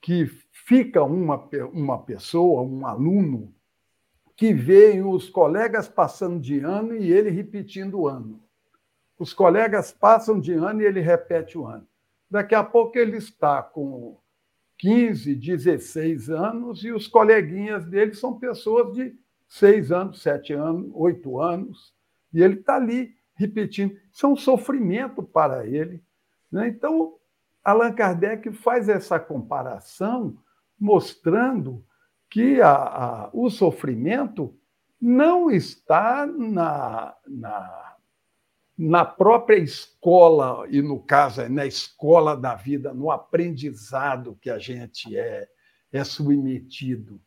que 0.00 0.26
fica 0.50 1.02
uma, 1.04 1.48
uma 1.72 2.02
pessoa, 2.02 2.62
um 2.62 2.86
aluno, 2.86 3.54
que 4.34 4.54
vê 4.54 5.02
os 5.02 5.28
colegas 5.28 5.86
passando 5.86 6.40
de 6.40 6.60
ano 6.60 6.96
e 6.96 7.12
ele 7.12 7.28
repetindo 7.28 8.00
o 8.00 8.08
ano. 8.08 8.42
Os 9.18 9.34
colegas 9.34 9.92
passam 9.92 10.40
de 10.40 10.54
ano 10.54 10.80
e 10.80 10.86
ele 10.86 11.00
repete 11.00 11.58
o 11.58 11.66
ano. 11.66 11.86
Daqui 12.30 12.54
a 12.54 12.64
pouco 12.64 12.98
ele 12.98 13.18
está 13.18 13.62
com 13.62 14.18
15, 14.78 15.34
16 15.34 16.30
anos, 16.30 16.84
e 16.84 16.92
os 16.92 17.06
coleguinhas 17.06 17.84
dele 17.86 18.14
são 18.14 18.38
pessoas 18.38 18.94
de 18.94 19.14
6 19.48 19.92
anos, 19.92 20.22
7 20.22 20.52
anos, 20.52 20.90
8 20.94 21.40
anos, 21.40 21.94
e 22.32 22.42
ele 22.42 22.54
está 22.54 22.76
ali 22.76 23.14
repetindo. 23.34 23.96
Isso 24.12 24.26
é 24.26 24.28
um 24.28 24.36
sofrimento 24.36 25.22
para 25.22 25.66
ele. 25.66 26.02
Né? 26.50 26.68
Então, 26.68 27.14
Allan 27.64 27.92
Kardec 27.92 28.52
faz 28.52 28.88
essa 28.88 29.18
comparação, 29.18 30.36
mostrando 30.78 31.84
que 32.28 32.60
a, 32.60 32.72
a, 32.72 33.30
o 33.32 33.48
sofrimento 33.48 34.54
não 35.00 35.50
está 35.50 36.26
na, 36.26 37.14
na 37.26 37.93
na 38.76 39.04
própria 39.04 39.56
escola, 39.56 40.66
e 40.68 40.82
no 40.82 40.98
caso 41.00 41.40
é 41.40 41.48
na 41.48 41.64
escola 41.64 42.36
da 42.36 42.54
vida, 42.54 42.92
no 42.92 43.10
aprendizado 43.10 44.38
que 44.40 44.50
a 44.50 44.58
gente 44.58 45.16
é, 45.16 45.48
é 45.92 46.04
submetido, 46.04 47.20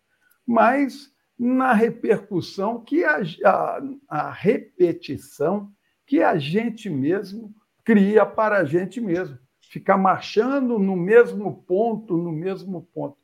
mas 0.46 1.12
na 1.38 1.72
repercussão 1.74 2.84
que 2.84 3.04
a, 3.04 3.22
a, 3.46 3.82
a 4.08 4.32
repetição 4.32 5.72
que 6.06 6.24
a 6.24 6.38
gente 6.38 6.90
mesmo 6.90 7.54
cria 7.84 8.26
para 8.26 8.58
a 8.58 8.66
gente 8.66 9.00
mesmo. 9.00 9.38
Ficar 9.62 9.98
marchando 9.98 10.80
no 10.80 10.96
mesmo 10.96 11.64
ponto, 11.64 12.18
no 12.18 12.32
mesmo 12.32 12.82
ponto. 12.94 13.18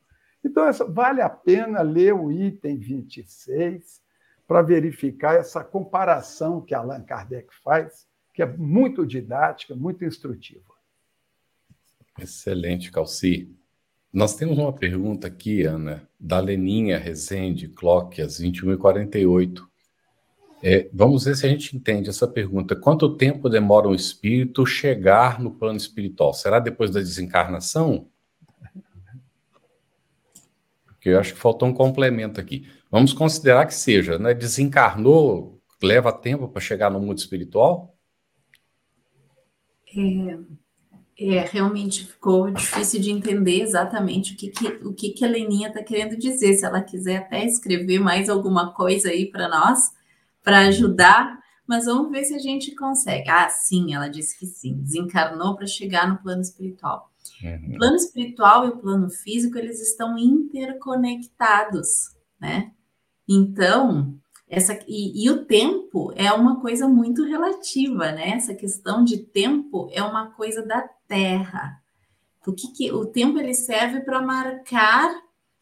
Então, 0.44 0.66
essa, 0.66 0.86
vale 0.86 1.22
a 1.22 1.30
pena 1.30 1.82
ler 1.82 2.14
o 2.14 2.32
item 2.32 2.78
26 2.78 4.02
para 4.46 4.62
verificar 4.62 5.36
essa 5.36 5.64
comparação 5.64 6.62
que 6.62 6.76
Allan 6.76 7.02
Kardec 7.02 7.48
faz, 7.64 8.06
que 8.34 8.42
é 8.42 8.46
muito 8.46 9.06
didática, 9.06 9.76
muito 9.76 10.04
instrutiva. 10.04 10.74
Excelente, 12.20 12.92
Calci. 12.92 13.56
Nós 14.12 14.36
temos 14.36 14.58
uma 14.58 14.74
pergunta 14.74 15.28
aqui, 15.28 15.64
Ana, 15.64 16.08
da 16.20 16.40
Leninha 16.40 16.98
Rezende, 16.98 17.68
Clóquias, 17.68 18.40
21 18.40 18.74
e 18.74 18.78
48. 18.78 19.68
É, 20.62 20.90
vamos 20.94 21.26
ver 21.26 21.36
se 21.36 21.46
a 21.46 21.50
gente 21.50 21.76
entende 21.76 22.10
essa 22.10 22.28
pergunta. 22.28 22.76
Quanto 22.76 23.18
tempo 23.18 23.50
demora 23.50 23.88
um 23.88 23.96
espírito 23.96 24.66
chegar 24.66 25.42
no 25.42 25.52
plano 25.52 25.78
espiritual? 25.78 26.34
Será 26.34 26.60
depois 26.60 26.92
da 26.92 27.00
desencarnação? 27.00 28.08
Porque 30.86 31.10
eu 31.10 31.20
acho 31.20 31.34
que 31.34 31.40
faltou 31.40 31.68
um 31.68 31.74
complemento 31.74 32.40
aqui. 32.40 32.68
Vamos 32.90 33.12
considerar 33.12 33.66
que 33.66 33.74
seja, 33.74 34.18
né? 34.18 34.34
Desencarnou, 34.34 35.60
leva 35.82 36.14
tempo 36.14 36.48
para 36.48 36.62
chegar 36.62 36.90
no 36.90 37.00
mundo 37.00 37.18
espiritual? 37.18 37.93
É, 39.96 40.40
é, 41.18 41.40
realmente 41.42 42.08
ficou 42.08 42.52
difícil 42.52 43.00
de 43.00 43.12
entender 43.12 43.62
exatamente 43.62 44.34
o 44.34 44.38
que, 44.38 44.50
que 44.50 44.68
o 44.86 44.94
que, 44.94 45.10
que 45.12 45.24
a 45.24 45.30
Leninha 45.30 45.68
está 45.68 45.84
querendo 45.84 46.18
dizer. 46.18 46.56
Se 46.56 46.66
ela 46.66 46.82
quiser 46.82 47.18
até 47.18 47.46
escrever 47.46 48.00
mais 48.00 48.30
alguma 48.30 48.74
coisa 48.74 49.10
aí 49.10 49.30
para 49.30 49.48
nós, 49.48 49.80
para 50.44 50.68
ajudar, 50.68 51.40
mas 51.68 51.86
vamos 51.86 52.12
ver 52.12 52.24
se 52.24 52.34
a 52.34 52.40
gente 52.40 52.76
consegue. 52.76 53.30
Ah, 53.30 53.48
sim, 53.50 53.94
ela 53.94 54.08
disse 54.08 54.38
que 54.38 54.46
sim, 54.46 54.82
desencarnou 54.82 55.56
para 55.56 55.68
chegar 55.68 56.10
no 56.10 56.18
plano 56.18 56.42
espiritual. 56.42 57.12
Uhum. 57.44 57.76
O 57.76 57.78
plano 57.78 57.96
espiritual 57.96 58.66
e 58.66 58.70
o 58.70 58.78
plano 58.78 59.10
físico, 59.10 59.58
eles 59.58 59.82
estão 59.82 60.18
interconectados, 60.18 62.16
né? 62.40 62.72
Então, 63.28 64.20
essa 64.54 64.78
e, 64.88 65.26
e, 65.26 65.32
o 65.32 65.46
tempo 65.46 66.14
é 66.16 66.32
uma 66.32 66.62
coisa 66.62 66.88
muito 66.88 67.24
relativa, 67.24 68.12
né? 68.12 68.32
Essa 68.32 68.54
questão 68.54 69.04
de 69.04 69.18
tempo 69.18 69.90
é 69.92 70.04
uma 70.04 70.30
coisa 70.30 70.62
da 70.64 70.88
Terra. 71.08 71.82
O 72.46 72.54
que, 72.54 72.68
que 72.72 72.92
o 72.92 73.06
tempo 73.08 73.40
ele 73.40 73.56
serve 73.56 74.02
para 74.02 74.22
marcar 74.22 75.12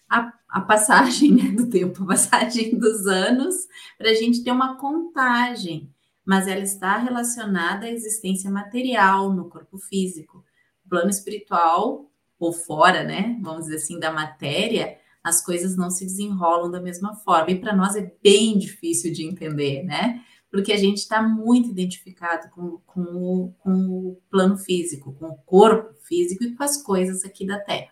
a, 0.10 0.34
a 0.50 0.60
passagem 0.60 1.32
né, 1.36 1.52
do 1.52 1.70
tempo, 1.70 2.04
a 2.04 2.08
passagem 2.08 2.78
dos 2.78 3.08
anos, 3.08 3.56
para 3.98 4.10
a 4.10 4.14
gente 4.14 4.44
ter 4.44 4.52
uma 4.52 4.76
contagem, 4.76 5.90
mas 6.26 6.48
ela 6.48 6.62
está 6.62 6.98
relacionada 6.98 7.86
à 7.86 7.92
existência 7.92 8.52
material 8.52 9.32
no 9.32 9.50
corpo 9.50 9.78
físico. 9.78 10.44
Plano 10.90 11.10
espiritual, 11.10 12.12
ou 12.38 12.52
fora, 12.52 13.04
né, 13.06 13.38
vamos 13.42 13.66
dizer 13.66 13.78
assim, 13.78 13.98
da 13.98 14.12
matéria, 14.12 14.98
as 15.24 15.44
coisas 15.44 15.76
não 15.76 15.90
se 15.90 16.06
desenrolam 16.06 16.72
da 16.72 16.82
mesma 16.82 17.16
forma. 17.16 17.52
E 17.52 17.60
para 17.60 17.76
nós 17.76 17.96
é 17.96 18.14
bem 18.24 18.58
difícil 18.58 19.14
de 19.14 19.26
entender, 19.26 19.84
né? 19.84 20.24
Porque 20.50 20.74
a 20.74 20.78
gente 20.78 20.98
está 20.98 21.22
muito 21.22 21.70
identificado 21.70 22.50
com, 22.50 22.80
com, 22.86 23.02
o, 23.02 23.54
com 23.60 23.72
o 23.72 24.22
plano 24.30 24.58
físico, 24.58 25.14
com 25.14 25.28
o 25.28 25.38
corpo 25.46 25.94
físico 26.02 26.44
e 26.44 26.56
com 26.56 26.64
as 26.64 26.82
coisas 26.82 27.24
aqui 27.24 27.46
da 27.46 27.60
Terra 27.60 27.92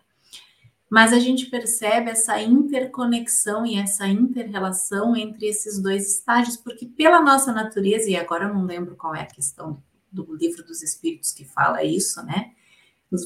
mas 0.89 1.13
a 1.13 1.19
gente 1.19 1.45
percebe 1.45 2.09
essa 2.09 2.41
interconexão 2.41 3.65
e 3.65 3.75
essa 3.75 4.07
interrelação 4.07 5.15
entre 5.15 5.45
esses 5.45 5.80
dois 5.80 6.15
estágios, 6.15 6.57
porque 6.57 6.86
pela 6.88 7.21
nossa 7.21 7.53
natureza, 7.53 8.09
e 8.09 8.15
agora 8.15 8.45
eu 8.45 8.53
não 8.53 8.65
lembro 8.65 8.95
qual 8.95 9.13
é 9.13 9.21
a 9.21 9.27
questão 9.27 9.82
do 10.11 10.36
livro 10.36 10.65
dos 10.65 10.82
espíritos 10.82 11.32
que 11.32 11.45
fala 11.45 11.84
isso, 11.84 12.23
né? 12.23 12.53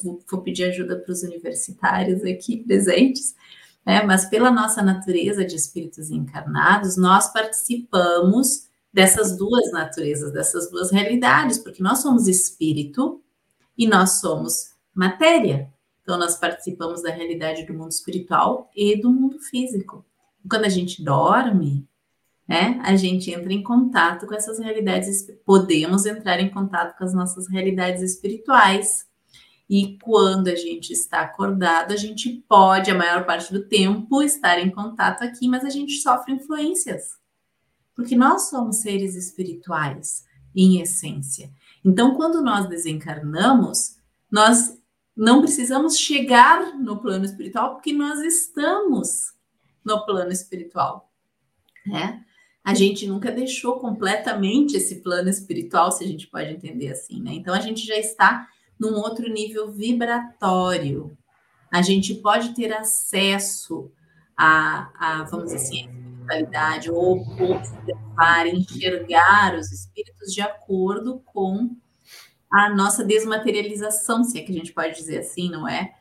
Vou 0.03 0.41
pedir 0.41 0.65
ajuda 0.65 0.97
para 0.97 1.11
os 1.11 1.23
universitários 1.23 2.23
aqui 2.23 2.57
presentes, 2.57 3.33
né? 3.85 4.03
Mas 4.03 4.25
pela 4.25 4.51
nossa 4.51 4.81
natureza 4.81 5.45
de 5.45 5.55
espíritos 5.55 6.09
encarnados, 6.09 6.97
nós 6.97 7.31
participamos 7.31 8.67
dessas 8.91 9.35
duas 9.37 9.71
naturezas, 9.71 10.31
dessas 10.31 10.69
duas 10.69 10.91
realidades, 10.91 11.57
porque 11.57 11.81
nós 11.81 11.99
somos 11.99 12.27
espírito 12.27 13.21
e 13.77 13.87
nós 13.87 14.19
somos 14.19 14.73
matéria. 14.93 15.73
Então, 16.03 16.17
nós 16.17 16.37
participamos 16.37 17.01
da 17.01 17.09
realidade 17.09 17.65
do 17.65 17.73
mundo 17.73 17.91
espiritual 17.91 18.69
e 18.75 19.01
do 19.01 19.09
mundo 19.09 19.39
físico. 19.39 20.05
Quando 20.47 20.65
a 20.65 20.69
gente 20.69 21.01
dorme, 21.01 21.87
né, 22.47 22.79
a 22.83 22.95
gente 22.95 23.31
entra 23.31 23.53
em 23.53 23.63
contato 23.63 24.27
com 24.27 24.35
essas 24.35 24.59
realidades, 24.59 25.25
podemos 25.45 26.05
entrar 26.05 26.39
em 26.41 26.49
contato 26.49 26.97
com 26.97 27.05
as 27.05 27.13
nossas 27.13 27.47
realidades 27.47 28.01
espirituais. 28.01 29.07
E 29.69 29.97
quando 29.99 30.49
a 30.49 30.55
gente 30.55 30.91
está 30.91 31.21
acordado, 31.21 31.93
a 31.93 31.95
gente 31.95 32.43
pode, 32.47 32.91
a 32.91 32.95
maior 32.95 33.25
parte 33.25 33.51
do 33.51 33.67
tempo, 33.67 34.21
estar 34.21 34.59
em 34.59 34.69
contato 34.69 35.23
aqui, 35.23 35.47
mas 35.47 35.63
a 35.63 35.69
gente 35.69 35.93
sofre 35.93 36.33
influências. 36.33 37.17
Porque 37.95 38.15
nós 38.15 38.49
somos 38.49 38.77
seres 38.77 39.15
espirituais, 39.15 40.25
em 40.55 40.81
essência. 40.81 41.51
Então, 41.83 42.15
quando 42.15 42.41
nós 42.41 42.67
desencarnamos, 42.67 43.97
nós 44.31 44.77
não 45.15 45.41
precisamos 45.41 45.97
chegar 45.97 46.77
no 46.77 46.99
plano 46.99 47.25
espiritual 47.25 47.73
porque 47.75 47.93
nós 47.93 48.19
estamos 48.21 49.33
no 49.83 50.05
plano 50.05 50.31
espiritual, 50.31 51.11
né? 51.85 52.23
A 52.63 52.73
gente 52.73 53.05
nunca 53.05 53.29
deixou 53.29 53.79
completamente 53.79 54.77
esse 54.77 55.01
plano 55.01 55.29
espiritual, 55.29 55.91
se 55.91 56.03
a 56.03 56.07
gente 56.07 56.27
pode 56.27 56.49
entender 56.49 56.89
assim, 56.89 57.21
né? 57.21 57.33
Então 57.33 57.53
a 57.53 57.59
gente 57.59 57.85
já 57.85 57.97
está 57.97 58.47
num 58.83 58.97
outro 58.97 59.29
nível 59.31 59.71
vibratório. 59.71 61.17
A 61.71 61.81
gente 61.81 62.15
pode 62.15 62.53
ter 62.53 62.73
acesso 62.73 63.89
a, 64.37 64.89
a 64.99 65.23
vamos 65.23 65.45
dizer 65.45 65.57
assim, 65.57 65.89
espiritualidade 66.23 66.91
ou 66.91 67.21
observar, 67.21 68.47
enxergar 68.47 69.55
os 69.55 69.71
espíritos 69.71 70.33
de 70.33 70.41
acordo 70.41 71.21
com 71.25 71.75
a 72.51 72.69
nossa 72.69 73.03
desmaterialização, 73.03 74.23
se 74.23 74.37
é 74.37 74.43
que 74.43 74.51
a 74.51 74.55
gente 74.55 74.73
pode 74.73 74.95
dizer 74.95 75.19
assim, 75.19 75.49
não 75.49 75.67
é? 75.67 75.93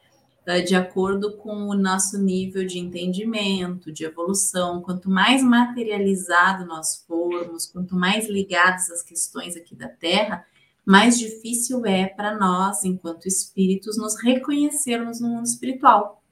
Ah, 0.45 0.59
de 0.59 0.75
acordo 0.75 1.37
com 1.37 1.69
o 1.69 1.75
nosso 1.75 2.19
nível 2.19 2.67
de 2.67 2.79
entendimento, 2.79 3.93
de 3.93 4.05
evolução. 4.05 4.83
Quanto 4.83 5.09
mais 5.09 5.41
materializado 5.41 6.67
nós 6.67 7.05
formos, 7.07 7.67
quanto 7.67 7.95
mais 7.95 8.29
ligados 8.29 8.91
às 8.91 9.03
questões 9.03 9.57
aqui 9.57 9.77
da 9.77 9.89
Terra, 9.89 10.45
mais 10.85 11.19
difícil 11.19 11.85
é 11.87 12.07
para 12.07 12.37
nós, 12.37 12.85
enquanto 12.85 13.27
espíritos, 13.27 13.97
nos 13.97 14.21
reconhecermos 14.21 15.21
no 15.21 15.29
mundo 15.29 15.47
espiritual. 15.47 16.23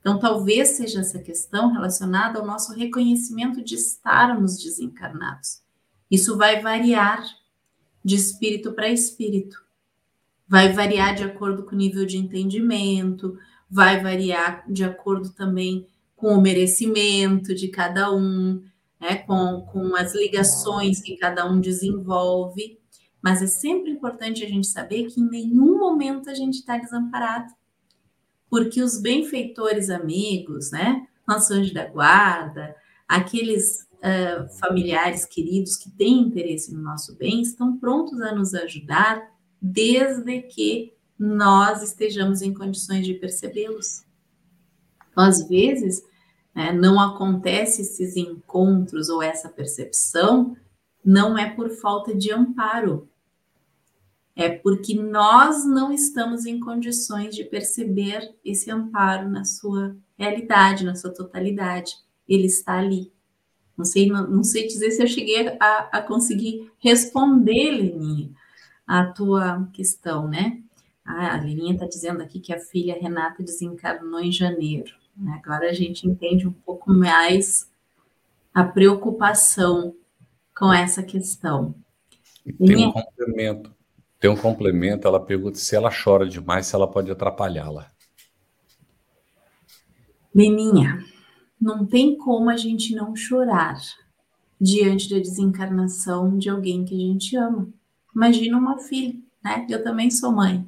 Então, 0.00 0.18
talvez 0.18 0.70
seja 0.70 1.00
essa 1.00 1.18
questão 1.18 1.72
relacionada 1.72 2.38
ao 2.38 2.46
nosso 2.46 2.72
reconhecimento 2.72 3.62
de 3.62 3.74
estarmos 3.74 4.62
desencarnados. 4.62 5.62
Isso 6.10 6.36
vai 6.36 6.62
variar 6.62 7.22
de 8.04 8.14
espírito 8.14 8.72
para 8.72 8.88
espírito 8.88 9.68
vai 10.48 10.72
variar 10.72 11.14
de 11.14 11.22
acordo 11.22 11.62
com 11.64 11.74
o 11.74 11.78
nível 11.78 12.06
de 12.06 12.16
entendimento, 12.16 13.36
vai 13.70 14.02
variar 14.02 14.64
de 14.66 14.82
acordo 14.82 15.30
também 15.34 15.86
com 16.16 16.28
o 16.28 16.40
merecimento 16.40 17.54
de 17.54 17.68
cada 17.68 18.10
um, 18.10 18.62
né, 18.98 19.16
com, 19.16 19.60
com 19.70 19.94
as 19.94 20.14
ligações 20.14 21.02
que 21.02 21.16
cada 21.18 21.44
um 21.44 21.60
desenvolve. 21.60 22.78
Mas 23.22 23.42
é 23.42 23.46
sempre 23.46 23.90
importante 23.90 24.44
a 24.44 24.48
gente 24.48 24.66
saber 24.66 25.06
que 25.06 25.20
em 25.20 25.28
nenhum 25.28 25.78
momento 25.78 26.30
a 26.30 26.34
gente 26.34 26.54
está 26.54 26.78
desamparado. 26.78 27.52
Porque 28.48 28.80
os 28.80 29.00
benfeitores 29.00 29.90
amigos, 29.90 30.70
né, 30.70 31.06
nosso 31.26 31.52
anjo 31.52 31.74
da 31.74 31.86
guarda, 31.86 32.74
aqueles 33.06 33.86
uh, 33.98 34.48
familiares 34.58 35.24
queridos 35.24 35.76
que 35.76 35.90
têm 35.90 36.20
interesse 36.20 36.72
no 36.72 36.80
nosso 36.80 37.16
bem, 37.16 37.42
estão 37.42 37.76
prontos 37.76 38.20
a 38.20 38.34
nos 38.34 38.54
ajudar 38.54 39.22
desde 39.60 40.42
que 40.42 40.94
nós 41.18 41.82
estejamos 41.82 42.42
em 42.42 42.54
condições 42.54 43.04
de 43.04 43.14
percebê-los. 43.14 44.04
Então, 45.10 45.24
às 45.24 45.46
vezes, 45.48 46.02
né, 46.54 46.72
não 46.72 47.00
acontece 47.00 47.82
esses 47.82 48.16
encontros 48.16 49.08
ou 49.08 49.20
essa 49.20 49.48
percepção, 49.48 50.56
não 51.04 51.38
é 51.38 51.48
por 51.50 51.70
falta 51.70 52.14
de 52.14 52.32
amparo, 52.32 53.08
é 54.34 54.48
porque 54.48 54.94
nós 54.94 55.66
não 55.66 55.92
estamos 55.92 56.46
em 56.46 56.60
condições 56.60 57.34
de 57.34 57.42
perceber 57.42 58.36
esse 58.44 58.70
amparo 58.70 59.28
na 59.28 59.44
sua 59.44 59.96
realidade, 60.16 60.84
na 60.84 60.94
sua 60.94 61.12
totalidade. 61.12 61.96
Ele 62.28 62.46
está 62.46 62.78
ali. 62.78 63.12
Não 63.76 63.84
sei, 63.84 64.08
não, 64.08 64.28
não 64.28 64.44
sei 64.44 64.68
dizer 64.68 64.92
se 64.92 65.02
eu 65.02 65.08
cheguei 65.08 65.48
a, 65.60 65.88
a 65.92 66.02
conseguir 66.02 66.70
responder, 66.78 67.70
Leninha, 67.70 68.30
a 68.86 69.06
tua 69.06 69.68
questão, 69.72 70.28
né? 70.28 70.62
Ah, 71.04 71.34
a 71.34 71.38
Lininha 71.38 71.72
está 71.72 71.86
dizendo 71.86 72.22
aqui 72.22 72.38
que 72.38 72.52
a 72.52 72.60
filha 72.60 72.98
Renata 73.00 73.42
desencarnou 73.42 74.20
em 74.20 74.30
janeiro. 74.30 74.92
Né? 75.16 75.40
Agora 75.42 75.70
a 75.70 75.72
gente 75.72 76.06
entende 76.06 76.46
um 76.46 76.52
pouco 76.52 76.92
mais 76.92 77.70
a 78.52 78.62
preocupação 78.62 79.94
com 80.58 80.72
essa 80.72 81.02
questão. 81.02 81.74
Tem 82.58 82.86
um 82.86 82.92
complemento. 82.92 83.74
Tem 84.18 84.28
um 84.28 84.36
complemento, 84.36 85.06
ela 85.06 85.20
pergunta 85.20 85.58
se 85.58 85.76
ela 85.76 85.90
chora 85.90 86.28
demais, 86.28 86.66
se 86.66 86.74
ela 86.74 86.90
pode 86.90 87.10
atrapalhá-la. 87.10 87.88
Leninha, 90.34 91.04
não 91.60 91.86
tem 91.86 92.16
como 92.16 92.50
a 92.50 92.56
gente 92.56 92.94
não 92.94 93.14
chorar. 93.14 93.76
diante 94.60 95.08
da 95.08 95.18
desencarnação 95.20 96.36
de 96.36 96.50
alguém 96.50 96.84
que 96.84 96.92
a 96.92 96.98
gente 96.98 97.36
ama. 97.36 97.68
Imagina 98.14 98.58
uma 98.58 98.76
filha, 98.78 99.14
né? 99.42 99.64
Eu 99.70 99.84
também 99.84 100.10
sou 100.10 100.32
mãe. 100.32 100.66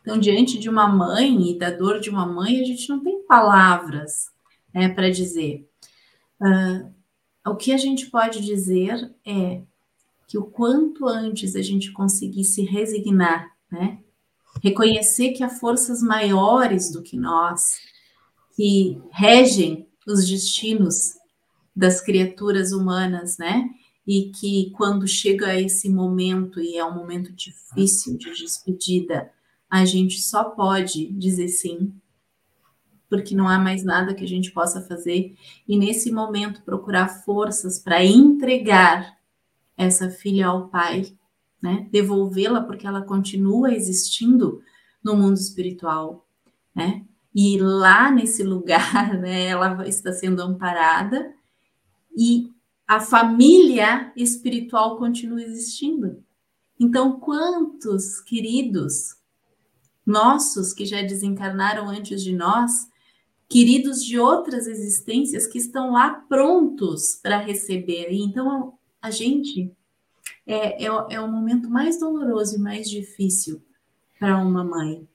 Então, 0.00 0.18
diante 0.18 0.58
de 0.58 0.70
uma 0.70 0.88
mãe 0.88 1.50
e 1.50 1.58
da 1.58 1.70
dor 1.70 2.00
de 2.00 2.08
uma 2.08 2.24
mãe, 2.24 2.62
a 2.62 2.64
gente 2.64 2.88
não 2.88 3.02
tem 3.02 3.22
palavras 3.26 4.30
né, 4.72 4.88
para 4.88 5.10
dizer. 5.10 5.68
Uh, 6.40 6.95
o 7.50 7.56
que 7.56 7.72
a 7.72 7.76
gente 7.76 8.06
pode 8.10 8.40
dizer 8.40 9.14
é 9.24 9.62
que 10.26 10.36
o 10.36 10.44
quanto 10.44 11.06
antes 11.06 11.54
a 11.54 11.62
gente 11.62 11.92
conseguir 11.92 12.44
se 12.44 12.62
resignar, 12.62 13.52
né? 13.70 13.98
Reconhecer 14.62 15.32
que 15.32 15.42
há 15.42 15.48
forças 15.48 16.02
maiores 16.02 16.90
do 16.90 17.02
que 17.02 17.16
nós 17.16 17.78
que 18.56 19.00
regem 19.10 19.86
os 20.06 20.26
destinos 20.26 21.12
das 21.74 22.00
criaturas 22.00 22.72
humanas, 22.72 23.36
né? 23.36 23.68
E 24.06 24.30
que 24.30 24.70
quando 24.74 25.06
chega 25.06 25.60
esse 25.60 25.90
momento, 25.90 26.60
e 26.60 26.76
é 26.76 26.84
um 26.84 26.94
momento 26.94 27.32
difícil 27.32 28.16
de 28.16 28.32
despedida, 28.32 29.30
a 29.68 29.84
gente 29.84 30.20
só 30.22 30.44
pode 30.44 31.12
dizer 31.12 31.48
sim, 31.48 31.92
porque 33.08 33.34
não 33.34 33.48
há 33.48 33.58
mais 33.58 33.84
nada 33.84 34.14
que 34.14 34.24
a 34.24 34.28
gente 34.28 34.50
possa 34.50 34.80
fazer, 34.80 35.36
e 35.66 35.78
nesse 35.78 36.10
momento 36.10 36.62
procurar 36.62 37.08
forças 37.08 37.78
para 37.78 38.04
entregar 38.04 39.16
essa 39.76 40.10
filha 40.10 40.48
ao 40.48 40.68
pai, 40.68 41.14
né? 41.62 41.88
Devolvê-la 41.90 42.62
porque 42.62 42.86
ela 42.86 43.02
continua 43.02 43.72
existindo 43.72 44.62
no 45.02 45.16
mundo 45.16 45.36
espiritual, 45.36 46.26
né? 46.74 47.04
E 47.34 47.58
lá 47.58 48.10
nesse 48.10 48.42
lugar, 48.42 49.14
né, 49.20 49.46
ela 49.46 49.86
está 49.86 50.12
sendo 50.12 50.40
amparada 50.40 51.34
e 52.16 52.50
a 52.88 53.00
família 53.00 54.12
espiritual 54.16 54.96
continua 54.96 55.42
existindo. 55.42 56.24
Então, 56.78 57.18
quantos 57.18 58.20
queridos 58.20 59.16
nossos 60.04 60.72
que 60.72 60.86
já 60.86 61.02
desencarnaram 61.02 61.88
antes 61.88 62.22
de 62.22 62.32
nós, 62.32 62.88
queridos 63.48 64.04
de 64.04 64.18
outras 64.18 64.66
existências 64.66 65.46
que 65.46 65.58
estão 65.58 65.92
lá 65.92 66.10
prontos 66.10 67.18
para 67.22 67.38
receber. 67.38 68.08
Então 68.10 68.76
a 69.00 69.10
gente 69.10 69.72
é, 70.46 70.84
é, 70.84 70.86
é 70.86 71.20
o 71.20 71.30
momento 71.30 71.68
mais 71.68 71.98
doloroso 71.98 72.56
e 72.56 72.60
mais 72.60 72.88
difícil 72.88 73.62
para 74.18 74.38
uma 74.38 74.64
mãe, 74.64 75.06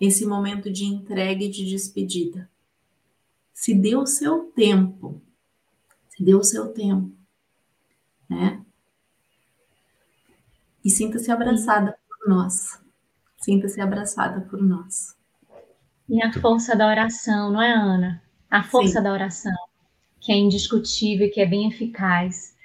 esse 0.00 0.26
momento 0.26 0.70
de 0.70 0.84
entrega 0.84 1.44
e 1.44 1.50
de 1.50 1.64
despedida. 1.64 2.50
Se 3.52 3.74
dê 3.74 3.96
o 3.96 4.06
seu 4.06 4.52
tempo, 4.54 5.20
se 6.08 6.22
dê 6.22 6.34
o 6.34 6.42
seu 6.42 6.72
tempo, 6.72 7.12
né? 8.28 8.64
E 10.84 10.90
sinta-se 10.90 11.30
abraçada 11.30 11.98
por 12.08 12.28
nós. 12.28 12.80
Sinta-se 13.38 13.80
abraçada 13.80 14.40
por 14.42 14.62
nós. 14.62 15.14
E 16.10 16.20
a 16.24 16.32
força 16.32 16.74
da 16.74 16.88
oração, 16.88 17.52
não 17.52 17.62
é, 17.62 17.72
Ana? 17.72 18.20
A 18.50 18.64
força 18.64 18.98
Sim. 18.98 19.04
da 19.04 19.12
oração, 19.12 19.54
que 20.18 20.32
é 20.32 20.36
indiscutível 20.36 21.28
e 21.28 21.30
que 21.30 21.40
é 21.40 21.46
bem 21.46 21.68
eficaz. 21.68 22.56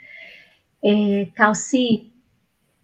É, 0.83 1.27
Calci, 1.35 2.11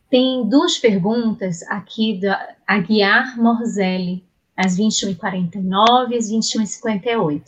tem 0.08 0.48
duas 0.48 0.78
perguntas 0.78 1.64
aqui 1.64 2.20
da 2.20 2.56
Aguiar 2.68 3.42
Morzelli, 3.42 4.24
às 4.56 4.78
21h49 4.78 6.12
e 6.12 6.18
às 6.18 6.30
21h58. 6.30 7.44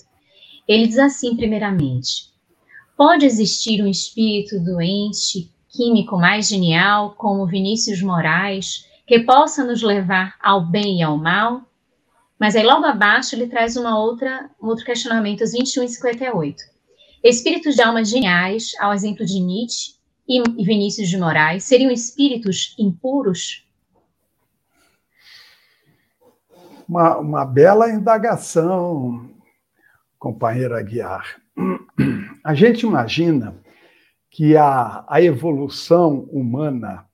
Ele 0.68 0.88
diz 0.88 0.98
assim, 0.98 1.36
primeiramente: 1.36 2.32
Pode 2.98 3.28
existir 3.28 3.84
um 3.84 3.88
espírito 3.88 4.60
doente, 4.60 5.52
químico 5.70 6.18
mais 6.18 6.48
genial, 6.48 7.14
como 7.16 7.46
Vinícius 7.46 8.02
Moraes, 8.02 8.88
que 9.06 9.20
possa 9.20 9.64
nos 9.64 9.84
levar 9.84 10.36
ao 10.42 10.66
bem 10.66 11.02
e 11.02 11.04
ao 11.04 11.16
mal? 11.16 11.62
Mas 12.44 12.58
aí 12.58 12.64
logo 12.64 12.86
abaixo 12.86 13.36
ele 13.36 13.48
traz 13.48 13.78
uma 13.78 13.98
outra, 13.98 14.50
um 14.62 14.68
outro 14.68 14.84
questionamento, 14.84 15.46
os 15.46 15.54
21 15.54 15.84
e 15.84 15.88
58. 15.88 16.62
Espíritos 17.24 17.74
de 17.74 17.82
almas 17.82 18.10
geniais, 18.10 18.74
ao 18.82 18.94
exemplo 18.94 19.26
de 19.26 19.40
Nietzsche 19.40 19.94
e 20.28 20.44
Vinícius 20.62 21.08
de 21.08 21.18
Moraes, 21.18 21.64
seriam 21.64 21.90
espíritos 21.90 22.76
impuros? 22.78 23.66
Uma, 26.86 27.18
uma 27.18 27.46
bela 27.46 27.90
indagação, 27.90 29.30
companheira 30.20 30.82
Guiar. 30.82 31.42
A 32.44 32.54
gente 32.54 32.86
imagina 32.86 33.56
que 34.30 34.58
a, 34.58 35.06
a 35.08 35.22
evolução 35.22 36.28
humana 36.30 37.06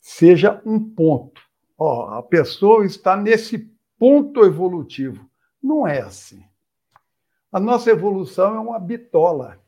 seja 0.00 0.60
um 0.66 0.80
ponto. 0.80 1.40
Ó, 1.78 2.18
a 2.18 2.24
pessoa 2.24 2.84
está 2.84 3.16
nesse 3.16 3.72
ponto 3.98 4.44
evolutivo. 4.44 5.28
Não 5.62 5.86
é 5.86 6.00
assim. 6.00 6.44
A 7.50 7.60
nossa 7.60 7.90
evolução 7.90 8.54
é 8.54 8.60
uma 8.60 8.78
bitola. 8.78 9.60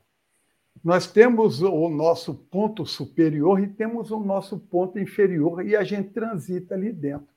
Nós 0.83 1.07
temos 1.07 1.63
o 1.63 1.89
nosso 1.89 2.35
ponto 2.35 2.85
superior 2.85 3.61
e 3.61 3.69
temos 3.69 4.11
o 4.11 4.21
nosso 4.21 4.59
ponto 4.59 4.99
inferior 4.99 5.67
e 5.67 5.75
a 5.75 5.83
gente 5.83 6.11
transita 6.11 6.75
ali 6.75 6.93
dentro. 6.93 7.29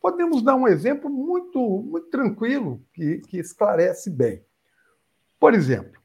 Podemos 0.00 0.42
dar 0.42 0.56
um 0.56 0.66
exemplo 0.66 1.10
muito, 1.10 1.60
muito 1.60 2.08
tranquilo 2.08 2.82
que, 2.92 3.18
que 3.18 3.38
esclarece 3.38 4.10
bem. 4.10 4.42
Por 5.38 5.54
exemplo, 5.54 6.00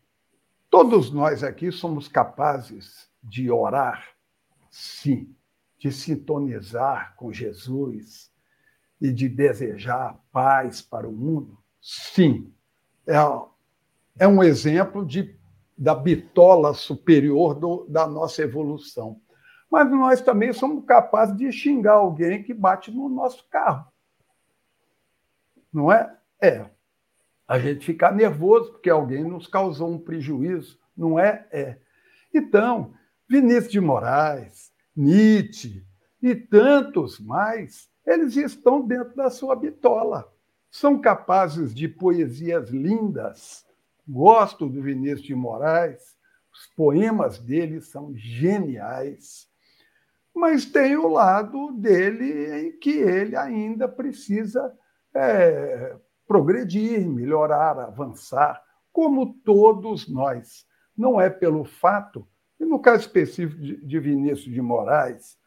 todos 0.70 1.12
nós 1.12 1.44
aqui 1.44 1.72
somos 1.72 2.08
capazes 2.08 3.10
de 3.24 3.50
orar, 3.50 4.10
sim 4.70 5.36
de 5.78 5.92
sintonizar 5.92 7.16
com 7.16 7.32
Jesus 7.32 8.32
e 9.02 9.12
de 9.12 9.28
desejar 9.28 10.20
paz 10.32 10.82
para 10.82 11.08
o 11.08 11.12
mundo? 11.12 11.58
Sim. 11.82 12.52
É, 13.08 13.16
é 14.18 14.28
um 14.28 14.44
exemplo 14.44 15.06
de, 15.06 15.38
da 15.78 15.94
bitola 15.94 16.74
superior 16.74 17.54
do, 17.54 17.86
da 17.88 18.08
nossa 18.08 18.42
evolução. 18.42 19.22
Mas 19.70 19.90
nós 19.92 20.22
também 20.22 20.54
somos 20.54 20.86
capazes 20.86 21.36
de 21.36 21.52
xingar 21.52 21.94
alguém 21.94 22.42
que 22.42 22.54
bate 22.54 22.92
no 22.92 23.10
nosso 23.10 23.48
carro. 23.50 23.86
Não 25.72 25.92
é? 25.92 26.16
É. 26.42 26.70
A 27.48 27.60
gente 27.60 27.86
ficar 27.86 28.14
nervoso 28.14 28.72
porque 28.72 28.90
alguém 28.90 29.24
nos 29.24 29.48
causou 29.48 29.92
um 29.92 30.00
prejuízo. 30.00 30.80
Não 30.96 31.20
é? 31.20 31.46
É. 31.52 31.78
Então, 32.34 32.94
Vinícius 33.30 33.72
de 33.72 33.80
Moraes, 33.80 34.72
Nietzsche 34.96 35.86
e 36.22 36.36
tantos 36.36 37.20
mais, 37.20 37.90
eles 38.06 38.36
estão 38.36 38.82
dentro 38.82 39.16
da 39.16 39.30
sua 39.30 39.56
bitola. 39.56 40.32
São 40.70 41.00
capazes 41.00 41.74
de 41.74 41.88
poesias 41.88 42.70
lindas. 42.70 43.66
Gosto 44.08 44.68
do 44.68 44.82
Vinícius 44.82 45.24
de 45.24 45.34
Moraes, 45.34 46.16
os 46.54 46.68
poemas 46.76 47.40
dele 47.40 47.82
são 47.82 48.14
geniais. 48.16 49.48
Mas 50.34 50.66
tem 50.66 50.96
o 50.98 51.08
lado 51.08 51.72
dele 51.72 52.68
em 52.68 52.80
que 52.80 52.92
ele 52.92 53.36
ainda 53.36 53.88
precisa 53.88 54.74
é, 55.14 55.96
progredir, 56.28 57.08
melhorar, 57.08 57.80
avançar, 57.80 58.62
como 58.92 59.34
todos 59.46 60.08
nós. 60.08 60.66
Não 60.96 61.20
é 61.20 61.30
pelo 61.30 61.64
fato 61.64 62.28
e 62.60 62.66
no 62.66 62.80
caso 62.80 63.02
específico 63.02 63.62
de 63.62 64.00
Vinícius 64.00 64.54
de 64.54 64.62
Moraes, 64.62 65.38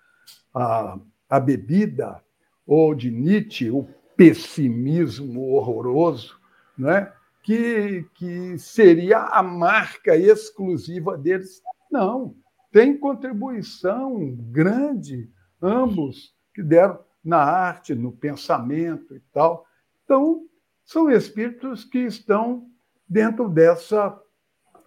a, 0.55 0.99
a 1.29 1.41
bebida, 1.41 2.23
ou 2.69 2.95
de 2.95 3.11
Nietzsche, 3.11 3.71
o 3.71 3.89
pessimismo 4.15 5.55
horroroso, 5.55 6.39
né? 6.77 7.11
que, 7.43 8.05
que 8.15 8.59
seria 8.59 9.21
a 9.21 9.43
marca 9.43 10.15
exclusiva 10.15 11.17
deles. 11.17 11.63
Não, 11.91 12.37
tem 12.71 12.95
contribuição 12.95 14.37
grande, 14.51 15.31
ambos 15.63 16.37
que 16.55 16.63
deram 16.63 16.99
na 17.25 17.39
arte, 17.39 17.95
no 17.95 18.13
pensamento 18.13 19.17
e 19.17 19.21
tal. 19.33 19.65
Então, 20.05 20.43
são 20.85 21.11
espíritos 21.11 21.85
que 21.85 22.01
estão 22.01 22.69
dentro 23.09 23.49
dessa 23.49 24.21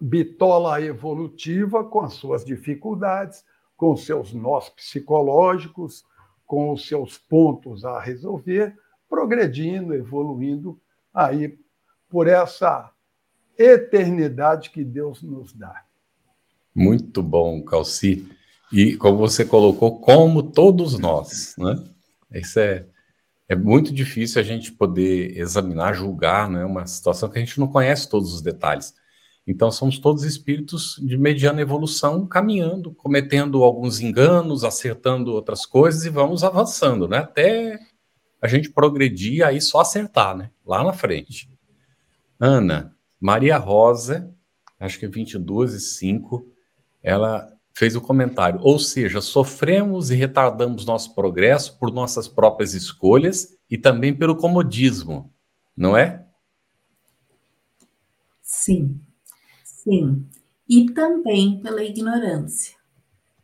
bitola 0.00 0.80
evolutiva 0.80 1.84
com 1.84 2.02
as 2.02 2.14
suas 2.14 2.44
dificuldades, 2.44 3.44
com 3.76 3.96
seus 3.96 4.32
nós 4.32 4.68
psicológicos, 4.68 6.04
com 6.52 6.70
os 6.70 6.86
seus 6.86 7.16
pontos 7.16 7.82
a 7.82 7.98
resolver, 7.98 8.76
progredindo, 9.08 9.94
evoluindo 9.94 10.78
aí 11.14 11.58
por 12.10 12.28
essa 12.28 12.92
eternidade 13.56 14.68
que 14.68 14.84
Deus 14.84 15.22
nos 15.22 15.54
dá. 15.54 15.82
Muito 16.74 17.22
bom, 17.22 17.62
Calci. 17.64 18.28
E 18.70 18.98
como 18.98 19.16
você 19.16 19.46
colocou, 19.46 19.98
como 19.98 20.42
todos 20.42 20.98
nós, 20.98 21.54
né? 21.56 21.82
Isso 22.34 22.60
é, 22.60 22.84
é 23.48 23.56
muito 23.56 23.90
difícil 23.90 24.38
a 24.38 24.44
gente 24.44 24.72
poder 24.72 25.34
examinar, 25.38 25.94
julgar, 25.94 26.50
né? 26.50 26.66
Uma 26.66 26.86
situação 26.86 27.30
que 27.30 27.38
a 27.38 27.42
gente 27.42 27.58
não 27.58 27.66
conhece 27.66 28.10
todos 28.10 28.34
os 28.34 28.42
detalhes. 28.42 28.92
Então, 29.46 29.72
somos 29.72 29.98
todos 29.98 30.22
espíritos 30.22 30.96
de 31.02 31.16
mediana 31.18 31.60
evolução, 31.60 32.26
caminhando, 32.26 32.92
cometendo 32.94 33.64
alguns 33.64 34.00
enganos, 34.00 34.62
acertando 34.62 35.32
outras 35.32 35.66
coisas 35.66 36.04
e 36.04 36.10
vamos 36.10 36.44
avançando, 36.44 37.08
né? 37.08 37.18
Até 37.18 37.78
a 38.40 38.46
gente 38.46 38.70
progredir, 38.70 39.44
aí 39.44 39.60
só 39.60 39.80
acertar, 39.80 40.36
né? 40.36 40.50
Lá 40.64 40.84
na 40.84 40.92
frente. 40.92 41.50
Ana, 42.38 42.94
Maria 43.20 43.56
Rosa, 43.56 44.32
acho 44.78 44.98
que 44.98 45.06
é 45.06 45.08
22 45.08 45.74
e 45.74 45.80
5, 45.80 46.46
ela 47.02 47.52
fez 47.74 47.96
o 47.96 48.00
comentário, 48.00 48.60
ou 48.62 48.78
seja, 48.78 49.20
sofremos 49.20 50.10
e 50.10 50.14
retardamos 50.14 50.84
nosso 50.84 51.14
progresso 51.14 51.78
por 51.78 51.90
nossas 51.92 52.28
próprias 52.28 52.74
escolhas 52.74 53.56
e 53.70 53.78
também 53.78 54.14
pelo 54.14 54.36
comodismo, 54.36 55.32
não 55.76 55.96
é? 55.96 56.26
Sim, 58.42 59.00
sim. 59.82 60.26
E 60.68 60.90
também 60.90 61.60
pela 61.60 61.82
ignorância, 61.82 62.76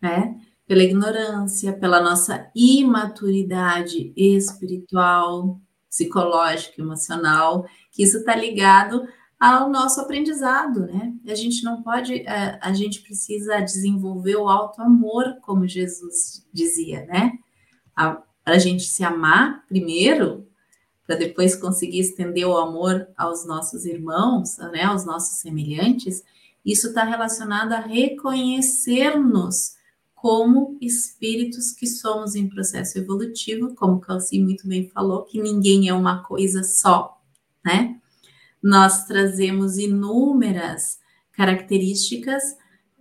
né? 0.00 0.40
Pela 0.66 0.82
ignorância, 0.82 1.72
pela 1.72 2.00
nossa 2.00 2.50
imaturidade 2.54 4.12
espiritual, 4.16 5.60
psicológica, 5.88 6.80
emocional, 6.80 7.66
que 7.90 8.02
isso 8.02 8.18
está 8.18 8.36
ligado 8.36 9.06
ao 9.38 9.70
nosso 9.70 10.00
aprendizado, 10.00 10.86
né? 10.86 11.14
A 11.26 11.34
gente 11.34 11.62
não 11.62 11.82
pode, 11.82 12.26
a, 12.26 12.58
a 12.60 12.72
gente 12.72 13.00
precisa 13.02 13.60
desenvolver 13.60 14.36
o 14.36 14.48
alto 14.48 14.82
amor, 14.82 15.38
como 15.42 15.66
Jesus 15.66 16.46
dizia, 16.52 17.06
né? 17.06 17.32
Para 17.94 18.24
a 18.44 18.58
gente 18.58 18.84
se 18.84 19.04
amar 19.04 19.64
primeiro, 19.66 20.47
para 21.08 21.16
depois 21.16 21.56
conseguir 21.56 22.00
estender 22.00 22.46
o 22.46 22.56
amor 22.56 23.08
aos 23.16 23.46
nossos 23.46 23.86
irmãos, 23.86 24.58
né? 24.58 24.84
Aos 24.84 25.06
nossos 25.06 25.38
semelhantes. 25.38 26.22
Isso 26.64 26.88
está 26.88 27.02
relacionado 27.02 27.72
a 27.72 27.80
reconhecer-nos 27.80 29.76
como 30.14 30.76
espíritos 30.80 31.72
que 31.72 31.86
somos 31.86 32.34
em 32.34 32.48
processo 32.48 32.98
evolutivo, 32.98 33.74
como 33.74 33.94
o 33.94 34.00
Calci 34.00 34.38
muito 34.38 34.68
bem 34.68 34.88
falou, 34.88 35.24
que 35.24 35.40
ninguém 35.40 35.88
é 35.88 35.94
uma 35.94 36.22
coisa 36.22 36.62
só, 36.62 37.20
né? 37.64 37.98
nós 38.62 39.06
trazemos 39.06 39.78
inúmeras 39.78 40.98
características 41.32 42.42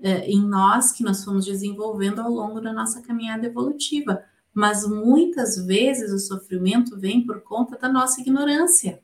eh, 0.02 0.30
em 0.30 0.42
nós 0.42 0.92
que 0.92 1.04
nós 1.04 1.24
fomos 1.24 1.46
desenvolvendo 1.46 2.22
ao 2.22 2.30
longo 2.30 2.62
da 2.62 2.72
nossa 2.72 3.02
caminhada 3.02 3.48
evolutiva. 3.48 4.24
Mas 4.58 4.88
muitas 4.88 5.56
vezes 5.68 6.12
o 6.12 6.18
sofrimento 6.18 7.00
vem 7.00 7.24
por 7.24 7.42
conta 7.42 7.78
da 7.78 7.88
nossa 7.88 8.22
ignorância. 8.22 9.00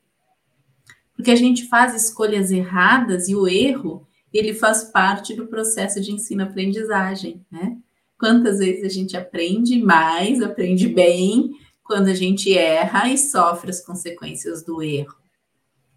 Porque 1.15 1.29
a 1.29 1.35
gente 1.35 1.67
faz 1.67 1.93
escolhas 1.93 2.49
erradas 2.49 3.29
e 3.29 3.35
o 3.35 3.47
erro, 3.47 4.07
ele 4.33 4.55
faz 4.55 4.85
parte 4.85 5.35
do 5.35 5.45
processo 5.45 6.01
de 6.01 6.11
ensino-aprendizagem, 6.11 7.45
né? 7.51 7.77
Quantas 8.17 8.57
vezes 8.57 8.83
a 8.83 8.89
gente 8.89 9.15
aprende 9.15 9.79
mais, 9.79 10.41
aprende 10.41 10.87
bem, 10.87 11.51
quando 11.83 12.07
a 12.07 12.15
gente 12.15 12.51
erra 12.57 13.07
e 13.09 13.15
sofre 13.15 13.69
as 13.69 13.79
consequências 13.79 14.63
do 14.63 14.81
erro. 14.81 15.15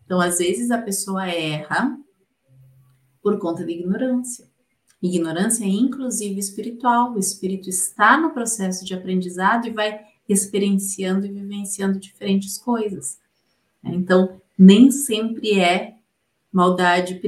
Então, 0.05 0.21
às 0.21 0.37
vezes, 0.37 0.71
a 0.71 0.77
pessoa 0.77 1.31
erra 1.31 1.99
por 3.23 3.39
conta 3.39 3.65
de 3.65 3.73
ignorância. 3.73 4.45
Ignorância 5.03 5.65
é 5.65 5.69
inclusive 5.69 6.39
espiritual. 6.39 7.13
O 7.13 7.19
espírito 7.19 7.69
está 7.69 8.19
no 8.19 8.31
processo 8.31 8.85
de 8.85 8.95
aprendizado 8.95 9.67
e 9.67 9.71
vai 9.71 10.01
experienciando 10.29 11.27
e 11.27 11.31
vivenciando 11.31 11.99
diferentes 11.99 12.59
coisas. 12.59 13.19
Então, 13.85 14.41
nem 14.59 14.91
sempre 14.91 15.59
é 15.59 15.97
maldade, 16.53 17.21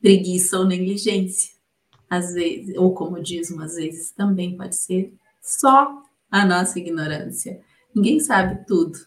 preguiça 0.00 0.58
ou 0.58 0.66
negligência. 0.66 1.54
Às 2.10 2.34
vezes, 2.34 2.76
ou 2.76 2.92
comodismo, 2.92 3.62
às 3.62 3.76
vezes 3.76 4.10
também 4.10 4.56
pode 4.56 4.76
ser 4.76 5.14
só 5.40 6.02
a 6.30 6.44
nossa 6.44 6.78
ignorância. 6.78 7.60
Ninguém 7.94 8.20
sabe 8.20 8.66
tudo. 8.66 8.98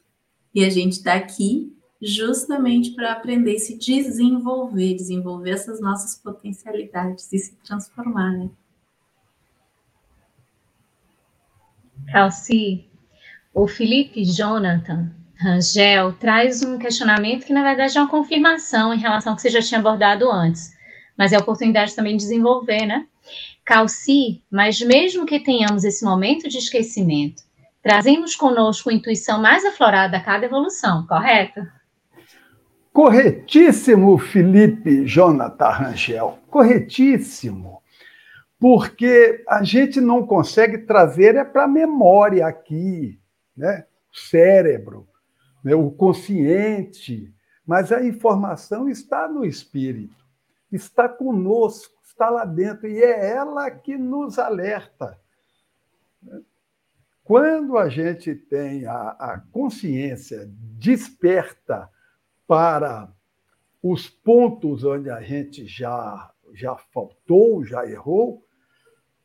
E 0.56 0.64
a 0.64 0.70
gente 0.70 0.94
está 0.94 1.14
aqui 1.14 1.77
justamente 2.02 2.92
para 2.92 3.14
aprender 3.14 3.56
a 3.56 3.60
se 3.60 3.78
desenvolver, 3.78 4.94
desenvolver 4.94 5.52
essas 5.52 5.82
nossas 5.82 6.16
potencialidades 6.16 7.32
e 7.34 7.40
se 7.40 7.56
transformar, 7.58 8.32
né? 8.32 8.50
Calci, 12.12 12.86
o 13.54 13.68
Felipe 13.68 14.24
Jonathan 14.24 15.12
Rangel 15.40 16.14
traz 16.14 16.64
um 16.64 16.78
questionamento 16.78 17.46
que, 17.46 17.54
na 17.54 17.64
verdade, 17.64 17.98
é 17.98 18.02
uma 18.02 18.10
confirmação 18.10 18.94
em 18.94 19.00
relação 19.00 19.34
ao 19.34 19.36
que 19.36 19.42
você 19.42 19.50
já 19.50 19.62
tinha 19.62 19.80
abordado 19.80 20.32
antes, 20.32 20.74
mas 21.18 21.34
é 21.34 21.36
a 21.36 21.40
oportunidade 21.40 21.96
também 21.96 22.16
de 22.16 22.24
desenvolver, 22.24 22.86
né? 22.86 23.06
Calci, 23.66 24.42
mas 24.50 24.80
mesmo 24.80 25.26
que 25.26 25.40
tenhamos 25.40 25.84
esse 25.84 26.06
momento 26.06 26.48
de 26.48 26.58
esquecimento, 26.58 27.44
trazemos 27.84 28.36
conosco 28.36 28.90
a 28.90 28.94
intuição 28.94 29.42
mais 29.42 29.66
aflorada 29.66 30.18
a 30.18 30.24
cada 30.24 30.46
evolução, 30.46 31.06
correto? 31.06 31.77
Corretíssimo, 32.94 34.18
Felipe 34.18 35.06
Jonathan 35.06 35.70
Rangel, 35.70 36.40
corretíssimo. 36.50 37.82
Porque 38.60 39.44
a 39.48 39.64
gente 39.64 40.02
não 40.02 40.26
consegue 40.26 40.80
trazer 40.80 41.36
é 41.36 41.44
para 41.44 41.66
a 41.66 41.68
memória 41.68 42.48
aqui, 42.48 43.20
né? 43.56 43.86
o 44.12 44.18
cérebro, 44.18 45.08
né? 45.64 45.76
o 45.76 45.92
consciente, 45.92 47.32
mas 47.66 47.92
a 47.92 48.04
informação 48.04 48.90
está 48.90 49.28
no 49.28 49.46
espírito, 49.46 50.16
está 50.72 51.08
conosco, 51.08 51.94
está 52.04 52.30
lá 52.30 52.46
dentro, 52.46 52.88
e 52.88 53.00
é 53.00 53.30
ela 53.30 53.70
que 53.70 53.96
nos 53.98 54.40
alerta. 54.40 55.20
Quando 57.24 57.78
a 57.78 57.90
gente 57.90 58.34
tem 58.34 58.86
a, 58.86 59.10
a 59.20 59.44
consciência 59.52 60.50
desperta, 60.80 61.90
para 62.48 63.14
os 63.84 64.10
pontos 64.10 64.84
onde 64.84 65.10
a 65.10 65.22
gente 65.22 65.68
já, 65.68 66.32
já 66.54 66.76
faltou, 66.76 67.64
já 67.64 67.86
errou, 67.86 68.44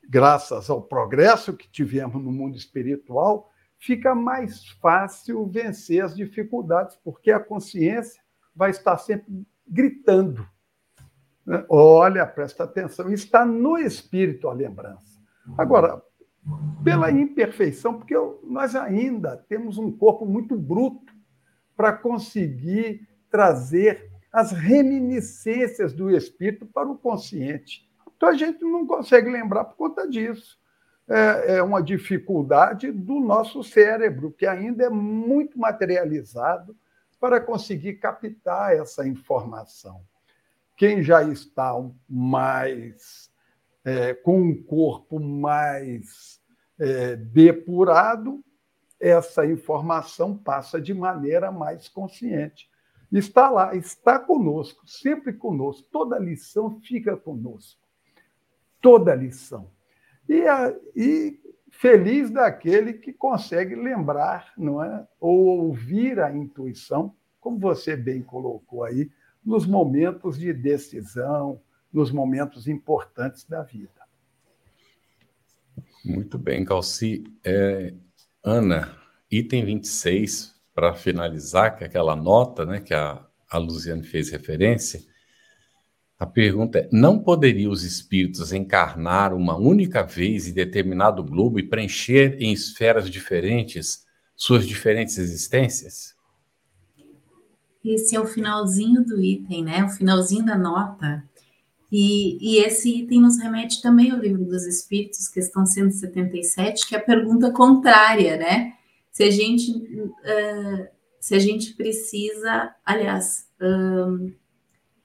graças 0.08 0.68
ao 0.68 0.82
progresso 0.82 1.56
que 1.56 1.70
tivemos 1.70 2.22
no 2.22 2.32
mundo 2.32 2.56
espiritual, 2.56 3.50
fica 3.78 4.14
mais 4.14 4.68
fácil 4.80 5.46
vencer 5.46 6.04
as 6.04 6.14
dificuldades, 6.14 6.96
porque 6.96 7.30
a 7.30 7.40
consciência 7.40 8.22
vai 8.54 8.70
estar 8.70 8.98
sempre 8.98 9.46
gritando. 9.66 10.46
Né? 11.46 11.64
Olha, 11.68 12.26
presta 12.26 12.64
atenção, 12.64 13.10
está 13.12 13.44
no 13.44 13.78
espírito 13.78 14.48
a 14.48 14.52
lembrança. 14.52 15.20
Agora, 15.56 16.02
pela 16.84 17.10
imperfeição, 17.10 17.98
porque 17.98 18.14
nós 18.44 18.74
ainda 18.74 19.36
temos 19.48 19.78
um 19.78 19.90
corpo 19.90 20.26
muito 20.26 20.56
bruto 20.56 21.12
para 21.76 21.92
conseguir 21.92 23.08
trazer 23.32 24.12
as 24.30 24.52
reminiscências 24.52 25.92
do 25.94 26.10
espírito 26.10 26.66
para 26.66 26.88
o 26.88 26.98
consciente. 26.98 27.88
Então 28.14 28.28
a 28.28 28.34
gente 28.34 28.62
não 28.62 28.86
consegue 28.86 29.30
lembrar 29.30 29.64
por 29.64 29.76
conta 29.76 30.06
disso. 30.06 30.60
É, 31.08 31.56
é 31.56 31.62
uma 31.62 31.82
dificuldade 31.82 32.92
do 32.92 33.18
nosso 33.18 33.64
cérebro, 33.64 34.30
que 34.30 34.46
ainda 34.46 34.84
é 34.84 34.90
muito 34.90 35.58
materializado 35.58 36.76
para 37.18 37.40
conseguir 37.40 37.94
captar 37.94 38.76
essa 38.76 39.06
informação. 39.06 40.02
Quem 40.76 41.02
já 41.02 41.22
está 41.22 41.72
mais 42.08 43.30
é, 43.84 44.14
com 44.14 44.40
um 44.40 44.62
corpo 44.62 45.18
mais 45.18 46.40
é, 46.78 47.16
depurado, 47.16 48.44
essa 49.00 49.44
informação 49.44 50.36
passa 50.36 50.80
de 50.80 50.94
maneira 50.94 51.50
mais 51.50 51.88
consciente 51.88 52.71
está 53.18 53.50
lá, 53.50 53.76
está 53.76 54.18
conosco, 54.18 54.88
sempre 54.88 55.32
conosco. 55.32 55.86
Toda 55.92 56.18
lição 56.18 56.80
fica 56.80 57.16
conosco. 57.16 57.80
Toda 58.80 59.14
lição. 59.14 59.70
E, 60.28 60.46
a, 60.46 60.74
e 60.96 61.38
feliz 61.70 62.30
daquele 62.30 62.94
que 62.94 63.12
consegue 63.12 63.74
lembrar, 63.74 64.52
não 64.56 64.82
é? 64.82 65.06
Ou 65.20 65.66
ouvir 65.66 66.20
a 66.20 66.34
intuição, 66.34 67.14
como 67.40 67.58
você 67.58 67.96
bem 67.96 68.22
colocou 68.22 68.84
aí, 68.84 69.10
nos 69.44 69.66
momentos 69.66 70.38
de 70.38 70.52
decisão, 70.52 71.60
nos 71.92 72.10
momentos 72.10 72.68
importantes 72.68 73.44
da 73.44 73.62
vida. 73.62 73.90
Muito 76.04 76.38
bem, 76.38 76.64
Calci. 76.64 77.24
É, 77.44 77.92
Ana, 78.42 78.96
item 79.30 79.64
26 79.64 80.51
para 80.74 80.94
finalizar, 80.94 81.76
que 81.76 81.84
é 81.84 81.86
aquela 81.86 82.16
nota 82.16 82.64
né, 82.64 82.80
que 82.80 82.94
a, 82.94 83.24
a 83.50 83.58
Luciane 83.58 84.02
fez 84.02 84.30
referência, 84.30 85.00
a 86.18 86.26
pergunta 86.26 86.78
é: 86.78 86.88
não 86.92 87.18
poderiam 87.18 87.72
os 87.72 87.82
espíritos 87.82 88.52
encarnar 88.52 89.34
uma 89.34 89.56
única 89.56 90.04
vez 90.04 90.46
em 90.46 90.52
determinado 90.52 91.22
globo 91.24 91.58
e 91.58 91.68
preencher 91.68 92.36
em 92.40 92.52
esferas 92.52 93.10
diferentes 93.10 94.04
suas 94.36 94.66
diferentes 94.66 95.18
existências? 95.18 96.14
Esse 97.84 98.14
é 98.14 98.20
o 98.20 98.26
finalzinho 98.26 99.04
do 99.04 99.20
item, 99.20 99.64
né? 99.64 99.84
O 99.84 99.88
finalzinho 99.88 100.46
da 100.46 100.56
nota. 100.56 101.24
E, 101.90 102.38
e, 102.40 102.58
esse 102.58 103.00
item 103.00 103.20
nos 103.20 103.38
remete 103.38 103.82
também 103.82 104.12
ao 104.12 104.18
livro 104.18 104.44
dos 104.44 104.64
Espíritos, 104.64 105.28
questão 105.28 105.66
177, 105.66 106.86
que 106.86 106.94
é 106.94 106.98
a 106.98 107.02
pergunta 107.02 107.50
contrária, 107.50 108.36
né? 108.36 108.72
Se 109.12 109.22
a 109.24 109.30
gente, 109.30 109.70
uh, 109.70 110.88
se 111.20 111.34
a 111.34 111.38
gente 111.38 111.74
precisa, 111.74 112.74
aliás, 112.84 113.46
uh, 113.60 114.32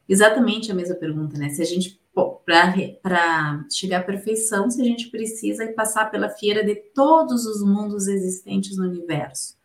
exatamente 0.08 0.72
a 0.72 0.76
mesma 0.76 0.96
pergunta, 0.96 1.38
né? 1.38 1.50
Se 1.50 1.62
a 1.62 1.66
gente, 1.66 2.02
para 2.46 3.66
chegar 3.70 4.00
à 4.00 4.04
perfeição, 4.04 4.72
se 4.72 4.82
a 4.82 4.86
gente 4.86 5.10
precisa 5.10 5.68
passar 5.74 6.10
pela 6.10 6.30
feira 6.30 6.64
de 6.64 6.74
todos 6.76 7.46
os 7.46 7.62
mundos 7.62 8.08
existentes 8.08 8.78
no 8.78 8.86
universo. 8.86 9.58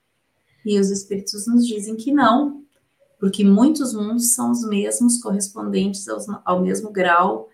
E 0.67 0.79
os 0.79 0.91
Espíritos 0.91 1.47
nos 1.47 1.65
dizem 1.65 1.97
que 1.97 2.13
não, 2.13 2.65
porque 3.21 3.45
muitos 3.45 3.95
mundos 3.95 4.35
são 4.35 4.51
os 4.51 4.67
mesmos, 4.67 5.23
correspondentes 5.23 6.09
aos, 6.09 6.27
ao 6.45 6.61
mesmo 6.61 6.91
grau, 6.91 7.49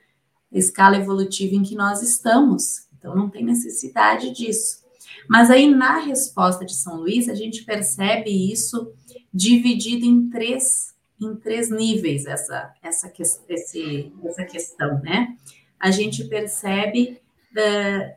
escala 0.50 0.96
evolutiva 0.96 1.54
em 1.54 1.62
que 1.62 1.74
nós 1.74 2.02
estamos. 2.02 2.88
Então, 2.96 3.14
não 3.14 3.28
tem 3.28 3.44
necessidade 3.44 4.30
disso. 4.30 4.87
Mas 5.28 5.50
aí, 5.50 5.68
na 5.68 5.98
resposta 5.98 6.64
de 6.64 6.74
São 6.74 6.96
Luís, 6.96 7.28
a 7.28 7.34
gente 7.34 7.64
percebe 7.64 8.30
isso 8.30 8.92
dividido 9.32 10.06
em 10.06 10.30
três, 10.30 10.94
em 11.20 11.36
três 11.36 11.70
níveis, 11.70 12.24
essa, 12.24 12.72
essa, 12.82 13.12
esse, 13.48 14.12
essa 14.24 14.44
questão, 14.44 15.00
né? 15.02 15.36
A 15.78 15.90
gente 15.90 16.24
percebe 16.24 17.20
uh, 17.52 18.16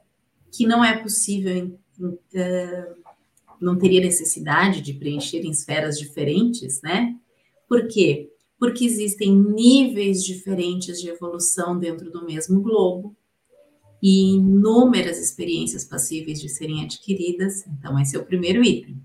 que 0.52 0.66
não 0.66 0.84
é 0.84 0.98
possível, 0.98 1.78
uh, 2.00 2.96
não 3.60 3.78
teria 3.78 4.02
necessidade 4.02 4.82
de 4.82 4.94
preencher 4.94 5.42
em 5.46 5.52
esferas 5.52 6.00
diferentes, 6.00 6.82
né? 6.82 7.16
Por 7.68 7.88
quê? 7.88 8.32
Porque 8.58 8.86
existem 8.86 9.36
níveis 9.36 10.24
diferentes 10.24 11.02
de 11.02 11.10
evolução 11.10 11.78
dentro 11.78 12.10
do 12.10 12.26
mesmo 12.26 12.62
globo 12.62 13.16
e 14.02 14.34
inúmeras 14.34 15.20
experiências 15.20 15.86
passíveis 15.86 16.42
de 16.42 16.50
serem 16.50 16.84
adquiridas. 16.84 17.66
Então, 17.68 18.00
esse 18.00 18.16
é 18.16 18.20
o 18.20 18.26
primeiro 18.26 18.64
item. 18.64 19.02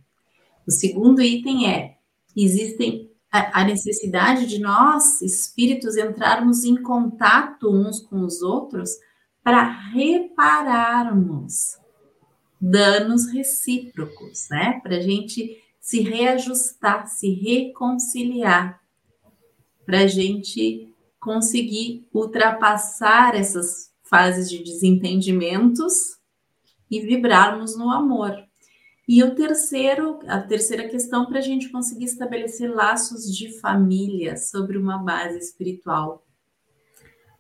O 0.66 0.70
segundo 0.70 1.20
item 1.20 1.70
é: 1.70 1.99
existem 2.34 3.11
a, 3.30 3.64
necessidade 3.64 4.47
de 4.47 4.59
nós, 4.59 5.20
espíritos, 5.20 5.97
entrarmos 5.97 6.64
em 6.64 6.76
contato 6.82 7.70
uns 7.70 8.01
com 8.01 8.20
os 8.20 8.40
outros 8.40 8.90
para 9.42 9.62
repararmos 9.90 11.76
danos 12.61 13.26
recíprocos, 13.26 14.49
né? 14.51 14.80
Para 14.82 14.97
a 14.97 15.01
gente 15.01 15.62
se 15.80 16.01
reajustar, 16.01 17.07
se 17.07 17.30
reconciliar, 17.30 18.80
para 19.84 20.01
a 20.01 20.07
gente 20.07 20.92
conseguir 21.20 22.09
ultrapassar 22.12 23.34
essas 23.36 23.92
fases 24.09 24.49
de 24.51 24.63
desentendimentos 24.63 26.17
e 26.91 27.01
vibrarmos 27.01 27.77
no 27.77 27.91
amor. 27.91 28.37
E 29.09 29.23
o 29.23 29.35
terceiro, 29.35 30.19
a 30.27 30.41
terceira 30.41 30.89
questão 30.89 31.27
para 31.27 31.39
a 31.39 31.43
gente 31.43 31.69
conseguir 31.71 32.07
estabelecer 32.07 32.73
laços 32.73 33.35
de 33.35 33.61
família 33.61 34.37
sobre 34.37 34.77
uma 34.77 34.99
base 34.99 35.39
espiritual, 35.39 36.27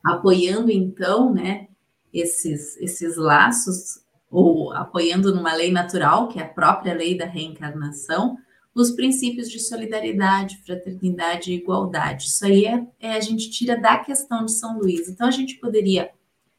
apoiando 0.04 0.70
então, 0.70 1.32
né, 1.32 1.68
esses 2.12 2.76
esses 2.76 3.16
laços 3.16 4.00
ou 4.30 4.72
apoiando 4.72 5.34
numa 5.34 5.54
lei 5.54 5.72
natural, 5.72 6.28
que 6.28 6.38
é 6.38 6.42
a 6.42 6.48
própria 6.48 6.94
lei 6.94 7.16
da 7.16 7.26
reencarnação, 7.26 8.36
os 8.74 8.90
princípios 8.90 9.50
de 9.50 9.58
solidariedade, 9.58 10.60
fraternidade 10.64 11.50
e 11.50 11.56
igualdade. 11.56 12.26
Isso 12.26 12.44
aí 12.44 12.66
é, 12.66 12.86
é 13.00 13.12
a 13.12 13.20
gente 13.20 13.50
tira 13.50 13.80
da 13.80 13.96
questão 13.98 14.44
de 14.44 14.52
São 14.52 14.78
Luís. 14.78 15.08
Então 15.08 15.26
a 15.26 15.30
gente 15.30 15.56
poderia, 15.56 16.10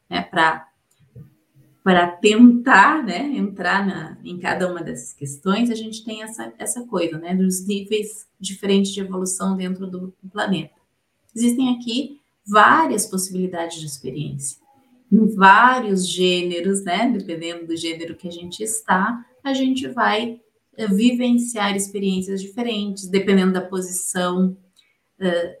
né, 0.08 0.22
para 0.22 0.66
tentar, 2.20 3.02
né, 3.04 3.36
entrar 3.36 3.86
na, 3.86 4.18
em 4.24 4.38
cada 4.38 4.70
uma 4.70 4.82
dessas 4.82 5.12
questões, 5.12 5.70
a 5.70 5.74
gente 5.74 6.04
tem 6.04 6.22
essa, 6.22 6.52
essa 6.58 6.84
coisa, 6.86 7.18
né, 7.18 7.34
dos 7.34 7.66
níveis 7.66 8.26
diferentes 8.38 8.92
de 8.92 9.00
evolução 9.00 9.56
dentro 9.56 9.86
do, 9.86 10.14
do 10.22 10.30
planeta. 10.30 10.74
Existem 11.34 11.74
aqui 11.74 12.20
várias 12.46 13.06
possibilidades 13.06 13.78
de 13.80 13.86
experiência 13.86 14.58
em 15.10 15.26
vários 15.34 16.06
gêneros, 16.06 16.84
né? 16.84 17.10
Dependendo 17.10 17.66
do 17.66 17.76
gênero 17.76 18.14
que 18.14 18.28
a 18.28 18.30
gente 18.30 18.62
está, 18.62 19.24
a 19.42 19.54
gente 19.54 19.88
vai 19.88 20.40
uh, 20.78 20.94
vivenciar 20.94 21.74
experiências 21.74 22.42
diferentes, 22.42 23.08
dependendo 23.08 23.52
da 23.52 23.62
posição 23.62 24.56
uh, 25.20 25.56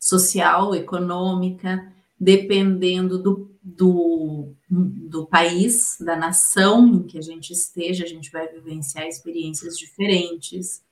social, 0.00 0.74
econômica, 0.74 1.92
dependendo 2.18 3.22
do, 3.22 3.47
do, 3.76 4.54
do 4.70 5.26
país, 5.26 5.98
da 6.00 6.16
nação 6.16 6.88
em 6.88 7.02
que 7.02 7.18
a 7.18 7.22
gente 7.22 7.52
esteja, 7.52 8.04
a 8.04 8.08
gente 8.08 8.30
vai 8.30 8.48
vivenciar 8.48 9.06
experiências 9.06 9.76
diferentes. 9.76 10.82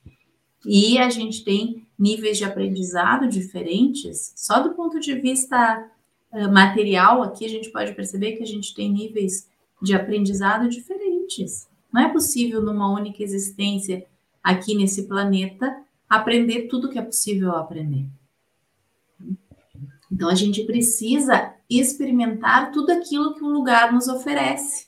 E 0.65 0.99
a 0.99 1.09
gente 1.09 1.45
tem 1.45 1.87
níveis 1.99 2.37
de 2.39 2.45
aprendizado 2.45 3.29
diferentes, 3.29 4.33
só 4.37 4.61
do 4.61 4.75
ponto 4.75 5.01
de 5.01 5.15
vista 5.15 5.91
eh, 6.33 6.49
material 6.49 7.23
aqui, 7.23 7.45
a 7.45 7.49
gente 7.49 7.71
pode 7.71 7.95
perceber 7.95 8.33
que 8.33 8.43
a 8.43 8.47
gente 8.47 8.75
tem 8.75 8.93
níveis 8.93 9.49
de 9.81 9.95
aprendizado 9.95 10.69
diferentes. 10.69 11.69
Não 11.93 12.03
é 12.03 12.13
possível, 12.13 12.61
numa 12.61 12.93
única 12.93 13.23
existência 13.23 14.05
aqui 14.43 14.75
nesse 14.75 15.05
planeta, 15.05 15.83
aprender 16.09 16.63
tudo 16.63 16.91
que 16.91 16.99
é 16.99 17.03
possível 17.03 17.53
aprender. 17.53 18.07
Então, 20.11 20.29
a 20.29 20.35
gente 20.35 20.65
precisa 20.65 21.56
experimentar 21.69 22.71
tudo 22.71 22.91
aquilo 22.91 23.35
que 23.35 23.43
o 23.43 23.49
lugar 23.49 23.93
nos 23.93 24.09
oferece, 24.09 24.87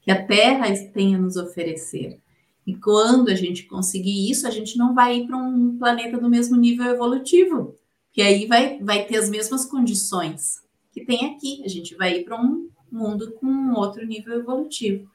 que 0.00 0.10
a 0.10 0.26
Terra 0.26 0.66
tem 0.92 1.14
a 1.14 1.18
nos 1.18 1.36
oferecer. 1.36 2.20
E 2.66 2.74
quando 2.74 3.28
a 3.28 3.34
gente 3.34 3.64
conseguir 3.64 4.30
isso, 4.30 4.46
a 4.46 4.50
gente 4.50 4.76
não 4.76 4.94
vai 4.94 5.18
ir 5.18 5.26
para 5.26 5.36
um 5.36 5.78
planeta 5.78 6.18
do 6.18 6.28
mesmo 6.28 6.56
nível 6.56 6.86
evolutivo, 6.86 7.76
que 8.12 8.22
aí 8.22 8.46
vai, 8.46 8.78
vai 8.82 9.04
ter 9.04 9.18
as 9.18 9.30
mesmas 9.30 9.64
condições 9.64 10.62
que 10.92 11.04
tem 11.04 11.26
aqui. 11.26 11.62
A 11.64 11.68
gente 11.68 11.94
vai 11.94 12.18
ir 12.18 12.24
para 12.24 12.40
um 12.40 12.68
mundo 12.90 13.32
com 13.32 13.46
um 13.46 13.74
outro 13.74 14.04
nível 14.04 14.38
evolutivo. 14.38 15.08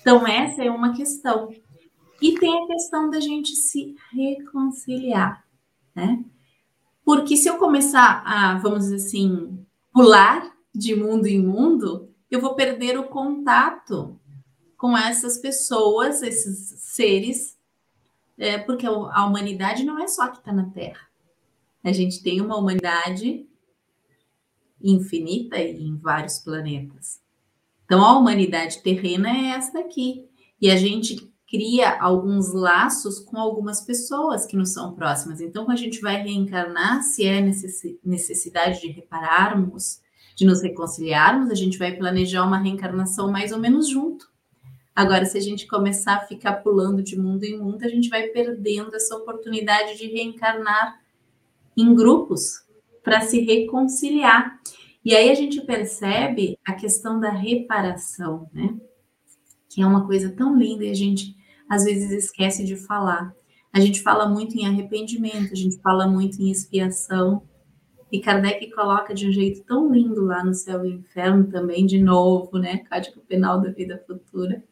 Então, 0.00 0.26
essa 0.26 0.62
é 0.62 0.70
uma 0.70 0.94
questão. 0.94 1.50
E 2.20 2.38
tem 2.38 2.62
a 2.62 2.66
questão 2.66 3.10
da 3.10 3.18
gente 3.18 3.56
se 3.56 3.96
reconciliar, 4.12 5.44
né? 5.94 6.22
Porque 7.04 7.36
se 7.36 7.48
eu 7.48 7.58
começar 7.58 8.22
a, 8.24 8.58
vamos 8.58 8.84
dizer 8.84 8.96
assim, 8.96 9.58
pular 9.94 10.52
de 10.74 10.96
mundo 10.96 11.26
em 11.26 11.40
mundo, 11.40 12.12
eu 12.28 12.40
vou 12.40 12.56
perder 12.56 12.98
o 12.98 13.04
contato 13.04 14.20
com 14.76 14.98
essas 14.98 15.38
pessoas, 15.38 16.20
esses 16.20 16.80
seres, 16.80 17.56
é, 18.36 18.58
porque 18.58 18.84
a 18.84 19.24
humanidade 19.24 19.84
não 19.84 20.02
é 20.02 20.08
só 20.08 20.28
que 20.28 20.38
está 20.38 20.52
na 20.52 20.68
Terra. 20.70 21.08
A 21.84 21.92
gente 21.92 22.22
tem 22.22 22.40
uma 22.40 22.56
humanidade 22.56 23.46
infinita 24.82 25.58
e 25.58 25.80
em 25.80 25.96
vários 25.96 26.40
planetas. 26.40 27.22
Então, 27.84 28.04
a 28.04 28.18
humanidade 28.18 28.82
terrena 28.82 29.30
é 29.30 29.50
essa 29.50 29.72
daqui. 29.72 30.28
E 30.60 30.70
a 30.70 30.76
gente 30.76 31.32
cria 31.54 32.00
alguns 32.00 32.52
laços 32.52 33.20
com 33.20 33.38
algumas 33.38 33.80
pessoas 33.80 34.44
que 34.44 34.56
nos 34.56 34.72
são 34.72 34.92
próximas. 34.92 35.40
Então, 35.40 35.64
quando 35.64 35.78
a 35.78 35.80
gente 35.80 36.00
vai 36.00 36.20
reencarnar, 36.20 37.00
se 37.04 37.24
é 37.24 37.40
necessidade 38.02 38.80
de 38.80 38.88
repararmos, 38.88 40.00
de 40.34 40.44
nos 40.44 40.60
reconciliarmos, 40.60 41.50
a 41.50 41.54
gente 41.54 41.78
vai 41.78 41.92
planejar 41.92 42.44
uma 42.44 42.58
reencarnação 42.58 43.30
mais 43.30 43.52
ou 43.52 43.60
menos 43.60 43.88
junto. 43.88 44.28
Agora, 44.96 45.24
se 45.26 45.38
a 45.38 45.40
gente 45.40 45.64
começar 45.68 46.16
a 46.16 46.26
ficar 46.26 46.54
pulando 46.54 47.04
de 47.04 47.16
mundo 47.16 47.44
em 47.44 47.56
mundo, 47.56 47.84
a 47.84 47.88
gente 47.88 48.08
vai 48.08 48.24
perdendo 48.24 48.92
essa 48.96 49.14
oportunidade 49.14 49.96
de 49.96 50.08
reencarnar 50.08 51.00
em 51.76 51.94
grupos, 51.94 52.64
para 53.00 53.20
se 53.20 53.42
reconciliar. 53.42 54.58
E 55.04 55.14
aí 55.14 55.30
a 55.30 55.34
gente 55.34 55.60
percebe 55.60 56.58
a 56.66 56.72
questão 56.72 57.20
da 57.20 57.30
reparação, 57.30 58.50
né? 58.52 58.74
Que 59.68 59.82
é 59.82 59.86
uma 59.86 60.04
coisa 60.04 60.30
tão 60.30 60.56
linda 60.56 60.84
e 60.84 60.90
a 60.90 60.94
gente 60.94 61.43
às 61.74 61.84
vezes 61.84 62.10
esquece 62.10 62.64
de 62.64 62.76
falar. 62.76 63.34
A 63.72 63.80
gente 63.80 64.02
fala 64.02 64.28
muito 64.28 64.56
em 64.56 64.66
arrependimento, 64.66 65.52
a 65.52 65.56
gente 65.56 65.80
fala 65.80 66.06
muito 66.06 66.40
em 66.40 66.50
expiação. 66.50 67.42
E 68.10 68.20
Kardec 68.20 68.70
coloca 68.70 69.12
de 69.12 69.28
um 69.28 69.32
jeito 69.32 69.64
tão 69.64 69.92
lindo 69.92 70.24
lá 70.24 70.44
no 70.44 70.54
céu 70.54 70.84
e 70.86 70.92
inferno 70.92 71.48
também, 71.48 71.84
de 71.84 72.00
novo, 72.00 72.58
né? 72.58 72.78
Código 72.88 73.20
Penal 73.22 73.60
da 73.60 73.70
Vida 73.70 74.02
Futura, 74.06 74.62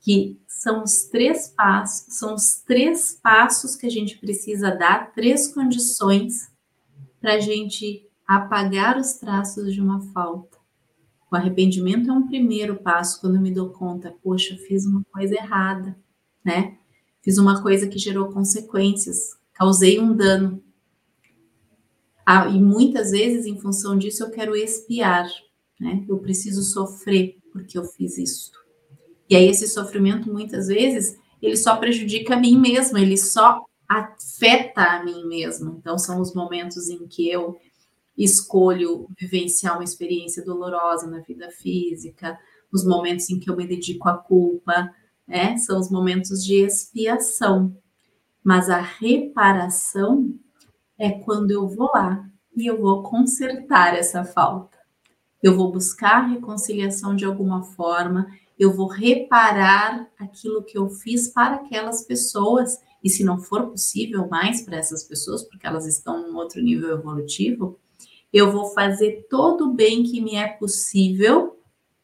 que 0.00 0.40
são 0.46 0.82
os 0.82 1.02
três 1.04 1.48
passos, 1.48 2.16
são 2.16 2.34
os 2.34 2.62
três 2.62 3.20
passos 3.22 3.76
que 3.76 3.86
a 3.86 3.90
gente 3.90 4.18
precisa 4.18 4.70
dar, 4.70 5.12
três 5.12 5.52
condições 5.52 6.50
para 7.20 7.34
a 7.34 7.40
gente 7.40 8.08
apagar 8.26 8.96
os 8.96 9.14
traços 9.14 9.74
de 9.74 9.82
uma 9.82 10.00
falta. 10.12 10.56
O 11.30 11.36
arrependimento 11.36 12.08
é 12.08 12.12
um 12.12 12.26
primeiro 12.26 12.76
passo 12.76 13.20
quando 13.20 13.34
eu 13.34 13.42
me 13.42 13.50
dou 13.50 13.70
conta, 13.70 14.14
poxa, 14.22 14.56
fiz 14.56 14.86
uma 14.86 15.02
coisa 15.12 15.34
errada, 15.34 15.94
né? 16.44 16.76
Fiz 17.22 17.38
uma 17.38 17.62
coisa 17.62 17.86
que 17.88 17.98
gerou 17.98 18.32
consequências, 18.32 19.30
causei 19.54 19.98
um 19.98 20.14
dano. 20.14 20.62
Ah, 22.26 22.48
e 22.48 22.60
muitas 22.60 23.10
vezes, 23.10 23.46
em 23.46 23.58
função 23.58 23.96
disso, 23.96 24.22
eu 24.22 24.30
quero 24.30 24.54
expiar, 24.54 25.26
né? 25.80 26.04
Eu 26.08 26.18
preciso 26.18 26.62
sofrer 26.62 27.38
porque 27.52 27.78
eu 27.78 27.84
fiz 27.84 28.18
isso. 28.18 28.52
E 29.28 29.36
aí, 29.36 29.48
esse 29.48 29.66
sofrimento, 29.68 30.30
muitas 30.30 30.68
vezes, 30.68 31.18
ele 31.40 31.56
só 31.56 31.76
prejudica 31.76 32.34
a 32.34 32.40
mim 32.40 32.58
mesmo, 32.58 32.98
ele 32.98 33.16
só 33.16 33.64
afeta 33.88 34.82
a 34.82 35.04
mim 35.04 35.26
mesmo. 35.26 35.76
Então, 35.78 35.98
são 35.98 36.20
os 36.20 36.34
momentos 36.34 36.88
em 36.88 37.06
que 37.06 37.28
eu 37.28 37.58
escolho 38.16 39.08
vivenciar 39.18 39.74
uma 39.74 39.84
experiência 39.84 40.44
dolorosa 40.44 41.06
na 41.06 41.20
vida 41.20 41.50
física, 41.50 42.38
os 42.72 42.84
momentos 42.84 43.28
em 43.30 43.38
que 43.38 43.50
eu 43.50 43.56
me 43.56 43.66
dedico 43.66 44.08
à 44.08 44.16
culpa, 44.16 44.90
né? 45.26 45.56
São 45.58 45.78
os 45.78 45.90
momentos 45.90 46.44
de 46.44 46.56
expiação. 46.56 47.76
Mas 48.42 48.68
a 48.68 48.80
reparação 48.80 50.34
é 50.98 51.10
quando 51.10 51.50
eu 51.50 51.66
vou 51.66 51.90
lá 51.94 52.28
e 52.56 52.66
eu 52.66 52.80
vou 52.80 53.02
consertar 53.02 53.94
essa 53.94 54.24
falta. 54.24 54.78
Eu 55.42 55.56
vou 55.56 55.70
buscar 55.70 56.28
reconciliação 56.28 57.14
de 57.14 57.24
alguma 57.24 57.62
forma, 57.62 58.26
eu 58.58 58.72
vou 58.72 58.86
reparar 58.86 60.08
aquilo 60.18 60.62
que 60.62 60.78
eu 60.78 60.88
fiz 60.88 61.28
para 61.28 61.56
aquelas 61.56 62.06
pessoas, 62.06 62.78
e 63.02 63.10
se 63.10 63.24
não 63.24 63.38
for 63.38 63.66
possível 63.66 64.28
mais 64.28 64.62
para 64.62 64.76
essas 64.76 65.02
pessoas, 65.04 65.42
porque 65.42 65.66
elas 65.66 65.86
estão 65.86 66.26
em 66.26 66.32
outro 66.34 66.62
nível 66.62 66.96
evolutivo, 66.96 67.78
eu 68.32 68.50
vou 68.50 68.66
fazer 68.70 69.26
todo 69.28 69.68
o 69.68 69.74
bem 69.74 70.02
que 70.02 70.20
me 70.20 70.36
é 70.36 70.48
possível 70.48 71.58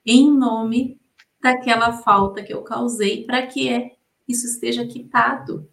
em 0.04 0.30
nome 0.30 0.99
daquela 1.42 1.92
falta 1.92 2.42
que 2.42 2.52
eu 2.52 2.62
causei 2.62 3.24
para 3.24 3.46
que 3.46 3.68
é, 3.68 3.96
isso 4.28 4.46
esteja 4.46 4.86
quitado. 4.86 5.68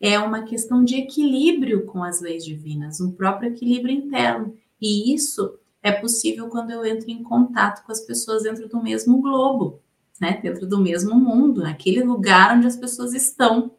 É 0.00 0.18
uma 0.18 0.42
questão 0.42 0.82
de 0.82 0.96
equilíbrio 0.96 1.84
com 1.86 2.02
as 2.02 2.20
leis 2.20 2.44
divinas, 2.44 3.00
um 3.00 3.12
próprio 3.12 3.50
equilíbrio 3.50 3.94
interno. 3.94 4.56
E 4.80 5.12
isso 5.14 5.58
é 5.82 5.92
possível 5.92 6.48
quando 6.48 6.70
eu 6.70 6.84
entro 6.84 7.10
em 7.10 7.22
contato 7.22 7.84
com 7.84 7.92
as 7.92 8.00
pessoas 8.00 8.42
dentro 8.42 8.68
do 8.68 8.82
mesmo 8.82 9.20
globo, 9.20 9.80
né? 10.20 10.40
dentro 10.42 10.66
do 10.66 10.80
mesmo 10.80 11.14
mundo, 11.14 11.62
naquele 11.62 12.02
lugar 12.02 12.56
onde 12.56 12.66
as 12.66 12.76
pessoas 12.76 13.12
estão. 13.12 13.72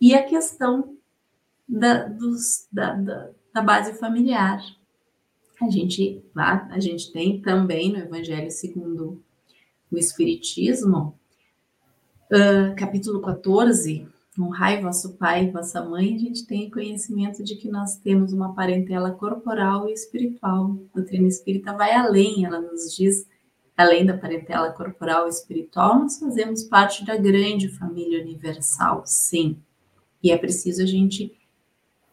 E 0.00 0.14
a 0.14 0.24
questão 0.24 0.96
da, 1.68 2.04
dos, 2.04 2.66
da, 2.70 2.94
da, 2.94 3.30
da 3.52 3.62
base 3.62 3.94
familiar. 3.94 4.62
A 5.60 5.70
gente, 5.70 6.22
lá, 6.34 6.68
a 6.70 6.78
gente 6.78 7.12
tem 7.12 7.40
também 7.40 7.90
no 7.90 7.98
Evangelho 7.98 8.50
segundo 8.50 9.22
o 9.90 9.96
Espiritismo, 9.96 11.18
uh, 12.30 12.74
capítulo 12.76 13.20
14, 13.20 14.06
honrai 14.38 14.80
vosso 14.82 15.14
pai 15.14 15.46
e 15.46 15.50
vossa 15.50 15.82
mãe, 15.82 16.14
a 16.14 16.18
gente 16.18 16.46
tem 16.46 16.70
conhecimento 16.70 17.42
de 17.42 17.56
que 17.56 17.68
nós 17.68 17.96
temos 17.96 18.32
uma 18.32 18.54
parentela 18.54 19.10
corporal 19.10 19.88
e 19.88 19.92
espiritual. 19.92 20.76
A 20.92 20.96
doutrina 20.96 21.26
espírita 21.26 21.72
vai 21.72 21.92
além, 21.92 22.44
ela 22.44 22.60
nos 22.60 22.94
diz, 22.94 23.26
além 23.76 24.04
da 24.04 24.16
parentela 24.16 24.70
corporal 24.72 25.26
e 25.26 25.30
espiritual, 25.30 26.00
nós 26.00 26.18
fazemos 26.18 26.64
parte 26.64 27.04
da 27.04 27.16
grande 27.16 27.68
família 27.68 28.20
universal, 28.20 29.02
sim. 29.06 29.56
E 30.22 30.30
é 30.30 30.36
preciso 30.36 30.82
a 30.82 30.86
gente 30.86 31.34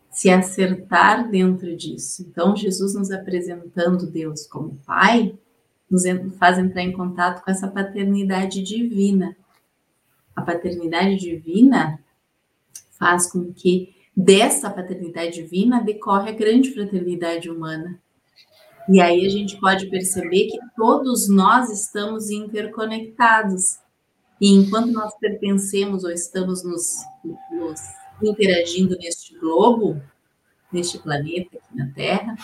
se 0.09 0.29
acertar 0.29 1.29
dentro 1.29 1.75
disso. 1.75 2.23
Então, 2.29 2.55
Jesus 2.55 2.93
nos 2.93 3.09
apresentando 3.09 4.05
Deus 4.05 4.45
como 4.45 4.79
Pai, 4.85 5.35
nos 5.89 6.03
faz 6.37 6.57
entrar 6.57 6.81
em 6.81 6.91
contato 6.91 7.43
com 7.43 7.51
essa 7.51 7.67
paternidade 7.67 8.61
divina. 8.61 9.35
A 10.35 10.41
paternidade 10.41 11.17
divina 11.17 11.99
faz 12.91 13.31
com 13.31 13.53
que 13.53 13.93
dessa 14.15 14.69
paternidade 14.69 15.41
divina 15.41 15.81
decorre 15.81 16.29
a 16.29 16.33
grande 16.33 16.71
fraternidade 16.71 17.49
humana. 17.49 17.99
E 18.87 18.99
aí 18.99 19.25
a 19.25 19.29
gente 19.29 19.59
pode 19.59 19.89
perceber 19.89 20.47
que 20.47 20.59
todos 20.75 21.29
nós 21.29 21.69
estamos 21.69 22.29
interconectados. 22.29 23.77
E 24.41 24.49
enquanto 24.49 24.91
nós 24.91 25.17
pertencemos 25.19 26.03
ou 26.03 26.11
estamos 26.11 26.63
nos, 26.63 26.97
nos 27.51 27.79
interagindo 28.21 28.97
neste 28.97 29.37
globo, 29.37 30.01
neste 30.71 30.97
planeta 30.97 31.57
aqui 31.57 31.77
na 31.77 31.87
Terra, 31.91 32.35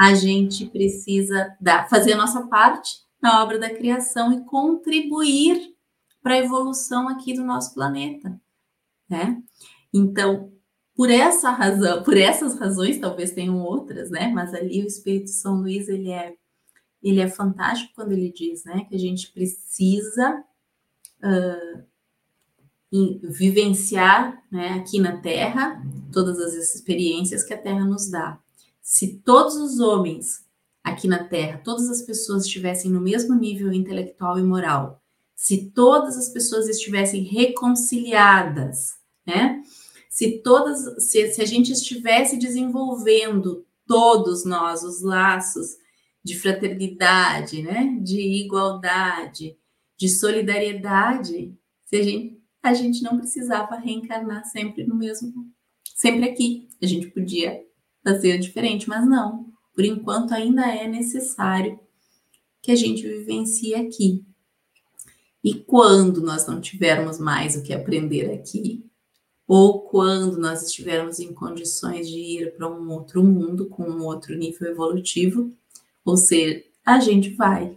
a 0.00 0.14
gente 0.14 0.64
precisa 0.64 1.54
dar, 1.60 1.86
fazer 1.90 2.14
a 2.14 2.16
nossa 2.16 2.46
parte 2.46 2.90
na 3.20 3.42
obra 3.42 3.58
da 3.58 3.68
criação 3.68 4.32
e 4.32 4.42
contribuir 4.46 5.74
para 6.22 6.36
a 6.36 6.38
evolução 6.38 7.06
aqui 7.06 7.34
do 7.34 7.44
nosso 7.44 7.74
planeta, 7.74 8.40
né? 9.06 9.42
Então, 9.92 10.50
por 10.96 11.10
essa 11.10 11.50
razão, 11.50 12.02
por 12.02 12.16
essas 12.16 12.58
razões, 12.58 12.98
talvez 12.98 13.32
tenham 13.32 13.60
outras, 13.60 14.10
né? 14.10 14.28
Mas 14.28 14.54
ali 14.54 14.82
o 14.82 14.86
Espírito 14.86 15.28
São 15.28 15.60
Luís 15.60 15.86
ele 15.86 16.10
é 16.10 16.34
ele 17.02 17.20
é 17.20 17.28
fantástico 17.28 17.92
quando 17.94 18.12
ele 18.12 18.32
diz, 18.32 18.64
né, 18.64 18.84
que 18.86 18.94
a 18.94 18.98
gente 18.98 19.30
precisa 19.32 20.44
uh, 21.22 21.84
vivenciar 23.22 24.42
né, 24.50 24.74
aqui 24.74 24.98
na 24.98 25.18
Terra 25.18 25.82
todas 26.12 26.38
as 26.38 26.54
experiências 26.54 27.42
que 27.42 27.54
a 27.54 27.58
Terra 27.58 27.86
nos 27.86 28.10
dá. 28.10 28.38
Se 28.90 29.20
todos 29.24 29.54
os 29.54 29.78
homens 29.78 30.44
aqui 30.82 31.06
na 31.06 31.22
Terra, 31.22 31.60
todas 31.62 31.88
as 31.88 32.02
pessoas 32.02 32.44
estivessem 32.44 32.90
no 32.90 33.00
mesmo 33.00 33.36
nível 33.36 33.72
intelectual 33.72 34.36
e 34.36 34.42
moral, 34.42 35.00
se 35.32 35.70
todas 35.70 36.16
as 36.16 36.28
pessoas 36.30 36.68
estivessem 36.68 37.22
reconciliadas, 37.22 38.96
né? 39.24 39.62
Se 40.08 40.38
todas, 40.42 41.08
se, 41.08 41.32
se 41.32 41.40
a 41.40 41.46
gente 41.46 41.70
estivesse 41.70 42.36
desenvolvendo 42.36 43.64
todos 43.86 44.44
nós 44.44 44.82
os 44.82 45.02
laços 45.02 45.76
de 46.24 46.36
fraternidade, 46.36 47.62
né? 47.62 47.96
De 48.02 48.20
igualdade, 48.20 49.56
de 49.96 50.08
solidariedade, 50.08 51.56
se 51.84 51.96
a 51.96 52.02
gente 52.02 52.40
a 52.60 52.74
gente 52.74 53.04
não 53.04 53.16
precisava 53.16 53.76
reencarnar 53.76 54.44
sempre 54.46 54.84
no 54.84 54.96
mesmo, 54.96 55.32
sempre 55.94 56.28
aqui. 56.28 56.68
A 56.82 56.86
gente 56.86 57.06
podia 57.06 57.69
fazer 58.02 58.38
diferente, 58.38 58.88
mas 58.88 59.06
não. 59.06 59.46
Por 59.74 59.84
enquanto 59.84 60.32
ainda 60.32 60.66
é 60.66 60.86
necessário 60.86 61.78
que 62.62 62.72
a 62.72 62.76
gente 62.76 63.06
vivencie 63.06 63.74
aqui. 63.74 64.24
E 65.42 65.54
quando 65.54 66.20
nós 66.20 66.46
não 66.46 66.60
tivermos 66.60 67.18
mais 67.18 67.56
o 67.56 67.62
que 67.62 67.72
aprender 67.72 68.30
aqui, 68.30 68.84
ou 69.46 69.80
quando 69.80 70.38
nós 70.38 70.62
estivermos 70.62 71.18
em 71.18 71.32
condições 71.32 72.08
de 72.08 72.18
ir 72.18 72.54
para 72.56 72.68
um 72.68 72.90
outro 72.90 73.24
mundo 73.24 73.66
com 73.66 73.82
um 73.82 74.04
outro 74.04 74.36
nível 74.36 74.70
evolutivo, 74.70 75.50
ou 76.04 76.16
seja, 76.16 76.62
a 76.84 77.00
gente 77.00 77.30
vai. 77.30 77.76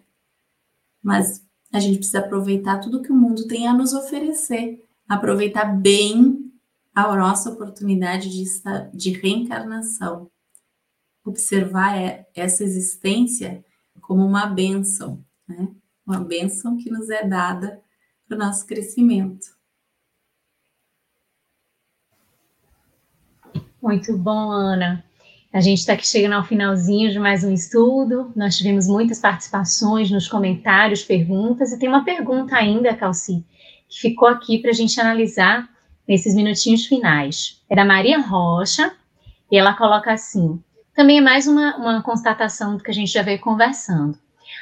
Mas 1.01 1.43
a 1.71 1.79
gente 1.79 1.97
precisa 1.97 2.19
aproveitar 2.19 2.79
tudo 2.79 3.01
que 3.01 3.11
o 3.11 3.15
mundo 3.15 3.47
tem 3.47 3.67
a 3.67 3.73
nos 3.73 3.93
oferecer, 3.93 4.85
aproveitar 5.07 5.65
bem 5.65 6.42
a 6.93 7.15
nossa 7.15 7.49
oportunidade 7.49 8.29
de, 8.29 8.43
estar, 8.43 8.89
de 8.93 9.11
reencarnação, 9.11 10.29
observar 11.25 12.25
essa 12.35 12.63
existência 12.63 13.63
como 14.01 14.23
uma 14.25 14.45
bênção, 14.45 15.23
né? 15.47 15.69
uma 16.05 16.19
bênção 16.19 16.77
que 16.77 16.91
nos 16.91 17.09
é 17.09 17.25
dada 17.25 17.81
para 18.27 18.35
o 18.35 18.39
nosso 18.39 18.65
crescimento. 18.67 19.45
Muito 23.81 24.17
bom, 24.17 24.51
Ana. 24.51 25.03
A 25.51 25.61
gente 25.61 25.79
está 25.79 25.93
aqui 25.93 26.07
chegando 26.07 26.33
ao 26.33 26.43
finalzinho 26.43 27.11
de 27.11 27.19
mais 27.19 27.43
um 27.43 27.53
estudo. 27.53 28.31
Nós 28.35 28.57
tivemos 28.57 28.87
muitas 28.87 29.19
participações 29.19 30.09
nos 30.09 30.27
comentários, 30.27 31.03
perguntas, 31.03 31.71
e 31.71 31.77
tem 31.77 31.89
uma 31.89 32.03
pergunta 32.03 32.55
ainda, 32.55 32.95
Calci, 32.95 33.45
que 33.87 33.99
ficou 33.99 34.27
aqui 34.27 34.59
para 34.59 34.71
a 34.71 34.73
gente 34.73 34.99
analisar 34.99 35.69
nesses 36.07 36.35
minutinhos 36.35 36.85
finais. 36.85 37.61
É 37.69 37.75
da 37.75 37.85
Maria 37.85 38.19
Rocha, 38.19 38.93
e 39.51 39.57
ela 39.57 39.73
coloca 39.73 40.11
assim: 40.11 40.61
também 40.95 41.17
é 41.19 41.21
mais 41.21 41.47
uma, 41.47 41.75
uma 41.77 42.01
constatação 42.01 42.77
do 42.77 42.83
que 42.83 42.91
a 42.91 42.93
gente 42.93 43.11
já 43.11 43.21
veio 43.21 43.39
conversando. 43.39 44.17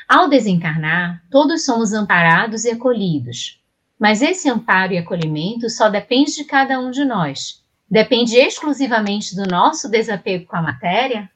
Ao 0.08 0.30
desencarnar, 0.30 1.24
todos 1.30 1.66
somos 1.66 1.94
amparados 1.94 2.66
e 2.66 2.72
acolhidos, 2.72 3.62
mas 4.00 4.22
esse 4.22 4.50
amparo 4.50 4.94
e 4.94 4.98
acolhimento 4.98 5.70
só 5.70 5.90
depende 5.90 6.36
de 6.36 6.44
cada 6.44 6.80
um 6.80 6.92
de 6.92 7.06
nós 7.06 7.62
depende 7.92 8.38
exclusivamente 8.38 9.36
do 9.36 9.46
nosso 9.46 9.90
desapego 9.90 10.46
com 10.46 10.56
a 10.56 10.62
matéria? 10.62 11.30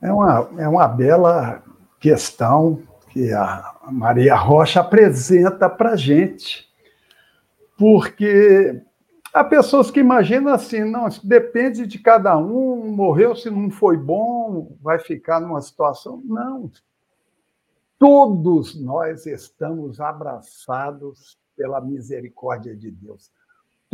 É 0.00 0.12
uma, 0.12 0.50
é 0.58 0.68
uma 0.68 0.86
bela 0.86 1.60
questão 1.98 2.80
que 3.10 3.32
a 3.32 3.74
Maria 3.90 4.36
Rocha 4.36 4.80
apresenta 4.80 5.68
para 5.68 5.92
a 5.92 5.96
gente, 5.96 6.68
porque 7.76 8.82
há 9.32 9.44
pessoas 9.44 9.90
que 9.90 10.00
imaginam 10.00 10.52
assim, 10.52 10.84
não, 10.84 11.08
isso 11.08 11.26
depende 11.26 11.86
de 11.86 11.98
cada 11.98 12.36
um, 12.36 12.90
morreu, 12.92 13.34
se 13.34 13.50
não 13.50 13.70
foi 13.70 13.96
bom, 13.96 14.76
vai 14.80 14.98
ficar 14.98 15.40
numa 15.40 15.60
situação. 15.60 16.22
Não. 16.24 16.70
Todos 17.98 18.74
nós 18.80 19.26
estamos 19.26 20.00
abraçados 20.00 21.38
pela 21.56 21.80
misericórdia 21.80 22.76
de 22.76 22.90
Deus 22.90 23.30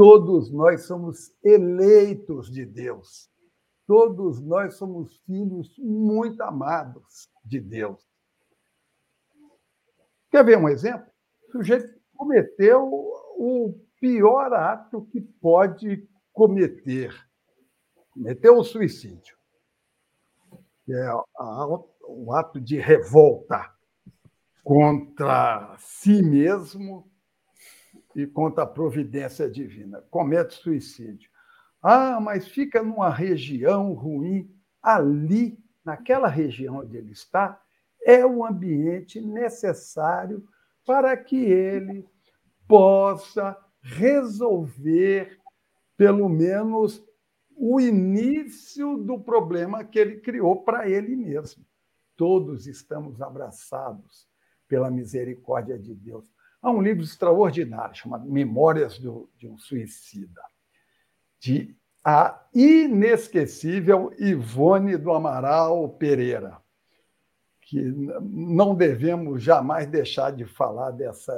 Todos 0.00 0.50
nós 0.50 0.84
somos 0.86 1.30
eleitos 1.44 2.50
de 2.50 2.64
Deus. 2.64 3.28
Todos 3.86 4.40
nós 4.40 4.76
somos 4.76 5.18
filhos 5.26 5.76
muito 5.78 6.40
amados 6.42 7.28
de 7.44 7.60
Deus. 7.60 8.02
Quer 10.30 10.42
ver 10.42 10.56
um 10.56 10.70
exemplo? 10.70 11.06
O 11.46 11.52
sujeito 11.52 12.00
cometeu 12.16 12.90
o 13.42 13.72
pior 13.98 14.52
ato 14.52 15.06
que 15.06 15.18
pode 15.18 16.06
cometer. 16.30 17.10
Cometeu 18.10 18.58
o 18.58 18.64
suicídio. 18.64 19.34
É 20.86 21.10
o 22.02 22.32
ato 22.34 22.60
de 22.60 22.78
revolta 22.78 23.72
contra 24.62 25.74
si 25.78 26.22
mesmo 26.22 27.10
e 28.14 28.26
contra 28.26 28.64
a 28.64 28.66
providência 28.66 29.50
divina. 29.50 30.04
Comete 30.10 30.56
suicídio. 30.56 31.30
Ah, 31.80 32.20
mas 32.20 32.46
fica 32.46 32.82
numa 32.82 33.08
região 33.08 33.94
ruim. 33.94 34.54
Ali, 34.82 35.58
naquela 35.82 36.28
região 36.28 36.80
onde 36.80 36.98
ele 36.98 37.12
está, 37.12 37.58
é 38.04 38.24
o 38.26 38.44
ambiente 38.44 39.18
necessário 39.18 40.46
para 40.84 41.16
que 41.16 41.36
ele 41.36 42.06
possa 42.70 43.56
resolver, 43.82 45.40
pelo 45.96 46.28
menos, 46.28 47.04
o 47.56 47.80
início 47.80 48.96
do 48.96 49.18
problema 49.18 49.82
que 49.82 49.98
ele 49.98 50.20
criou 50.20 50.62
para 50.62 50.88
ele 50.88 51.16
mesmo. 51.16 51.66
Todos 52.16 52.68
estamos 52.68 53.20
abraçados 53.20 54.28
pela 54.68 54.88
misericórdia 54.88 55.76
de 55.76 55.92
Deus. 55.96 56.32
Há 56.62 56.70
um 56.70 56.80
livro 56.80 57.02
extraordinário 57.02 57.96
chamado 57.96 58.30
Memórias 58.30 58.94
de 58.94 59.48
um 59.48 59.58
Suicida 59.58 60.40
de 61.40 61.76
a 62.04 62.40
inesquecível 62.54 64.12
Ivone 64.16 64.96
do 64.96 65.12
Amaral 65.12 65.88
Pereira, 65.88 66.56
que 67.62 67.82
não 68.22 68.76
devemos 68.76 69.42
jamais 69.42 69.88
deixar 69.88 70.30
de 70.30 70.44
falar 70.44 70.92
dessa 70.92 71.34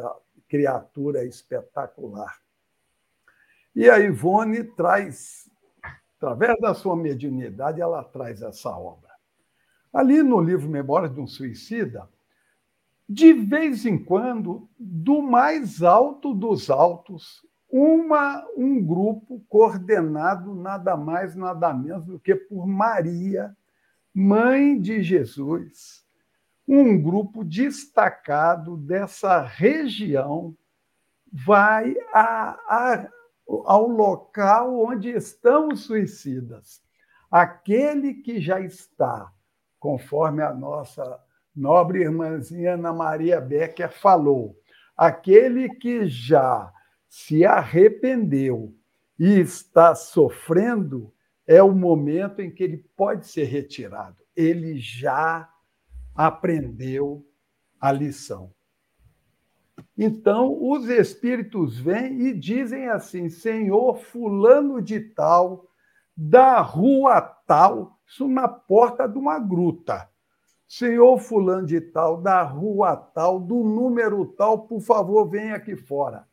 criatura 0.52 1.24
espetacular. 1.24 2.38
E 3.74 3.88
a 3.88 3.98
Ivone 3.98 4.64
traz, 4.64 5.50
através 6.18 6.60
da 6.60 6.74
sua 6.74 6.94
mediunidade, 6.94 7.80
ela 7.80 8.04
traz 8.04 8.42
essa 8.42 8.68
obra. 8.68 9.08
Ali 9.90 10.22
no 10.22 10.38
livro 10.42 10.68
Memórias 10.68 11.14
de 11.14 11.18
um 11.18 11.26
Suicida, 11.26 12.06
de 13.08 13.32
vez 13.32 13.86
em 13.86 13.96
quando, 13.96 14.68
do 14.78 15.22
mais 15.22 15.82
alto 15.82 16.34
dos 16.34 16.68
altos, 16.68 17.40
uma, 17.70 18.46
um 18.54 18.84
grupo 18.84 19.42
coordenado 19.48 20.54
nada 20.54 20.98
mais, 20.98 21.34
nada 21.34 21.72
menos 21.72 22.04
do 22.04 22.20
que 22.20 22.34
por 22.34 22.66
Maria, 22.66 23.56
mãe 24.14 24.78
de 24.78 25.02
Jesus, 25.02 26.01
um 26.66 27.00
grupo 27.00 27.44
destacado 27.44 28.76
dessa 28.76 29.40
região 29.40 30.56
vai 31.32 31.94
a, 32.12 32.50
a, 32.68 33.08
ao 33.64 33.88
local 33.88 34.78
onde 34.78 35.10
estão 35.10 35.68
os 35.68 35.84
suicidas. 35.84 36.82
Aquele 37.30 38.14
que 38.14 38.40
já 38.40 38.60
está, 38.60 39.32
conforme 39.78 40.42
a 40.42 40.52
nossa 40.52 41.18
nobre 41.54 42.02
irmãzinha 42.02 42.74
Ana 42.74 42.92
Maria 42.92 43.40
Becker 43.40 43.90
falou, 43.90 44.56
aquele 44.96 45.68
que 45.68 46.06
já 46.06 46.72
se 47.08 47.44
arrependeu 47.44 48.74
e 49.18 49.38
está 49.40 49.94
sofrendo, 49.94 51.12
é 51.46 51.62
o 51.62 51.72
momento 51.72 52.40
em 52.40 52.50
que 52.50 52.62
ele 52.62 52.78
pode 52.96 53.26
ser 53.26 53.44
retirado. 53.44 54.16
Ele 54.34 54.78
já 54.78 55.51
aprendeu 56.14 57.26
a 57.80 57.90
lição. 57.90 58.52
Então, 59.96 60.56
os 60.60 60.88
espíritos 60.88 61.78
vêm 61.78 62.20
e 62.22 62.34
dizem 62.34 62.88
assim: 62.88 63.28
Senhor, 63.28 63.96
Fulano 63.98 64.80
de 64.80 65.00
Tal, 65.00 65.66
da 66.16 66.60
rua 66.60 67.20
tal, 67.20 67.98
isso 68.06 68.28
na 68.28 68.48
porta 68.48 69.08
de 69.08 69.18
uma 69.18 69.38
gruta. 69.38 70.08
Senhor 70.68 71.18
Fulano 71.18 71.66
de 71.66 71.80
Tal, 71.80 72.20
da 72.20 72.42
rua 72.42 72.96
tal, 72.96 73.38
do 73.38 73.62
número 73.62 74.24
tal, 74.26 74.66
por 74.66 74.80
favor, 74.80 75.28
venha 75.28 75.56
aqui 75.56 75.76
fora. 75.76 76.26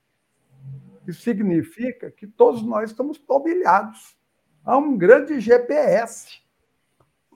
Isso 1.08 1.22
significa 1.22 2.12
que 2.12 2.28
todos 2.28 2.62
nós 2.62 2.92
estamos 2.92 3.18
palmilhados. 3.18 4.16
Há 4.64 4.78
um 4.78 4.98
grande 4.98 5.40
GPS 5.40 6.42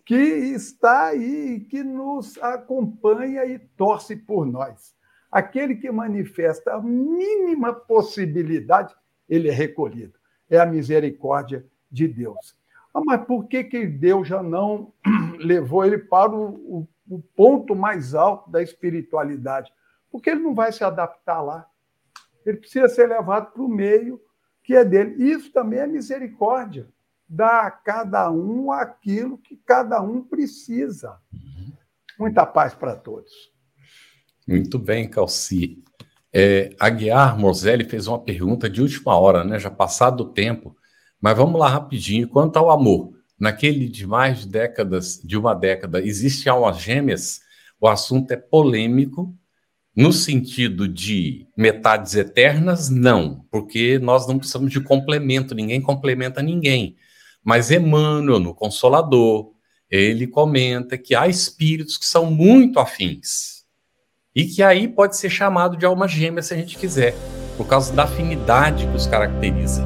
que 0.06 0.16
está 0.16 1.08
aí, 1.08 1.62
que 1.62 1.84
nos 1.84 2.38
acompanha 2.40 3.46
e 3.46 3.60
torce 3.60 4.16
por 4.16 4.46
nós. 4.46 4.96
Aquele 5.32 5.76
que 5.76 5.90
manifesta 5.92 6.74
a 6.74 6.82
mínima 6.82 7.74
possibilidade, 7.74 8.94
ele 9.28 9.50
é 9.50 9.54
recolhido. 9.54 10.14
É 10.50 10.60
a 10.60 10.66
misericórdia 10.66 11.66
de 11.90 12.08
Deus. 12.08 12.56
Ah, 12.94 13.02
mas 13.04 13.26
por 13.26 13.48
que, 13.48 13.64
que 13.64 13.88
Deus 13.88 14.28
já 14.28 14.44
não 14.44 14.94
levou 15.40 15.86
ele 15.86 15.98
para 15.98 16.32
o, 16.32 16.88
o, 17.08 17.16
o 17.16 17.20
ponto 17.36 17.76
mais 17.76 18.14
alto 18.14 18.52
da 18.52 18.62
espiritualidade? 18.62 19.72
Porque 20.12 20.30
ele 20.30 20.42
não 20.42 20.54
vai 20.54 20.72
se 20.72 20.84
adaptar 20.84 21.42
lá 21.42 21.68
ele 22.46 22.58
precisa 22.58 22.88
ser 22.88 23.08
levado 23.08 23.52
para 23.52 23.62
o 23.62 23.68
meio 23.68 24.22
que 24.64 24.76
é 24.76 24.86
dele. 24.86 25.32
Isso 25.32 25.52
também 25.52 25.80
é 25.80 25.88
misericórdia. 25.88 26.88
Dá 27.36 27.62
a 27.62 27.72
cada 27.72 28.30
um 28.30 28.72
aquilo 28.72 29.40
que 29.40 29.60
cada 29.66 30.00
um 30.00 30.22
precisa. 30.22 31.18
Muita 32.20 32.46
paz 32.46 32.76
para 32.76 32.96
todos. 32.96 33.32
Muito 34.48 34.78
bem, 34.78 35.10
Calci. 35.10 35.84
É, 36.32 36.76
Aguiar 36.80 37.36
Morzelli 37.36 37.86
fez 37.86 38.06
uma 38.06 38.20
pergunta 38.20 38.70
de 38.70 38.84
última 38.84 39.18
hora, 39.18 39.44
né? 39.44 39.58
Já 39.58 39.72
passado 39.72 40.22
o 40.22 40.30
tempo. 40.32 40.78
Mas 41.20 41.36
vamos 41.36 41.60
lá 41.60 41.68
rapidinho. 41.70 42.28
Quanto 42.28 42.58
ao 42.58 42.70
amor, 42.70 43.18
naquele 43.40 43.90
de 43.90 44.06
mais 44.06 44.42
de 44.42 44.50
décadas, 44.50 45.20
de 45.24 45.36
uma 45.36 45.56
década, 45.56 46.06
existem 46.06 46.52
almas 46.52 46.78
gêmeas? 46.78 47.42
O 47.82 47.88
assunto 47.88 48.30
é 48.30 48.38
polêmico 48.38 49.36
no 49.96 50.14
sentido 50.14 50.88
de 50.88 51.48
metades 51.58 52.14
eternas, 52.14 52.92
não, 52.92 53.44
porque 53.50 53.98
nós 53.98 54.28
não 54.28 54.38
precisamos 54.38 54.72
de 54.72 54.80
complemento, 54.80 55.56
ninguém 55.56 55.82
complementa 55.82 56.40
ninguém. 56.40 56.96
Mas 57.44 57.72
Emmanuel, 57.72 58.40
no 58.40 58.54
Consolador, 58.54 59.52
ele 59.90 60.28
comenta 60.28 60.98
que 60.98 61.14
há 61.14 61.28
espíritos 61.28 61.98
que 61.98 62.06
são 62.06 62.32
muito 62.32 62.80
afins 62.80 63.64
e 64.36 64.46
que 64.46 64.64
aí 64.64 64.88
pode 64.88 65.18
ser 65.18 65.30
chamado 65.30 65.78
de 65.78 65.86
alma 65.86 66.08
gêmea 66.08 66.42
se 66.42 66.54
a 66.54 66.58
gente 66.58 66.78
quiser, 66.78 67.14
por 67.56 67.68
causa 67.68 67.94
da 67.94 68.04
afinidade 68.04 68.88
que 68.88 68.96
os 68.96 69.06
caracteriza. 69.06 69.86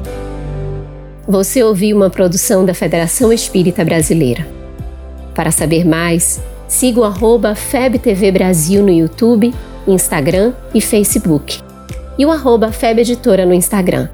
Você 1.26 1.62
ouviu 1.62 1.96
uma 1.96 2.08
produção 2.08 2.64
da 2.64 2.72
Federação 2.72 3.32
Espírita 3.32 3.84
Brasileira. 3.84 4.46
Para 5.34 5.50
saber 5.50 5.84
mais, 5.84 6.40
siga 6.66 7.00
o 7.00 7.54
FebTV 7.54 8.32
Brasil 8.32 8.82
no 8.82 8.90
YouTube 8.90 9.52
Instagram 9.88 10.52
e 10.74 10.80
Facebook. 10.80 11.60
E 12.18 12.26
o 12.26 12.30
arroba 12.30 12.72
FebEditora 12.72 13.46
no 13.46 13.54
Instagram. 13.54 14.08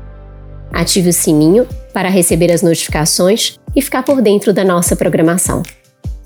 Ative 0.75 1.11
o 1.11 1.13
sininho 1.13 1.69
para 1.93 2.09
receber 2.09 2.51
as 2.51 2.61
notificações 2.61 3.61
e 3.77 3.81
ficar 3.81 4.03
por 4.03 4.21
dentro 4.21 4.53
da 4.53 4.65
nossa 4.65 4.97
programação. 4.97 5.63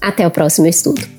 Até 0.00 0.26
o 0.26 0.30
próximo 0.30 0.66
estudo! 0.66 1.17